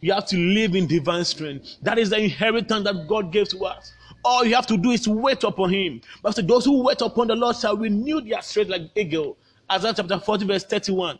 You 0.01 0.13
have 0.13 0.27
to 0.27 0.37
live 0.37 0.77
in 0.77 0.87
divine 0.87 1.25
strength. 1.25 1.77
That 1.83 1.99
is 1.99 2.11
the 2.11 2.19
inheritance 2.19 2.85
that 2.85 3.09
God 3.09 3.33
gave 3.33 3.49
to 3.49 3.65
us. 3.65 3.93
All 4.25 4.45
you 4.45 4.55
have 4.55 4.67
to 4.69 4.77
do 4.77 4.91
is 4.93 5.09
wait 5.09 5.43
upon 5.43 5.73
Him. 5.73 6.01
But 6.23 6.37
so 6.37 6.43
those 6.43 6.65
who 6.65 6.85
wait 6.85 7.01
upon 7.01 7.29
the 7.29 7.35
Lord 7.35 7.57
shall 7.57 7.77
renew 7.77 8.21
their 8.21 8.43
strength 8.43 8.71
like 8.71 8.83
eagle. 8.95 9.37
Isaiah 9.71 9.95
chapter 9.97 10.19
40, 10.19 10.47
verse 10.47 10.65
31. 10.65 11.19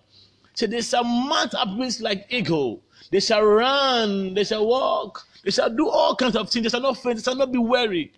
So 0.55 0.67
they 0.67 0.81
shall 0.83 1.05
mount 1.05 1.55
up 1.55 1.77
wings 1.77 2.01
like 2.01 2.27
eagle. 2.31 2.83
They 3.13 3.21
shall 3.21 3.45
run, 3.45 4.33
they 4.33 4.43
shall 4.43 4.67
walk, 4.67 5.27
they 5.45 5.51
shall 5.51 5.69
do 5.69 5.87
all 5.87 6.17
kinds 6.17 6.35
of 6.35 6.49
things. 6.49 6.65
They 6.65 6.71
shall 6.71 6.81
not 6.81 6.97
faint, 6.97 7.17
they 7.17 7.23
shall 7.23 7.37
not 7.37 7.53
be 7.53 7.59
weary. 7.59 8.11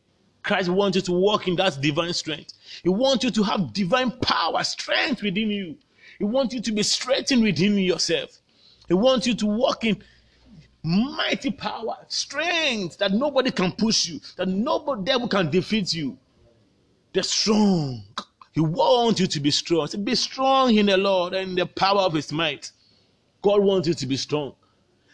Christ 0.44 0.68
wants 0.68 0.94
you 0.94 1.02
to 1.02 1.12
walk 1.12 1.48
in 1.48 1.56
that 1.56 1.80
divine 1.80 2.12
strength. 2.12 2.54
He 2.84 2.90
wants 2.90 3.24
you 3.24 3.32
to 3.32 3.42
have 3.42 3.72
divine 3.72 4.12
power, 4.12 4.62
strength 4.62 5.20
within 5.20 5.50
you. 5.50 5.76
He 6.20 6.24
wants 6.24 6.54
you 6.54 6.60
to 6.60 6.70
be 6.70 6.84
strengthened 6.84 7.42
within 7.42 7.76
yourself. 7.76 8.38
He 8.86 8.94
wants 8.94 9.26
you 9.26 9.34
to 9.34 9.46
walk 9.46 9.84
in 9.84 10.00
mighty 10.84 11.50
power, 11.50 11.96
strength 12.06 12.98
that 12.98 13.10
nobody 13.10 13.50
can 13.50 13.72
push 13.72 14.06
you, 14.06 14.20
that 14.36 14.46
nobody 14.46 15.02
devil 15.02 15.26
can 15.26 15.50
defeat 15.50 15.92
you. 15.92 16.16
The 17.14 17.24
strong. 17.24 18.04
He 18.52 18.60
wants 18.60 19.18
you 19.18 19.26
to 19.26 19.40
be 19.40 19.50
strong. 19.50 19.88
Be 20.04 20.14
strong 20.14 20.72
in 20.72 20.86
the 20.86 20.96
Lord 20.96 21.34
and 21.34 21.50
in 21.50 21.56
the 21.56 21.66
power 21.66 22.02
of 22.02 22.12
his 22.12 22.30
might. 22.30 22.70
God 23.42 23.60
wants 23.60 23.88
you 23.88 23.94
to 23.94 24.06
be 24.06 24.16
strong. 24.16 24.54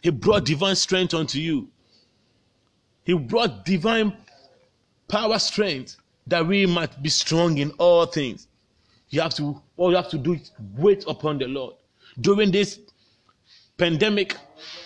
He 0.03 0.11
brought 0.11 0.45
divine 0.45 0.77
strength 0.77 1.15
unto 1.15 1.39
you. 1.39 1.69
He 3.05 3.15
brought 3.15 3.65
divine 3.65 4.17
power, 5.09 5.39
strength 5.39 5.97
that 6.27 6.47
we 6.47 6.67
might 6.67 7.03
be 7.03 7.09
strong 7.09 7.59
in 7.59 7.71
all 7.73 8.07
things. 8.07 8.47
You 9.09 9.21
have 9.21 9.35
to, 9.35 9.61
all 9.77 9.91
you 9.91 9.97
have 9.97 10.09
to 10.11 10.19
do 10.19 10.35
is 10.35 10.53
wait 10.77 11.05
upon 11.09 11.39
the 11.39 11.47
Lord. 11.47 11.75
During 12.21 12.51
this 12.51 12.79
pandemic, 13.77 14.37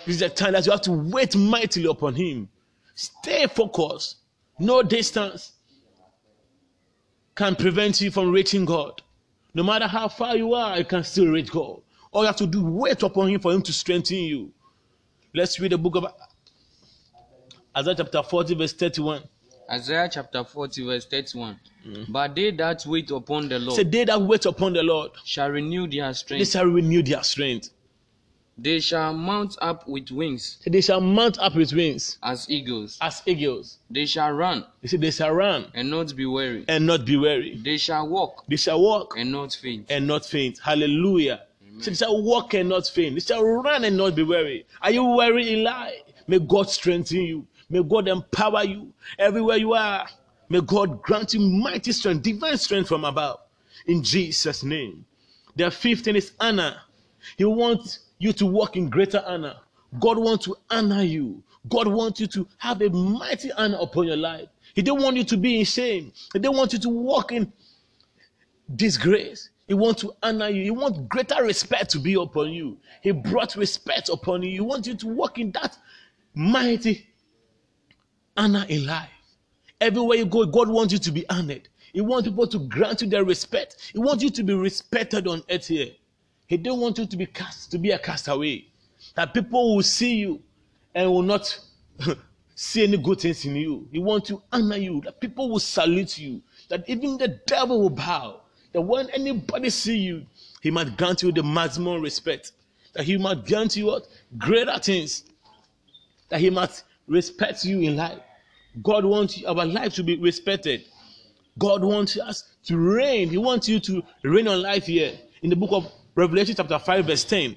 this 0.06 0.16
is 0.16 0.22
a 0.22 0.28
time 0.28 0.52
that 0.52 0.64
you 0.64 0.72
have 0.72 0.80
to 0.82 0.92
wait 0.92 1.36
mightily 1.36 1.86
upon 1.86 2.14
Him. 2.14 2.48
Stay 2.94 3.46
focused. 3.46 4.16
No 4.58 4.82
distance 4.82 5.52
can 7.34 7.56
prevent 7.56 8.00
you 8.00 8.10
from 8.10 8.30
reaching 8.30 8.64
God. 8.64 9.02
No 9.52 9.62
matter 9.62 9.86
how 9.86 10.08
far 10.08 10.36
you 10.36 10.54
are, 10.54 10.78
you 10.78 10.84
can 10.84 11.04
still 11.04 11.26
reach 11.26 11.50
God. 11.50 11.82
All 12.12 12.22
you 12.22 12.26
have 12.26 12.36
to 12.36 12.46
do 12.46 12.64
wait 12.64 13.02
upon 13.02 13.28
Him 13.28 13.40
for 13.40 13.52
Him 13.52 13.62
to 13.62 13.72
strengthen 13.72 14.18
you. 14.18 14.52
Let's 15.34 15.58
read 15.58 15.72
the 15.72 15.78
book 15.78 15.96
of 15.96 16.06
Isaiah 17.76 17.94
chapter 17.96 18.22
40, 18.22 18.54
verse 18.54 18.72
31. 18.72 19.22
Isaiah 19.70 20.08
chapter 20.12 20.44
40, 20.44 20.84
verse 20.86 21.06
31. 21.06 21.58
Mm. 21.86 22.12
But 22.12 22.34
they 22.36 22.50
that 22.52 22.84
wait 22.86 23.10
upon 23.10 23.48
the 23.48 23.58
Lord 23.58 23.76
Say, 23.76 23.82
they 23.84 24.04
that 24.04 24.20
wait 24.22 24.46
upon 24.46 24.74
the 24.74 24.82
Lord, 24.82 25.10
shall 25.24 25.50
renew 25.50 25.86
their 25.88 26.12
strength. 26.14 26.38
they 26.40 26.44
shall 26.44 26.66
renew 26.66 27.02
their 27.02 27.22
strength. 27.24 27.70
They 28.56 28.78
shall 28.78 29.12
mount 29.12 29.56
up 29.60 29.88
with 29.88 30.12
wings 30.12 30.58
Say, 30.60 30.70
they 30.70 30.80
shall 30.80 31.00
mount 31.00 31.36
up 31.40 31.56
with 31.56 31.72
wings 31.72 32.18
as 32.22 32.48
eagles. 32.48 32.96
as 33.00 33.20
eagles. 33.26 33.78
They 33.90 34.06
shall 34.06 34.30
run 34.30 34.64
They 34.80 34.86
say, 34.88 34.96
they 34.98 35.10
shall 35.10 35.32
run 35.32 35.66
and 35.74 35.90
not 35.90 36.14
be 36.14 36.26
weary. 36.26 36.64
and 36.68 36.86
not 36.86 37.04
be 37.04 37.16
weary. 37.16 37.56
They 37.56 37.76
shall 37.78 38.06
walk 38.06 38.44
They 38.46 38.54
shall 38.56 38.80
walk 38.80 39.14
and 39.18 39.32
not 39.32 39.52
faint. 39.54 39.86
and 39.90 40.06
not 40.06 40.24
faint. 40.24 40.58
Hallelujah. 40.62 41.42
So 41.80 41.90
they 41.90 41.96
shall 41.96 42.22
walk 42.22 42.54
and 42.54 42.68
not 42.68 42.86
faint. 42.86 43.14
They 43.14 43.20
shall 43.20 43.44
run 43.44 43.84
and 43.84 43.96
not 43.96 44.14
be 44.14 44.22
weary. 44.22 44.66
Are 44.80 44.90
you 44.90 45.04
weary 45.04 45.48
Eli? 45.52 45.92
May 46.26 46.38
God 46.38 46.70
strengthen 46.70 47.22
you. 47.22 47.46
May 47.68 47.82
God 47.82 48.08
empower 48.08 48.64
you 48.64 48.92
everywhere 49.18 49.56
you 49.56 49.74
are. 49.74 50.06
May 50.48 50.60
God 50.60 51.02
grant 51.02 51.34
you 51.34 51.40
mighty 51.40 51.92
strength, 51.92 52.22
divine 52.22 52.58
strength 52.58 52.88
from 52.88 53.04
above. 53.04 53.40
In 53.86 54.02
Jesus' 54.02 54.62
name. 54.62 55.04
The 55.56 55.70
fifth 55.70 56.04
thing 56.04 56.16
is 56.16 56.32
honor. 56.40 56.76
He 57.36 57.44
wants 57.44 58.00
you 58.18 58.32
to 58.34 58.46
walk 58.46 58.76
in 58.76 58.88
greater 58.88 59.22
honor. 59.26 59.56
God 59.98 60.18
wants 60.18 60.44
to 60.46 60.56
honor 60.70 61.02
you. 61.02 61.42
God 61.68 61.88
wants 61.88 62.20
you 62.20 62.26
to 62.28 62.46
have 62.58 62.82
a 62.82 62.90
mighty 62.90 63.50
honor 63.52 63.78
upon 63.80 64.06
your 64.06 64.16
life. 64.16 64.48
He 64.74 64.82
don't 64.82 65.02
want 65.02 65.16
you 65.16 65.24
to 65.24 65.36
be 65.36 65.58
in 65.58 65.64
shame. 65.64 66.12
He 66.32 66.38
don't 66.38 66.56
want 66.56 66.72
you 66.72 66.78
to 66.80 66.88
walk 66.88 67.32
in 67.32 67.52
disgrace. 68.74 69.50
He 69.66 69.74
wants 69.74 70.02
to 70.02 70.14
honor 70.22 70.48
you. 70.48 70.62
He 70.62 70.70
wants 70.70 70.98
greater 71.08 71.42
respect 71.42 71.90
to 71.92 71.98
be 71.98 72.14
upon 72.14 72.52
you. 72.52 72.78
He 73.02 73.12
brought 73.12 73.56
respect 73.56 74.08
upon 74.10 74.42
you. 74.42 74.50
He 74.50 74.60
wants 74.60 74.86
you 74.86 74.94
to 74.94 75.08
walk 75.08 75.38
in 75.38 75.52
that 75.52 75.78
mighty 76.34 77.06
honor 78.36 78.66
in 78.68 78.86
life. 78.86 79.08
Everywhere 79.80 80.18
you 80.18 80.26
go, 80.26 80.44
God 80.44 80.68
wants 80.68 80.92
you 80.92 80.98
to 80.98 81.12
be 81.12 81.28
honored. 81.28 81.68
He 81.92 82.00
wants 82.00 82.28
people 82.28 82.46
to 82.48 82.58
grant 82.58 83.02
you 83.02 83.08
their 83.08 83.24
respect. 83.24 83.76
He 83.92 83.98
wants 83.98 84.22
you 84.22 84.30
to 84.30 84.42
be 84.42 84.52
respected 84.52 85.26
on 85.26 85.42
earth 85.50 85.68
here. 85.68 85.92
He 86.46 86.56
don't 86.56 86.80
want 86.80 86.98
you 86.98 87.06
to 87.06 87.16
be 87.16 87.26
cast 87.26 87.70
to 87.70 87.78
be 87.78 87.90
a 87.92 87.98
castaway. 87.98 88.66
That 89.14 89.32
people 89.32 89.76
will 89.76 89.82
see 89.82 90.16
you 90.16 90.42
and 90.94 91.10
will 91.10 91.22
not 91.22 91.58
see 92.54 92.84
any 92.84 92.96
good 92.96 93.20
things 93.20 93.44
in 93.44 93.56
you. 93.56 93.88
He 93.92 93.98
wants 93.98 94.28
to 94.28 94.42
honor 94.52 94.76
you. 94.76 95.00
That 95.02 95.20
people 95.20 95.48
will 95.48 95.60
salute 95.60 96.18
you. 96.18 96.42
That 96.68 96.84
even 96.88 97.16
the 97.16 97.28
devil 97.46 97.80
will 97.80 97.90
bow. 97.90 98.40
That 98.74 98.82
when 98.82 99.08
anybody 99.10 99.70
see 99.70 99.96
you, 99.96 100.26
he 100.60 100.70
might 100.70 100.96
grant 100.96 101.22
you 101.22 101.32
the 101.32 101.42
maximum 101.42 102.02
respect. 102.02 102.52
That 102.94 103.04
he 103.04 103.16
might 103.16 103.46
grant 103.46 103.76
you 103.76 103.86
what 103.86 104.06
greater 104.36 104.78
things. 104.78 105.24
That 106.28 106.40
he 106.40 106.50
might 106.50 106.82
respect 107.06 107.64
you 107.64 107.80
in 107.80 107.96
life. 107.96 108.18
God 108.82 109.04
wants 109.04 109.42
our 109.44 109.64
life 109.64 109.94
to 109.94 110.02
be 110.02 110.16
respected. 110.16 110.84
God 111.56 111.84
wants 111.84 112.18
us 112.18 112.50
to 112.64 112.76
reign. 112.76 113.30
He 113.30 113.38
wants 113.38 113.68
you 113.68 113.78
to 113.80 114.02
reign 114.24 114.48
on 114.48 114.60
life 114.60 114.86
here. 114.86 115.12
In 115.42 115.50
the 115.50 115.56
book 115.56 115.70
of 115.72 115.90
Revelation, 116.16 116.56
chapter 116.56 116.78
5, 116.78 117.06
verse 117.06 117.24
10. 117.24 117.56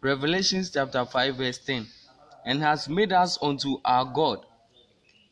Revelation 0.00 0.64
chapter 0.70 1.04
5, 1.04 1.36
verse 1.36 1.58
10. 1.58 1.86
And 2.44 2.60
has 2.60 2.88
made 2.88 3.12
us 3.12 3.38
unto 3.40 3.78
our 3.84 4.04
God 4.04 4.44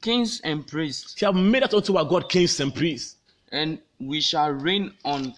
kings 0.04 0.40
and 0.44 0.66
priests, 0.66 1.18
He 1.18 1.24
have 1.24 1.34
made 1.34 1.62
us 1.62 1.72
unto 1.72 1.96
our 1.96 2.04
God 2.04 2.28
kings 2.28 2.60
and 2.60 2.72
priests. 2.72 3.16
And 3.54 3.78
we 4.00 4.20
shall 4.20 4.50
reign 4.50 4.92
on 5.04 5.32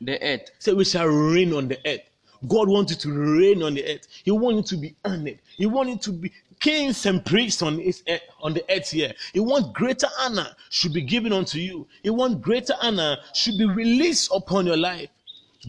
the 0.00 0.22
earth. 0.22 0.50
Say 0.58 0.74
we 0.74 0.84
shall 0.84 1.06
reign 1.06 1.52
on 1.54 1.68
the 1.68 1.78
earth. 1.86 2.02
God 2.46 2.68
wants 2.68 2.92
you 2.92 2.98
to 2.98 3.38
reign 3.38 3.62
on 3.62 3.74
the 3.74 3.84
earth. 3.86 4.06
He 4.22 4.30
wants 4.30 4.70
you 4.70 4.76
to 4.76 4.82
be 4.82 4.94
honored. 5.02 5.38
He 5.56 5.64
wants 5.64 5.92
you 5.92 6.12
to 6.12 6.18
be 6.20 6.32
kings 6.60 7.06
and 7.06 7.24
priests 7.24 7.62
on 7.62 7.78
his 7.78 8.02
earth, 8.06 8.20
on 8.42 8.52
the 8.52 8.64
earth 8.70 8.90
here. 8.90 9.14
He 9.32 9.40
wants 9.40 9.70
greater 9.72 10.08
honor 10.20 10.48
should 10.68 10.92
be 10.92 11.00
given 11.00 11.32
unto 11.32 11.58
you. 11.58 11.86
He 12.02 12.10
wants 12.10 12.36
greater 12.44 12.74
honor 12.82 13.16
should 13.32 13.56
be 13.56 13.64
released 13.64 14.30
upon 14.34 14.66
your 14.66 14.76
life. 14.76 15.08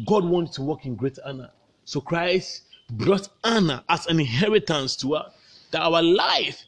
God 0.06 0.26
wants 0.26 0.56
to 0.56 0.64
walk 0.64 0.86
in 0.86 0.96
greater 0.96 1.22
honor. 1.26 1.50
So 1.86 2.02
Christ 2.02 2.64
brought 2.90 3.30
honor 3.46 3.84
as 3.88 4.06
an 4.08 4.20
inheritance 4.20 4.98
to 4.98 5.16
us, 5.16 5.34
that 5.72 5.82
our 5.82 6.04
life 6.04 6.66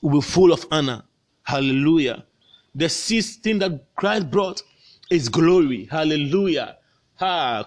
will 0.00 0.20
be 0.20 0.26
full 0.26 0.52
of 0.52 0.64
honor. 0.70 1.02
Hallelujah. 1.42 2.24
The 2.74 2.88
sixth 2.88 3.40
thing 3.40 3.58
that 3.58 3.84
Christ 3.96 4.30
brought 4.30 4.62
is 5.10 5.28
glory. 5.28 5.86
Hallelujah. 5.90 6.76
Ha. 7.16 7.64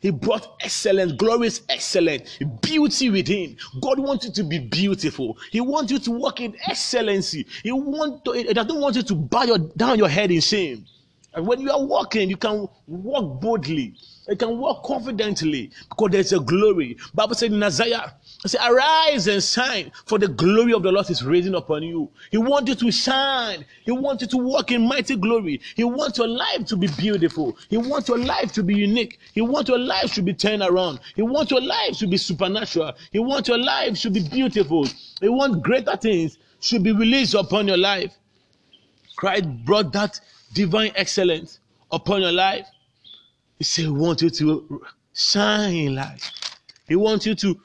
He 0.00 0.10
brought 0.10 0.56
excellence. 0.60 1.12
glorious 1.12 1.58
is 1.58 1.62
excellent. 1.68 2.38
Beauty 2.60 3.10
within. 3.10 3.56
God 3.80 3.98
wants 3.98 4.26
you 4.26 4.32
to 4.32 4.44
be 4.44 4.58
beautiful. 4.58 5.38
He 5.50 5.60
wants 5.60 5.90
you 5.90 5.98
to 6.00 6.10
walk 6.10 6.40
in 6.40 6.54
excellency. 6.66 7.46
He 7.62 7.72
want 7.72 8.24
to, 8.26 8.32
he 8.32 8.52
doesn't 8.52 8.78
want 8.80 8.96
you 8.96 9.02
to 9.02 9.14
bow 9.14 9.44
your, 9.44 9.58
down 9.58 9.98
your 9.98 10.08
head 10.08 10.30
in 10.30 10.40
shame. 10.40 10.86
And 11.34 11.46
when 11.46 11.60
you 11.60 11.70
are 11.70 11.82
walking, 11.82 12.30
you 12.30 12.36
can 12.36 12.68
walk 12.86 13.40
boldly. 13.40 13.94
You 14.28 14.36
can 14.36 14.58
walk 14.58 14.84
confidently 14.84 15.70
because 15.88 16.10
there's 16.10 16.32
a 16.32 16.40
glory. 16.40 16.96
Bible 17.14 17.34
said 17.34 17.52
in 17.52 17.62
Isaiah, 17.62 18.14
said, 18.48 18.60
arise 18.68 19.26
and 19.26 19.42
shine, 19.42 19.90
for 20.06 20.18
the 20.18 20.28
glory 20.28 20.74
of 20.74 20.82
the 20.82 20.92
Lord 20.92 21.08
is 21.08 21.24
rising 21.24 21.54
upon 21.54 21.82
you. 21.82 22.10
He 22.30 22.36
wants 22.36 22.68
you 22.68 22.74
to 22.74 22.90
shine. 22.90 23.64
He 23.84 23.92
wants 23.92 24.22
you 24.22 24.28
to 24.28 24.36
walk 24.36 24.70
in 24.70 24.86
mighty 24.86 25.16
glory. 25.16 25.60
He 25.76 25.84
wants 25.84 26.18
your 26.18 26.28
life 26.28 26.66
to 26.66 26.76
be 26.76 26.88
beautiful. 26.98 27.56
He 27.70 27.78
wants 27.78 28.08
your 28.08 28.18
life 28.18 28.52
to 28.52 28.62
be 28.62 28.74
unique. 28.74 29.18
He 29.32 29.40
wants 29.40 29.68
your 29.70 29.78
life 29.78 30.12
to 30.14 30.22
be 30.22 30.34
turned 30.34 30.62
around. 30.62 31.00
He 31.16 31.22
wants 31.22 31.50
your 31.50 31.62
life 31.62 31.98
to 31.98 32.06
be 32.06 32.16
supernatural. 32.16 32.92
He 33.12 33.18
wants 33.18 33.48
your 33.48 33.58
life 33.58 34.00
to 34.02 34.10
be 34.10 34.28
beautiful. 34.28 34.86
He 35.20 35.28
wants 35.28 35.58
greater 35.58 35.96
things 35.96 36.38
should 36.60 36.82
be 36.82 36.92
released 36.92 37.34
upon 37.34 37.68
your 37.68 37.76
life. 37.76 38.12
Christ 39.16 39.44
brought 39.64 39.92
that 39.92 40.20
divine 40.52 40.92
excellence 40.96 41.60
upon 41.90 42.22
your 42.22 42.32
life. 42.32 42.66
He 43.58 43.64
said, 43.64 43.84
He 43.84 43.90
wants 43.90 44.22
you 44.22 44.30
to 44.30 44.82
shine 45.12 45.74
in 45.74 45.94
life. 45.94 46.30
He 46.88 46.96
wants 46.96 47.26
you 47.26 47.34
to 47.36 47.60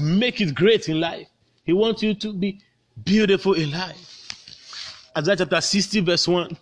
make 0.00 0.40
it 0.40 0.54
great 0.54 0.88
in 0.88 1.00
life. 1.00 1.28
He 1.64 1.72
wants 1.72 2.02
you 2.02 2.14
to 2.14 2.32
be 2.32 2.60
beautiful 3.04 3.54
in 3.54 3.70
life. 3.70 4.04
Isaiah 5.16 5.36
chapter 5.36 5.60
60, 5.60 6.00
verse 6.00 6.28
1. 6.28 6.56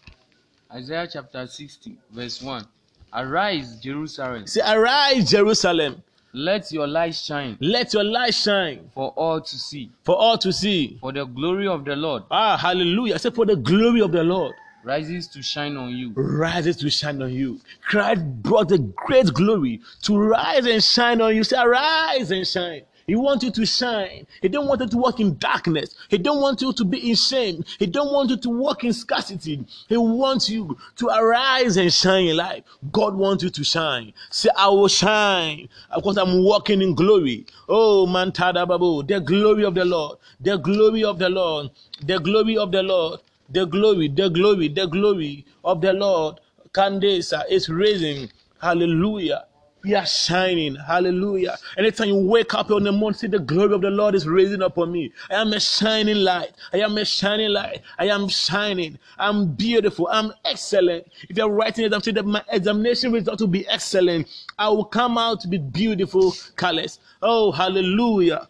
Isaiah 0.72 1.08
chapter 1.12 1.46
60, 1.46 1.96
verse 2.10 2.42
1. 2.42 2.66
Arise, 3.12 3.76
Jerusalem, 3.80 4.46
Say, 4.46 4.60
Arise, 4.66 5.30
Jerusalem. 5.30 6.02
let 6.32 6.70
your 6.72 6.86
light 6.86 7.14
shine 7.14 7.56
Let 7.60 7.94
your 7.94 8.04
light 8.04 8.34
shine 8.34 8.90
for 8.94 9.10
all 9.10 9.40
to 9.40 9.56
see. 9.58 9.90
for 10.04 10.16
all 10.16 10.36
to 10.38 10.52
see. 10.52 10.98
For 11.00 11.12
the 11.12 11.24
glory 11.24 11.66
of 11.68 11.84
the 11.84 11.96
Lord 11.96 12.24
Ah, 12.30 12.56
hallelujah. 12.56 13.14
I 13.14 13.18
said, 13.18 13.34
For 13.34 13.46
the 13.46 13.56
glory 13.56 14.00
of 14.02 14.12
the 14.12 14.22
Lord 14.24 14.54
rises 14.84 15.26
to 15.28 15.42
shine 15.42 15.76
on 15.76 15.90
you. 15.90 16.12
rises 16.14 16.76
to 16.78 16.90
shine 16.90 17.22
on 17.22 17.32
you. 17.32 17.60
Christ 17.88 18.22
brought 18.42 18.68
the 18.68 18.78
great 18.78 19.32
glory 19.34 19.80
to 20.02 20.16
rise 20.18 20.66
and 20.66 20.82
shine 20.82 21.20
on 21.20 21.34
you. 21.34 21.42
Say, 21.44 21.56
arise 21.58 22.30
and 22.30 22.46
shine. 22.46 22.82
He 23.06 23.14
wants 23.14 23.44
you 23.44 23.52
to 23.52 23.64
shine. 23.64 24.26
He 24.42 24.48
don't 24.48 24.66
want 24.66 24.80
you 24.80 24.88
to 24.88 24.96
walk 24.96 25.20
in 25.20 25.38
darkness. 25.38 25.94
He 26.08 26.18
don't 26.18 26.40
want 26.40 26.60
you 26.60 26.72
to 26.72 26.84
be 26.84 27.10
in 27.10 27.14
shame. 27.14 27.64
He 27.78 27.86
don't 27.86 28.12
want 28.12 28.30
you 28.30 28.36
to 28.36 28.50
walk 28.50 28.82
in 28.82 28.92
scarcity. 28.92 29.64
He 29.88 29.96
wants 29.96 30.50
you 30.50 30.76
to 30.96 31.06
arise 31.08 31.76
and 31.76 31.92
shine 31.92 32.26
in 32.26 32.36
life. 32.36 32.64
God 32.90 33.14
wants 33.14 33.44
you 33.44 33.50
to 33.50 33.64
shine. 33.64 34.12
Say, 34.30 34.48
I 34.56 34.68
will 34.68 34.88
shine 34.88 35.68
because 35.94 36.18
I'm 36.18 36.42
walking 36.42 36.82
in 36.82 36.94
glory. 36.94 37.46
Oh, 37.68 38.06
man, 38.06 38.30
babu, 38.30 39.04
the 39.04 39.20
glory 39.20 39.64
of 39.64 39.74
the 39.74 39.84
Lord, 39.84 40.18
the 40.40 40.56
glory 40.56 41.04
of 41.04 41.18
the 41.20 41.28
Lord, 41.28 41.70
the 42.02 42.18
glory 42.18 42.56
of 42.58 42.72
the 42.72 42.82
Lord, 42.82 43.20
the 43.48 43.66
glory, 43.66 44.08
the 44.08 44.28
glory, 44.28 44.68
the 44.68 44.86
glory 44.86 45.46
of 45.64 45.80
the 45.80 45.92
Lord. 45.92 46.40
Candace 46.74 47.32
is 47.48 47.68
raising. 47.68 48.30
Hallelujah. 48.60 49.44
We 49.86 49.94
are 49.94 50.04
shining. 50.04 50.74
Hallelujah. 50.74 51.56
Anytime 51.78 52.08
you 52.08 52.16
wake 52.16 52.54
up 52.54 52.72
on 52.72 52.82
the 52.82 52.90
morning, 52.90 53.16
see 53.16 53.28
the 53.28 53.38
glory 53.38 53.72
of 53.72 53.82
the 53.82 53.90
Lord 53.90 54.16
is 54.16 54.26
raising 54.26 54.62
upon 54.62 54.90
me. 54.90 55.12
I 55.30 55.34
am 55.34 55.52
a 55.52 55.60
shining 55.60 56.16
light. 56.16 56.50
I 56.72 56.78
am 56.78 56.98
a 56.98 57.04
shining 57.04 57.50
light. 57.50 57.82
I 57.96 58.08
am 58.08 58.26
shining. 58.26 58.98
I'm 59.16 59.52
beautiful. 59.52 60.08
I'm 60.10 60.32
excellent. 60.44 61.06
If 61.28 61.36
you're 61.36 61.48
writing 61.48 61.84
exam, 61.84 62.02
say 62.02 62.10
that 62.10 62.26
my 62.26 62.42
examination 62.48 63.12
result 63.12 63.40
will 63.40 63.46
be 63.46 63.64
excellent. 63.68 64.26
I 64.58 64.68
will 64.70 64.86
come 64.86 65.18
out 65.18 65.38
to 65.42 65.48
be 65.48 65.58
beautiful 65.58 66.34
colors. 66.56 66.98
Oh, 67.22 67.52
hallelujah. 67.52 68.48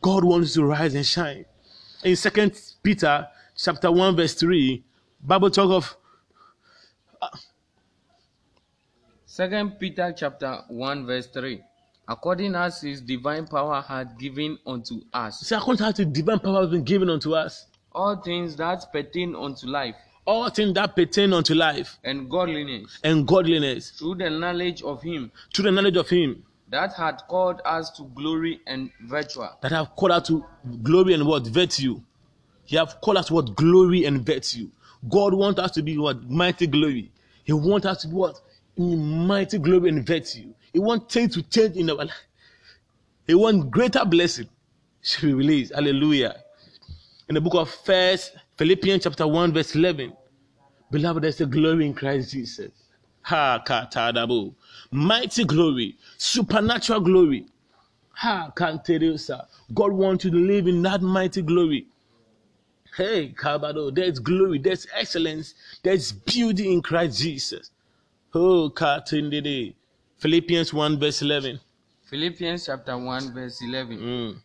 God 0.00 0.24
wants 0.24 0.54
to 0.54 0.64
rise 0.64 0.96
and 0.96 1.06
shine. 1.06 1.44
In 2.02 2.16
Second 2.16 2.60
Peter 2.82 3.28
chapter 3.56 3.92
1, 3.92 4.16
verse 4.16 4.34
3, 4.34 4.82
Bible 5.22 5.50
talk 5.50 5.70
of 5.70 5.96
Second 9.34 9.78
Peter 9.80 10.12
chapter 10.14 10.60
1 10.68 11.06
verse 11.06 11.26
3. 11.28 11.58
According 12.06 12.54
as 12.54 12.82
his 12.82 13.00
divine 13.00 13.46
power 13.46 13.80
had 13.80 14.18
given 14.18 14.58
unto 14.66 15.00
us 15.14 15.40
say 15.40 15.56
according 15.56 15.78
to 15.78 15.84
how 15.84 15.92
the 15.92 16.04
divine 16.04 16.38
power 16.38 16.60
has 16.60 16.68
been 16.68 16.84
given 16.84 17.08
unto 17.08 17.32
us. 17.32 17.64
all 17.92 18.16
things 18.16 18.56
that 18.56 18.84
pertain 18.92 19.34
unto 19.34 19.66
life 19.66 19.94
All 20.26 20.50
things 20.50 20.74
that 20.74 20.94
pertain 20.94 21.32
unto 21.32 21.54
life 21.54 21.98
and 22.04 22.28
godliness 22.28 22.98
and 23.04 23.26
godliness 23.26 23.92
through 23.92 24.16
the 24.16 24.28
knowledge 24.28 24.82
of 24.82 25.00
him 25.00 25.32
through 25.54 25.64
the 25.64 25.72
knowledge 25.72 25.96
of 25.96 26.10
him 26.10 26.44
that 26.68 26.92
had 26.92 27.22
called 27.26 27.62
us 27.64 27.88
to 27.92 28.02
glory 28.14 28.60
and 28.66 28.90
virtue 29.00 29.40
that 29.62 29.72
have 29.72 29.96
called 29.96 30.12
us 30.12 30.26
to 30.28 30.44
glory 30.82 31.14
and 31.14 31.26
what 31.26 31.46
virtue. 31.46 31.98
He 32.66 32.76
have 32.76 33.00
called 33.00 33.16
us 33.16 33.30
what 33.30 33.56
glory 33.56 34.04
and 34.04 34.26
virtue. 34.26 34.68
God 35.08 35.32
wants 35.32 35.58
us 35.58 35.70
to 35.70 35.82
be 35.82 35.96
what 35.96 36.22
mighty 36.28 36.66
glory. 36.66 37.10
He 37.44 37.54
wants 37.54 37.86
us 37.86 38.02
to 38.02 38.08
be 38.08 38.14
what 38.14 38.38
in 38.76 39.26
mighty 39.26 39.58
glory 39.58 39.90
and 39.90 40.06
virtue. 40.06 40.52
He 40.72 40.78
wants 40.78 41.12
things 41.12 41.34
to 41.34 41.42
change 41.42 41.76
in 41.76 41.90
our 41.90 41.96
life. 41.96 42.10
He 43.26 43.34
wants 43.34 43.66
greater 43.70 44.04
blessing 44.04 44.48
should 45.02 45.26
be 45.26 45.34
released. 45.34 45.74
Hallelujah. 45.74 46.36
In 47.28 47.34
the 47.34 47.40
book 47.40 47.54
of 47.54 47.70
First 47.70 48.36
Philippians 48.56 49.04
chapter 49.04 49.26
one 49.26 49.52
verse 49.52 49.74
eleven, 49.74 50.12
beloved, 50.90 51.24
there's 51.24 51.40
a 51.40 51.46
glory 51.46 51.86
in 51.86 51.94
Christ 51.94 52.32
Jesus. 52.32 52.70
Ha 53.22 53.62
katadabo, 53.66 54.54
mighty 54.90 55.44
glory, 55.44 55.96
supernatural 56.18 57.00
glory. 57.00 57.46
Ha 58.14 58.52
kanteriosa. 58.56 59.46
God 59.74 59.92
wants 59.92 60.24
you 60.24 60.30
to 60.30 60.36
live 60.36 60.66
in 60.66 60.82
that 60.82 61.02
mighty 61.02 61.42
glory. 61.42 61.86
Hey, 62.96 63.34
Kabado, 63.36 63.92
there's 63.94 64.18
glory, 64.18 64.58
there's 64.58 64.86
excellence, 64.94 65.54
there's 65.82 66.12
beauty 66.12 66.70
in 66.70 66.82
Christ 66.82 67.20
Jesus. 67.20 67.71
Oh, 68.34 68.70
Katindide. 68.74 69.74
Philippians 70.18 70.72
1, 70.72 70.98
verse 70.98 71.22
11. 71.22 71.60
Philippians 72.08 72.66
chapter 72.66 72.96
1 72.96 73.32
verse 73.34 73.62
11. 73.62 73.98
Mm. 73.98 74.36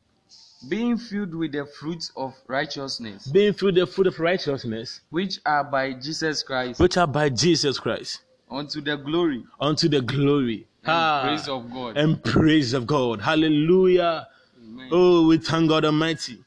Being 0.70 0.98
filled 0.98 1.36
with 1.36 1.52
the 1.52 1.66
fruits 1.80 2.12
of 2.16 2.34
righteousness 2.48 3.28
Being 3.28 3.54
filled 3.54 3.76
with 3.76 3.88
the 3.88 3.92
fruit 3.94 4.08
of 4.08 4.20
righteousness, 4.20 5.02
which 5.12 5.40
are 5.46 5.64
by 5.64 5.94
Jesus 5.94 6.42
Christ 6.44 6.80
which 6.80 6.98
are 6.98 7.06
by 7.06 7.30
Jesus 7.30 7.78
Christ, 7.80 8.22
unto 8.50 8.82
the 8.82 8.98
glory 8.98 9.44
unto 9.62 9.88
the 9.88 10.02
glory 10.02 10.68
and 10.84 10.92
Ah, 10.92 11.22
praise 11.24 11.48
of 11.48 11.72
God. 11.72 11.98
and 11.98 12.24
praise 12.24 12.74
of 12.74 12.88
God. 12.88 13.22
Hallelujah. 13.22 14.28
Amen. 14.58 14.90
Oh, 14.92 15.28
we 15.28 15.38
thank 15.38 15.70
God 15.70 15.86
Almighty. 15.86 16.40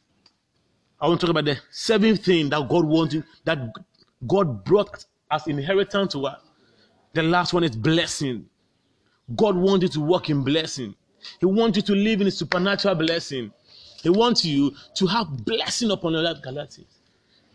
I 1.00 1.06
want 1.06 1.20
to 1.20 1.26
talk 1.26 1.30
about 1.30 1.44
the 1.44 1.58
seventh 1.70 2.24
thing 2.24 2.48
that 2.50 2.68
God 2.68 2.84
wants 2.86 3.14
you, 3.14 3.22
that 3.44 3.58
God 4.26 4.64
brought 4.64 5.04
as 5.30 5.46
inheritance 5.46 6.12
to 6.14 6.26
us. 6.26 6.40
The 7.12 7.22
last 7.22 7.52
one 7.52 7.64
is 7.64 7.74
blessing. 7.74 8.46
God 9.36 9.56
wants 9.56 9.82
you 9.82 9.88
to 9.90 10.00
walk 10.00 10.30
in 10.30 10.42
blessing. 10.42 10.94
He 11.38 11.46
wants 11.46 11.76
you 11.76 11.82
to 11.82 11.94
live 11.94 12.20
in 12.20 12.30
supernatural 12.30 12.94
blessing. 12.94 13.52
He 14.02 14.10
wants 14.10 14.44
you 14.44 14.74
to 14.94 15.06
have 15.06 15.44
blessing 15.44 15.90
upon 15.90 16.12
your 16.12 16.22
life, 16.22 16.42
Galatians. 16.42 16.86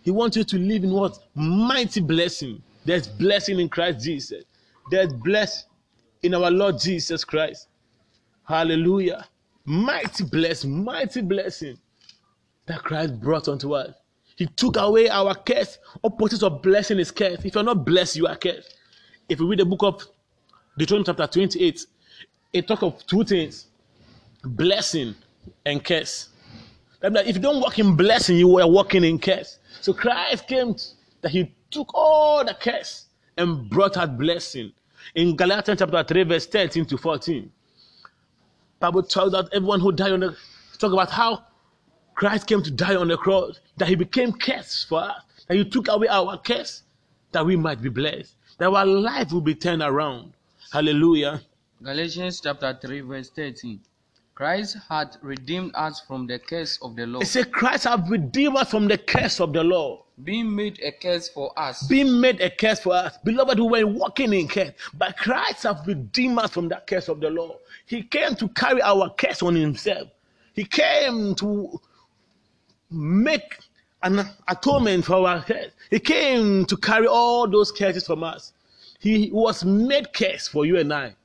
He 0.01 0.11
wants 0.11 0.37
you 0.37 0.43
to 0.43 0.57
live 0.57 0.83
in 0.83 0.91
what? 0.91 1.17
Mighty 1.33 1.99
blessing. 1.99 2.61
There's 2.85 3.07
blessing 3.07 3.59
in 3.59 3.69
Christ 3.69 4.05
Jesus. 4.05 4.43
There's 4.91 5.11
blessing 5.11 5.67
in 6.21 6.35
our 6.35 6.51
Lord 6.51 6.79
Jesus 6.79 7.23
Christ. 7.23 7.67
Hallelujah. 8.43 9.25
Mighty 9.65 10.25
blessing, 10.25 10.83
mighty 10.83 11.21
blessing 11.21 11.79
that 12.67 12.83
Christ 12.83 13.19
brought 13.19 13.47
unto 13.47 13.73
us. 13.73 13.95
He 14.35 14.45
took 14.45 14.77
away 14.77 15.09
our 15.09 15.33
curse. 15.33 15.79
Opposite 16.03 16.43
of 16.43 16.61
blessing 16.61 16.99
is 16.99 17.09
curse. 17.09 17.43
If 17.43 17.55
you're 17.55 17.63
not 17.63 17.85
blessed, 17.85 18.17
you 18.17 18.27
are 18.27 18.35
cursed. 18.35 18.74
If 19.27 19.39
you 19.39 19.47
read 19.47 19.59
the 19.59 19.65
book 19.65 19.81
of 19.83 20.05
Deuteronomy 20.77 21.05
chapter 21.05 21.25
28, 21.25 21.85
it 22.53 22.67
talks 22.67 22.83
of 22.83 23.05
two 23.07 23.23
things 23.23 23.67
blessing 24.43 25.15
and 25.65 25.83
curse. 25.83 26.29
That 26.99 27.27
If 27.27 27.37
you 27.37 27.41
don't 27.41 27.59
walk 27.59 27.79
in 27.79 27.95
blessing, 27.95 28.37
you 28.37 28.59
are 28.59 28.69
walking 28.69 29.03
in 29.03 29.17
curse. 29.17 29.59
So 29.81 29.93
Christ 29.93 30.47
came 30.47 30.75
that 31.21 31.31
he 31.31 31.53
took 31.71 31.89
all 31.93 32.45
the 32.45 32.53
curse 32.53 33.05
and 33.37 33.69
brought 33.69 33.97
us 33.97 34.09
blessing. 34.09 34.71
In 35.15 35.35
Galatians 35.35 35.79
chapter 35.79 36.03
3, 36.03 36.23
verse 36.23 36.45
13 36.45 36.85
to 36.85 36.97
14, 36.97 37.51
Bible 38.79 39.03
tells 39.03 39.31
that 39.31 39.49
everyone 39.53 39.79
who 39.79 39.91
died 39.91 40.11
on 40.11 40.19
the 40.19 40.37
talk 40.77 40.93
about 40.93 41.09
how 41.09 41.43
Christ 42.13 42.47
came 42.47 42.61
to 42.61 42.71
die 42.71 42.95
on 42.95 43.07
the 43.07 43.17
cross, 43.17 43.59
that 43.77 43.87
he 43.87 43.95
became 43.95 44.31
cursed 44.31 44.87
for 44.87 45.01
us, 45.01 45.21
that 45.47 45.57
he 45.57 45.65
took 45.65 45.87
away 45.87 46.07
our 46.07 46.37
curse, 46.37 46.83
that 47.31 47.45
we 47.45 47.55
might 47.55 47.81
be 47.81 47.89
blessed, 47.89 48.34
that 48.57 48.69
our 48.69 48.85
life 48.85 49.31
will 49.31 49.41
be 49.41 49.55
turned 49.55 49.81
around. 49.81 50.33
Hallelujah. 50.71 51.41
Galatians 51.83 52.41
chapter 52.41 52.77
3 52.81 53.01
verse 53.01 53.29
13. 53.29 53.79
Christ 54.33 54.77
had 54.89 55.15
redeemed 55.21 55.71
us 55.75 56.01
from 56.01 56.27
the 56.27 56.37
curse 56.39 56.77
of 56.81 56.97
the 56.97 57.05
law, 57.07 57.21
It 57.21 57.27
says 57.27 57.45
Christ 57.49 57.85
have 57.85 58.09
redeemed 58.09 58.57
us 58.57 58.69
from 58.69 58.87
the 58.89 58.97
curse 58.97 59.39
of 59.39 59.53
the 59.53 59.63
law, 59.63 60.03
being 60.25 60.53
made 60.53 60.77
a 60.83 60.91
curse 60.91 61.29
for 61.29 61.57
us. 61.57 61.87
being 61.87 62.19
made 62.19 62.41
a 62.41 62.49
curse 62.49 62.81
for 62.81 62.93
us. 62.93 63.17
Beloved, 63.23 63.57
we 63.59 63.65
were 63.83 63.87
walking 63.87 64.33
in 64.33 64.49
curse, 64.49 64.71
but 64.97 65.17
Christ 65.17 65.63
have 65.63 65.87
redeemed 65.87 66.37
us 66.39 66.51
from 66.51 66.67
that 66.67 66.85
curse 66.85 67.07
of 67.07 67.21
the 67.21 67.29
law. 67.29 67.55
He 67.85 68.03
came 68.03 68.35
to 68.35 68.49
carry 68.49 68.81
our 68.81 69.09
curse 69.11 69.41
on 69.41 69.55
himself. 69.55 70.09
He 70.53 70.65
came 70.65 71.33
to 71.35 71.79
make 72.91 73.57
an 74.05 74.25
atonement 74.47 75.03
for 75.03 75.27
our 75.27 75.43
curse. 75.43 75.71
He 75.89 75.99
came 75.99 76.65
to 76.65 76.77
carry 76.77 77.07
all 77.07 77.47
those 77.47 77.71
curses 77.71 78.05
from 78.05 78.23
us. 78.23 78.53
He 78.99 79.29
was 79.33 79.65
made 79.65 80.13
curse 80.13 80.47
for 80.47 80.65
you 80.65 80.77
and 80.77 80.93
I. 80.93 81.15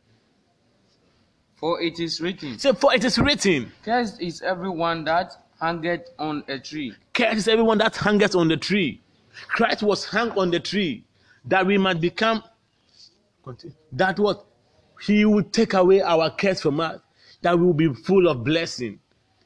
For 1.56 1.80
it 1.82 2.00
is 2.00 2.20
written, 2.20 2.58
So, 2.58 2.72
for 2.72 2.94
it 2.94 3.04
is 3.04 3.18
written, 3.18 3.70
Cursed 3.84 4.20
is 4.20 4.40
everyone 4.40 5.04
that 5.04 5.34
hangeth 5.60 6.08
on 6.18 6.42
a 6.48 6.58
tree. 6.58 6.94
Cursed 7.12 7.36
is 7.36 7.48
everyone 7.48 7.78
that 7.78 7.94
hangeth 7.96 8.34
on 8.34 8.48
the 8.48 8.56
tree. 8.56 9.02
Christ 9.48 9.82
was 9.82 10.04
hung 10.04 10.30
on 10.32 10.50
the 10.50 10.60
tree 10.60 11.04
that 11.44 11.66
we 11.66 11.76
might 11.76 12.00
become 12.00 12.42
continue. 13.44 13.76
that 13.92 14.18
what 14.18 14.46
he 15.02 15.24
will 15.24 15.42
take 15.42 15.74
away 15.74 16.00
our 16.00 16.30
curse 16.30 16.60
from 16.62 16.80
us, 16.80 16.98
that 17.42 17.58
we 17.58 17.66
will 17.66 17.74
be 17.74 17.92
full 17.92 18.26
of 18.26 18.42
blessing, 18.42 18.98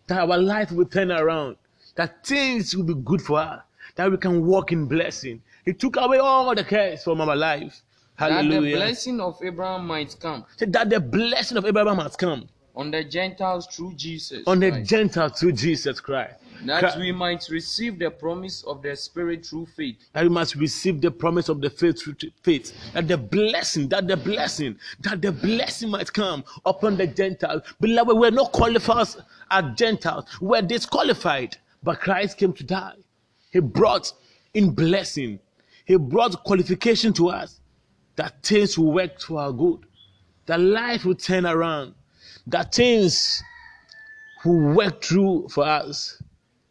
that 0.07 0.18
our 0.20 0.39
life 0.39 0.70
will 0.70 0.87
turn 0.87 1.11
around, 1.11 1.57
that 1.95 2.26
things 2.26 2.76
will 2.76 2.84
be 2.84 2.95
good 2.95 3.22
for 3.22 3.38
us, 3.38 3.62
that 3.97 4.11
we 4.11 4.16
can 4.16 4.45
walk 4.47 4.72
in 4.72 4.86
blessing. 4.86 5.42
He 5.64 5.72
took 5.72 5.97
away 5.97 6.18
all 6.18 6.55
the 6.55 6.64
cares 6.64 7.05
from 7.05 7.20
our 7.20 7.36
life. 7.36 7.82
That 8.18 8.49
the 8.49 8.61
blessing 8.61 9.20
of 9.20 9.40
Abraham 9.42 9.86
might 9.88 10.16
come 10.20 10.45
Say 10.57 10.66
that 10.66 10.88
the 10.88 11.01
blessing 11.01 11.57
of 11.59 11.64
Abraham 11.64 11.99
has 11.99 12.14
come 12.14 12.49
on 12.76 12.90
the 12.92 13.03
Gentiles 13.03 13.66
through 13.66 13.95
Jesus. 13.95 14.42
on 14.47 14.61
the 14.61 14.70
Christ, 14.70 14.90
Gentiles 14.90 15.40
through 15.40 15.53
Jesus 15.53 16.01
Christ. 16.01 16.34
that 16.64 16.78
Christ- 16.78 16.99
we 16.99 17.11
might 17.11 17.49
receive 17.51 17.99
the 17.99 18.11
promise 18.11 18.62
of 18.64 18.82
the 18.82 18.95
Spirit 18.95 19.45
through 19.45 19.66
faith. 19.76 19.97
that 20.12 20.22
we 20.22 20.28
must 20.28 20.55
receive 20.55 21.01
the 21.01 21.11
promise 21.11 21.49
of 21.49 21.61
the 21.61 21.68
faith 21.70 22.03
through 22.03 22.14
faith 22.42 22.72
that 22.92 23.09
the 23.09 23.18
blessing 23.18 23.88
that 23.88 24.07
the 24.07 24.16
blessing 24.16 24.76
that 25.01 25.20
the 25.20 25.32
blessing 25.32 25.90
might 25.90 26.12
come 26.12 26.45
upon 26.64 26.97
the 26.97 27.07
gentiles 27.09 27.62
beloved 27.80 28.16
we're 28.16 28.30
not 28.30 28.53
qualified 28.53 29.09
as 29.51 29.64
gentiles 29.76 30.24
we're 30.40 30.62
disqualified 30.62 31.57
but 31.85 32.01
christ 32.01 32.39
came 32.39 32.53
to 32.53 32.64
die 32.64 32.97
he 33.53 33.61
brought 33.61 34.12
in 34.55 34.74
blessing 34.74 35.39
He 35.85 35.97
brought 35.97 36.43
qualification 36.45 37.12
to 37.14 37.28
us 37.28 37.61
that 38.16 38.43
things 38.43 38.78
will 38.78 38.93
work 38.93 39.18
to 39.20 39.39
our 39.39 39.53
good, 39.53 39.80
that 40.47 40.61
life 40.61 41.05
will 41.05 41.14
turn 41.14 41.47
around, 41.47 41.95
that 42.47 42.74
things 42.74 43.43
will 44.45 44.74
work 44.74 45.03
through 45.03 45.49
for 45.51 45.64
us. 45.64 46.22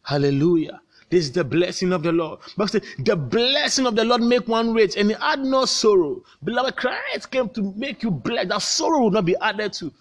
Hallelujah. 0.02 0.80
This 1.10 1.26
is 1.26 1.32
the 1.32 1.44
blessing 1.44 1.92
of 1.92 2.02
the 2.02 2.12
Lord. 2.12 2.40
But 2.56 2.72
the 2.98 3.16
blessing 3.16 3.86
of 3.86 3.94
the 3.94 4.04
Lord 4.04 4.22
make 4.22 4.48
one 4.48 4.72
rich 4.74 4.96
and 4.96 5.10
he 5.10 5.16
add 5.20 5.40
no 5.40 5.64
sorrow. 5.64 6.22
Beloved, 6.42 6.76
Christ 6.76 7.30
came 7.30 7.48
to 7.50 7.72
make 7.76 8.02
you 8.02 8.10
blessed. 8.10 8.48
That 8.48 8.62
sorrow 8.62 9.00
will 9.02 9.10
not 9.10 9.26
be 9.26 9.36
added 9.40 9.72
to 9.74 9.92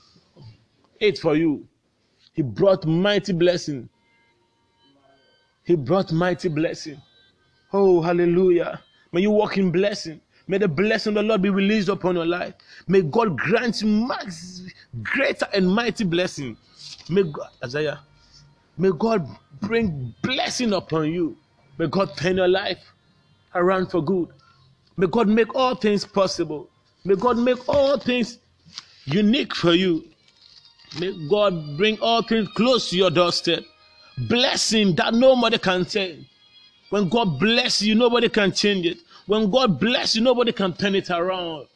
it 0.99 1.19
for 1.19 1.35
you. 1.35 1.67
He 2.33 2.41
brought 2.41 2.85
mighty 2.85 3.33
blessing. 3.33 3.89
He 5.63 5.75
brought 5.75 6.11
mighty 6.11 6.49
blessing. 6.49 7.01
Oh, 7.71 8.01
hallelujah. 8.01 8.81
May 9.11 9.21
you 9.21 9.31
walk 9.31 9.57
in 9.57 9.71
blessing. 9.71 10.19
May 10.47 10.57
the 10.57 10.67
blessing 10.67 11.11
of 11.11 11.23
the 11.23 11.23
Lord 11.23 11.41
be 11.41 11.49
released 11.49 11.87
upon 11.89 12.15
your 12.15 12.25
life. 12.25 12.53
May 12.87 13.01
God 13.01 13.37
grant 13.37 13.81
you 13.81 14.09
greater 15.01 15.47
and 15.53 15.67
mighty 15.69 16.03
blessing. 16.03 16.57
May 17.09 17.23
God, 17.23 17.49
Isaiah, 17.63 18.01
may 18.77 18.91
God 18.97 19.25
bring 19.61 20.13
blessing 20.21 20.73
upon 20.73 21.11
you. 21.11 21.37
May 21.77 21.87
God 21.87 22.15
turn 22.17 22.37
your 22.37 22.49
life 22.49 22.79
around 23.55 23.89
for 23.89 24.03
good. 24.03 24.29
May 24.97 25.07
God 25.07 25.27
make 25.29 25.55
all 25.55 25.75
things 25.75 26.05
possible. 26.05 26.69
May 27.05 27.15
God 27.15 27.37
make 27.37 27.67
all 27.69 27.97
things 27.97 28.39
unique 29.05 29.55
for 29.55 29.73
you. 29.73 30.05
May 30.99 31.27
God 31.27 31.77
bring 31.77 31.97
all 31.99 32.21
things 32.21 32.47
close 32.49 32.89
to 32.89 32.97
your 32.97 33.09
doorstep. 33.09 33.63
Blessing 34.17 34.95
that 34.95 35.13
nobody 35.13 35.57
can 35.57 35.85
change. 35.85 36.27
When 36.89 37.09
God 37.09 37.39
bless 37.39 37.81
you, 37.81 37.95
nobody 37.95 38.29
can 38.29 38.51
change 38.51 38.85
it. 38.85 38.99
When 39.25 39.49
God 39.49 39.79
bless 39.79 40.15
you, 40.15 40.21
nobody 40.21 40.51
can 40.51 40.73
turn 40.73 40.95
it 40.95 41.09
around. 41.09 41.67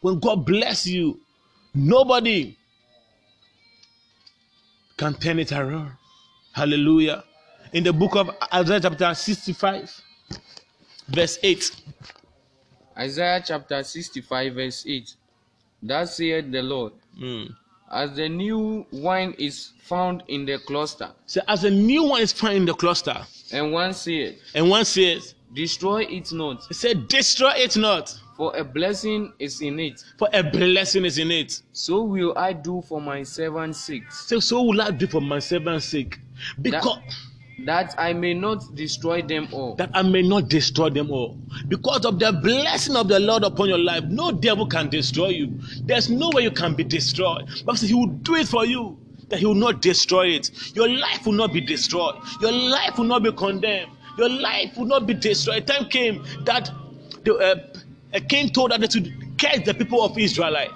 When 0.00 0.18
God 0.20 0.46
bless 0.46 0.86
you, 0.86 1.18
nobody 1.74 2.56
can 4.96 5.14
turn 5.14 5.38
it 5.38 5.50
around. 5.52 5.92
Hallelujah. 6.52 7.24
In 7.72 7.84
the 7.84 7.92
book 7.92 8.16
of 8.16 8.30
Isaiah, 8.52 8.80
chapter 8.80 9.14
65, 9.14 10.02
verse 11.08 11.38
8. 11.42 11.70
Isaiah 12.98 13.42
chapter 13.44 13.82
65, 13.82 14.54
verse 14.54 14.84
8. 14.86 15.14
Thus 15.82 16.16
saith 16.16 16.50
the 16.52 16.62
Lord, 16.62 16.92
Mm. 17.18 17.56
As 17.90 18.14
the 18.16 18.28
new 18.28 18.86
wine 18.92 19.34
is 19.38 19.72
found 19.82 20.22
in 20.28 20.46
the 20.46 20.58
cluster, 20.58 21.10
So, 21.26 21.40
as 21.48 21.64
a 21.64 21.70
new 21.70 22.04
one 22.04 22.22
is 22.22 22.32
found 22.32 22.54
in 22.54 22.64
the 22.64 22.74
cluster, 22.74 23.16
and 23.52 23.72
one 23.72 23.92
saith, 23.94 24.40
and 24.54 24.68
one 24.70 24.84
says, 24.84 25.34
Destroy 25.52 26.02
it 26.04 26.32
not, 26.32 26.62
He 26.68 26.74
said, 26.74 27.08
Destroy 27.08 27.52
it 27.56 27.76
not, 27.76 28.16
for 28.36 28.56
a 28.56 28.62
blessing 28.64 29.32
is 29.40 29.60
in 29.60 29.80
it. 29.80 30.02
for 30.18 30.28
a 30.32 30.42
blessing 30.42 31.04
is 31.04 31.18
in 31.18 31.30
it. 31.32 31.60
So 31.72 32.02
will 32.04 32.38
I 32.38 32.52
do 32.52 32.82
for 32.82 33.00
my 33.00 33.24
servant's 33.24 33.80
sake, 33.80 34.10
So, 34.12 34.38
so 34.40 34.62
will 34.62 34.80
I 34.80 34.90
do 34.92 35.06
for 35.08 35.20
my 35.20 35.40
servant's 35.40 35.86
sake, 35.86 36.20
because 36.62 36.96
that 36.98 37.14
I 37.68 38.12
may 38.12 38.34
not 38.34 38.74
destroy 38.74 39.22
them 39.22 39.48
all. 39.52 39.74
that 39.76 39.90
I 39.94 40.02
may 40.02 40.22
not 40.22 40.48
destroy 40.48 40.90
them 40.90 41.10
all. 41.10 41.38
Because 41.68 42.04
of 42.04 42.18
the 42.18 42.32
blessing 42.32 42.96
of 42.96 43.08
the 43.08 43.20
Lord 43.20 43.42
upon 43.44 43.68
your 43.68 43.78
life, 43.78 44.04
no 44.04 44.32
devil 44.32 44.66
can 44.66 44.88
destroy 44.88 45.28
you. 45.28 45.58
There's 45.84 46.08
no 46.08 46.30
way 46.32 46.42
you 46.42 46.50
can 46.50 46.74
be 46.74 46.84
destroyed. 46.84 47.48
But 47.64 47.78
he 47.80 47.94
will 47.94 48.06
do 48.06 48.36
it 48.36 48.48
for 48.48 48.64
you, 48.64 48.98
that 49.28 49.38
he 49.40 49.46
will 49.46 49.54
not 49.54 49.82
destroy 49.82 50.28
it. 50.28 50.50
Your 50.74 50.88
life 50.88 51.26
will 51.26 51.34
not 51.34 51.52
be 51.52 51.60
destroyed. 51.60 52.16
Your 52.40 52.52
life 52.52 52.98
will 52.98 53.04
not 53.06 53.22
be 53.22 53.32
condemned. 53.32 53.92
Your 54.18 54.28
life 54.28 54.76
will 54.76 54.86
not 54.86 55.06
be 55.06 55.14
destroyed. 55.14 55.66
Time 55.66 55.86
came 55.88 56.24
that 56.44 56.70
the, 57.24 57.34
uh, 57.36 57.56
a 58.12 58.20
king 58.20 58.50
told 58.50 58.72
that 58.72 58.80
they 58.80 58.88
should 58.88 59.12
curse 59.38 59.60
the 59.64 59.74
people 59.74 60.02
of 60.02 60.18
Israelite. 60.18 60.70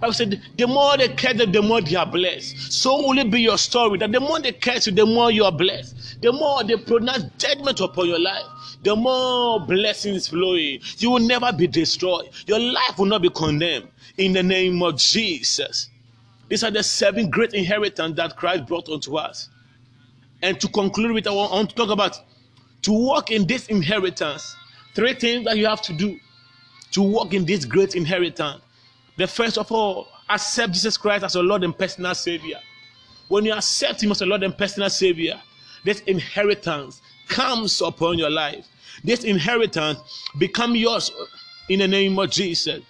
Bible 0.00 0.14
said, 0.14 0.42
the 0.56 0.66
more 0.66 0.96
they 0.96 1.08
curse 1.08 1.36
them, 1.36 1.52
the 1.52 1.60
more 1.60 1.82
they 1.82 1.94
are 1.94 2.06
blessed. 2.06 2.72
So 2.72 3.06
will 3.06 3.18
it 3.18 3.30
be 3.30 3.42
your 3.42 3.58
story 3.58 3.98
that 3.98 4.10
the 4.10 4.20
more 4.20 4.40
they 4.40 4.52
curse 4.52 4.86
you, 4.86 4.94
the 4.94 5.04
more 5.04 5.30
you 5.30 5.44
are 5.44 5.52
blessed. 5.52 6.22
The 6.22 6.32
more 6.32 6.64
they 6.64 6.76
pronounce 6.76 7.24
judgment 7.36 7.80
upon 7.80 8.08
your 8.08 8.18
life, 8.18 8.44
the 8.82 8.96
more 8.96 9.60
blessings 9.60 10.28
flowing. 10.28 10.80
You 10.98 11.10
will 11.10 11.20
never 11.20 11.52
be 11.52 11.66
destroyed. 11.66 12.30
Your 12.46 12.58
life 12.58 12.98
will 12.98 13.06
not 13.06 13.20
be 13.20 13.30
condemned. 13.30 13.88
In 14.16 14.32
the 14.32 14.42
name 14.42 14.82
of 14.82 14.96
Jesus. 14.98 15.90
These 16.48 16.64
are 16.64 16.70
the 16.70 16.82
seven 16.82 17.30
great 17.30 17.52
inheritance 17.54 18.16
that 18.16 18.36
Christ 18.36 18.66
brought 18.66 18.88
unto 18.88 19.16
us. 19.16 19.48
And 20.42 20.58
to 20.60 20.68
conclude 20.68 21.12
with, 21.12 21.26
I 21.26 21.30
want 21.30 21.70
to 21.70 21.76
talk 21.76 21.90
about 21.90 22.18
to 22.82 22.92
walk 22.92 23.30
in 23.30 23.46
this 23.46 23.66
inheritance. 23.66 24.56
Three 24.94 25.14
things 25.14 25.44
that 25.44 25.58
you 25.58 25.66
have 25.66 25.82
to 25.82 25.92
do 25.92 26.18
to 26.92 27.02
walk 27.02 27.34
in 27.34 27.44
this 27.44 27.64
great 27.64 27.94
inheritance. 27.94 28.62
The 29.20 29.26
first 29.26 29.58
of 29.58 29.70
all, 29.70 30.08
accept 30.30 30.72
Jesus 30.72 30.96
Christ 30.96 31.24
as 31.24 31.34
your 31.34 31.44
Lord 31.44 31.62
and 31.62 31.76
personal 31.76 32.14
Savior. 32.14 32.58
When 33.28 33.44
you 33.44 33.52
accept 33.52 34.02
Him 34.02 34.12
as 34.12 34.20
your 34.20 34.30
Lord 34.30 34.42
and 34.42 34.56
personal 34.56 34.88
Savior, 34.88 35.38
this 35.84 36.00
inheritance 36.06 37.02
comes 37.28 37.82
upon 37.82 38.16
your 38.16 38.30
life. 38.30 38.66
This 39.04 39.24
inheritance 39.24 39.98
become 40.38 40.74
yours 40.74 41.12
in 41.68 41.80
the 41.80 41.86
name 41.86 42.18
of 42.18 42.30
Jesus. 42.30 42.80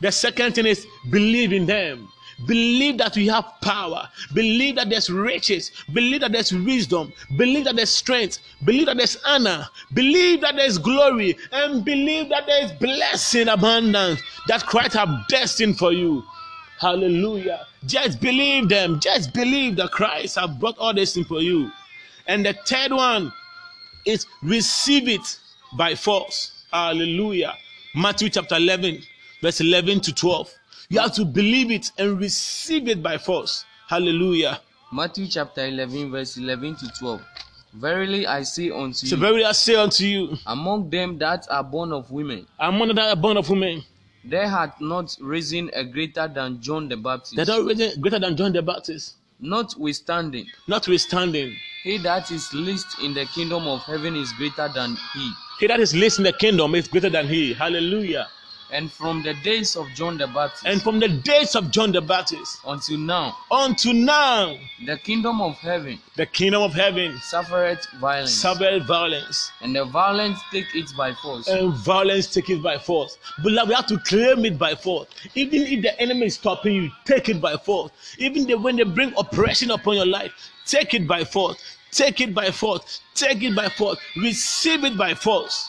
The 0.00 0.10
second 0.10 0.56
thing 0.56 0.66
is 0.66 0.88
believe 1.08 1.52
in 1.52 1.66
them. 1.66 2.08
Believe 2.46 2.98
that 2.98 3.16
we 3.16 3.26
have 3.26 3.44
power. 3.62 4.08
Believe 4.34 4.76
that 4.76 4.88
there's 4.88 5.10
riches. 5.10 5.70
Believe 5.92 6.20
that 6.22 6.32
there's 6.32 6.52
wisdom. 6.52 7.12
Believe 7.36 7.64
that 7.64 7.76
there's 7.76 7.90
strength. 7.90 8.38
Believe 8.64 8.86
that 8.86 8.96
there's 8.96 9.16
honor. 9.26 9.66
Believe 9.92 10.40
that 10.40 10.56
there's 10.56 10.78
glory. 10.78 11.36
And 11.52 11.84
believe 11.84 12.28
that 12.30 12.46
there's 12.46 12.72
blessing 12.72 13.48
abundance 13.48 14.20
that 14.48 14.62
Christ 14.66 14.94
have 14.94 15.26
destined 15.28 15.78
for 15.78 15.92
you. 15.92 16.24
Hallelujah. 16.78 17.66
Just 17.86 18.20
believe 18.20 18.68
them. 18.68 19.00
Just 19.00 19.34
believe 19.34 19.76
that 19.76 19.90
Christ 19.90 20.36
have 20.38 20.58
brought 20.58 20.78
all 20.78 20.94
this 20.94 21.16
in 21.16 21.24
for 21.24 21.40
you. 21.42 21.70
And 22.26 22.46
the 22.46 22.54
third 22.64 22.92
one 22.92 23.32
is 24.06 24.26
receive 24.42 25.08
it 25.08 25.38
by 25.74 25.94
force. 25.94 26.64
Hallelujah. 26.72 27.54
Matthew 27.94 28.30
chapter 28.30 28.56
11, 28.56 29.02
verse 29.42 29.60
11 29.60 30.00
to 30.00 30.14
12. 30.14 30.50
You 30.92 30.98
have 30.98 31.14
to 31.14 31.24
believe 31.24 31.70
it 31.70 31.92
and 31.98 32.18
receive 32.18 32.88
it 32.88 33.00
by 33.00 33.16
force. 33.16 33.64
Hallelujah. 33.86 34.60
Matthew 34.92 35.28
chapter 35.28 35.64
11, 35.64 36.10
verse 36.10 36.36
11 36.36 36.74
to 36.78 36.88
12. 36.98 37.22
Verily 37.74 38.26
I 38.26 38.42
say 38.42 38.70
unto 38.70 39.06
So 39.06 39.14
you, 39.14 39.20
very 39.20 39.44
I 39.44 39.52
say 39.52 39.76
unto 39.76 40.04
you, 40.04 40.36
among 40.46 40.90
them 40.90 41.16
that 41.18 41.46
are 41.48 41.62
born 41.62 41.92
of 41.92 42.10
women, 42.10 42.44
among 42.58 42.88
them 42.88 42.96
that 42.96 43.16
are 43.16 43.20
born 43.20 43.36
of 43.36 43.48
women 43.48 43.84
there 44.24 44.48
hath 44.48 44.80
not 44.80 45.16
risen 45.20 45.70
a 45.74 45.84
greater 45.84 46.26
than 46.26 46.60
John 46.60 46.88
the 46.88 46.96
Baptist. 46.96 47.36
that 47.36 47.48
are 47.48 47.62
risen 47.62 48.00
greater 48.00 48.18
than 48.18 48.36
John 48.36 48.52
the 48.52 48.60
Baptist. 48.60 49.14
Notwithstanding, 49.38 50.46
Notwithstanding, 50.66 51.54
he 51.84 51.98
that 51.98 52.32
is 52.32 52.52
least 52.52 52.98
in 53.02 53.14
the 53.14 53.26
kingdom 53.26 53.68
of 53.68 53.80
heaven 53.82 54.16
is 54.16 54.32
greater 54.32 54.68
than 54.74 54.96
he. 55.14 55.32
he 55.60 55.66
that 55.68 55.78
is 55.78 55.94
least 55.94 56.18
in 56.18 56.24
the 56.24 56.32
kingdom 56.32 56.74
is 56.74 56.88
greater 56.88 57.08
than 57.08 57.28
he. 57.28 57.54
Hallelujah. 57.54 58.26
And 58.72 58.90
from 58.92 59.22
the 59.22 59.34
days 59.34 59.76
of 59.76 59.88
John 59.94 60.16
the 60.18 60.26
Baptist 60.26 60.64
And 60.66 60.80
from 60.82 61.00
the 61.00 61.08
days 61.08 61.54
of 61.56 61.70
John 61.70 61.92
the 61.92 62.00
Baptist 62.00 62.60
until 62.66 62.98
now, 62.98 63.36
Until 63.50 63.94
now, 63.94 64.56
the 64.86 64.96
kingdom 64.98 65.40
of 65.40 65.54
heaven 65.56 65.98
the 66.16 66.26
kingdom 66.26 66.62
of 66.62 66.72
heaven 66.72 67.18
suffereth 67.22 67.86
violence, 68.00 68.32
suffered 68.32 68.84
violence, 68.86 69.50
and 69.60 69.74
the 69.74 69.84
violence 69.84 70.38
take 70.52 70.74
it 70.74 70.90
by 70.96 71.12
force. 71.14 71.48
and 71.48 71.72
violence 71.74 72.26
take 72.32 72.50
it 72.50 72.62
by 72.62 72.78
force. 72.78 73.18
Beloved, 73.42 73.68
we 73.68 73.74
have 73.74 73.86
to 73.86 73.98
claim 73.98 74.44
it 74.44 74.58
by 74.58 74.74
force. 74.74 75.08
Even 75.34 75.62
if 75.62 75.82
the 75.82 76.00
enemy 76.00 76.26
is 76.26 76.34
stopping 76.34 76.74
you, 76.74 76.90
take 77.04 77.28
it 77.28 77.40
by 77.40 77.56
force. 77.56 77.90
Even 78.18 78.46
the, 78.46 78.54
when 78.54 78.76
they 78.76 78.84
bring 78.84 79.12
oppression 79.16 79.70
upon 79.70 79.96
your 79.96 80.06
life, 80.06 80.32
take 80.66 80.94
it 80.94 81.06
by 81.08 81.24
force. 81.24 81.58
Take 81.92 82.20
it 82.20 82.32
by 82.34 82.50
force. 82.52 83.00
Take 83.14 83.42
it 83.42 83.56
by 83.56 83.68
force. 83.68 83.98
Receive 84.16 84.84
it 84.84 84.96
by 84.96 85.12
force. 85.14 85.68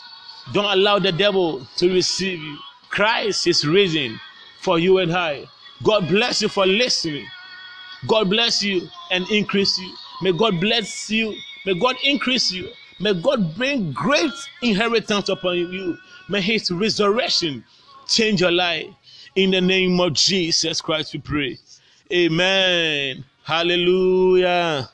Don't 0.52 0.64
allow 0.66 0.98
the 0.98 1.12
devil 1.12 1.66
to 1.78 1.92
receive 1.92 2.38
you. 2.40 2.58
Christ 2.92 3.46
is 3.46 3.66
risen 3.66 4.20
for 4.60 4.78
you 4.78 4.98
and 4.98 5.12
I. 5.12 5.46
God 5.82 6.08
bless 6.08 6.42
you 6.42 6.48
for 6.48 6.66
listening. 6.66 7.26
God 8.06 8.28
bless 8.28 8.62
you 8.62 8.86
and 9.10 9.28
increase 9.30 9.78
you. 9.78 9.94
May 10.20 10.32
God 10.32 10.60
bless 10.60 11.08
you. 11.08 11.34
May 11.64 11.78
God 11.78 11.96
increase 12.04 12.52
you. 12.52 12.68
May 13.00 13.14
God 13.14 13.56
bring 13.56 13.92
great 13.92 14.30
inheritance 14.60 15.30
upon 15.30 15.56
you. 15.56 15.96
May 16.28 16.42
His 16.42 16.70
resurrection 16.70 17.64
change 18.06 18.42
your 18.42 18.52
life. 18.52 18.86
In 19.36 19.52
the 19.52 19.62
name 19.62 19.98
of 19.98 20.12
Jesus 20.12 20.82
Christ, 20.82 21.14
we 21.14 21.20
pray. 21.20 21.58
Amen. 22.12 23.24
Hallelujah. 23.44 24.90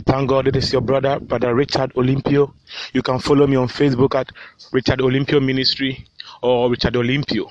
We 0.00 0.04
thank 0.12 0.30
God 0.30 0.48
it 0.48 0.56
is 0.56 0.72
your 0.72 0.80
brother, 0.80 1.20
Brother 1.20 1.54
Richard 1.54 1.92
Olympio. 1.92 2.54
You 2.94 3.02
can 3.02 3.18
follow 3.18 3.46
me 3.46 3.56
on 3.56 3.68
Facebook 3.68 4.14
at 4.14 4.32
Richard 4.72 5.00
Olympio 5.00 5.44
Ministry 5.44 6.06
or 6.40 6.70
Richard 6.70 6.94
Olympio. 6.94 7.50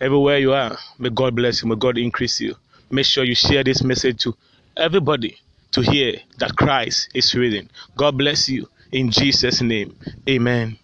Everywhere 0.00 0.38
you 0.38 0.54
are, 0.54 0.78
may 0.98 1.10
God 1.10 1.36
bless 1.36 1.62
you, 1.62 1.68
may 1.68 1.76
God 1.76 1.98
increase 1.98 2.40
you. 2.40 2.54
Make 2.90 3.04
sure 3.04 3.22
you 3.22 3.34
share 3.34 3.62
this 3.62 3.84
message 3.84 4.22
to 4.22 4.34
everybody 4.78 5.36
to 5.72 5.82
hear 5.82 6.14
that 6.38 6.56
Christ 6.56 7.10
is 7.12 7.34
risen. 7.34 7.70
God 7.98 8.16
bless 8.16 8.48
you 8.48 8.66
in 8.90 9.10
Jesus' 9.10 9.60
name. 9.60 9.94
Amen. 10.26 10.78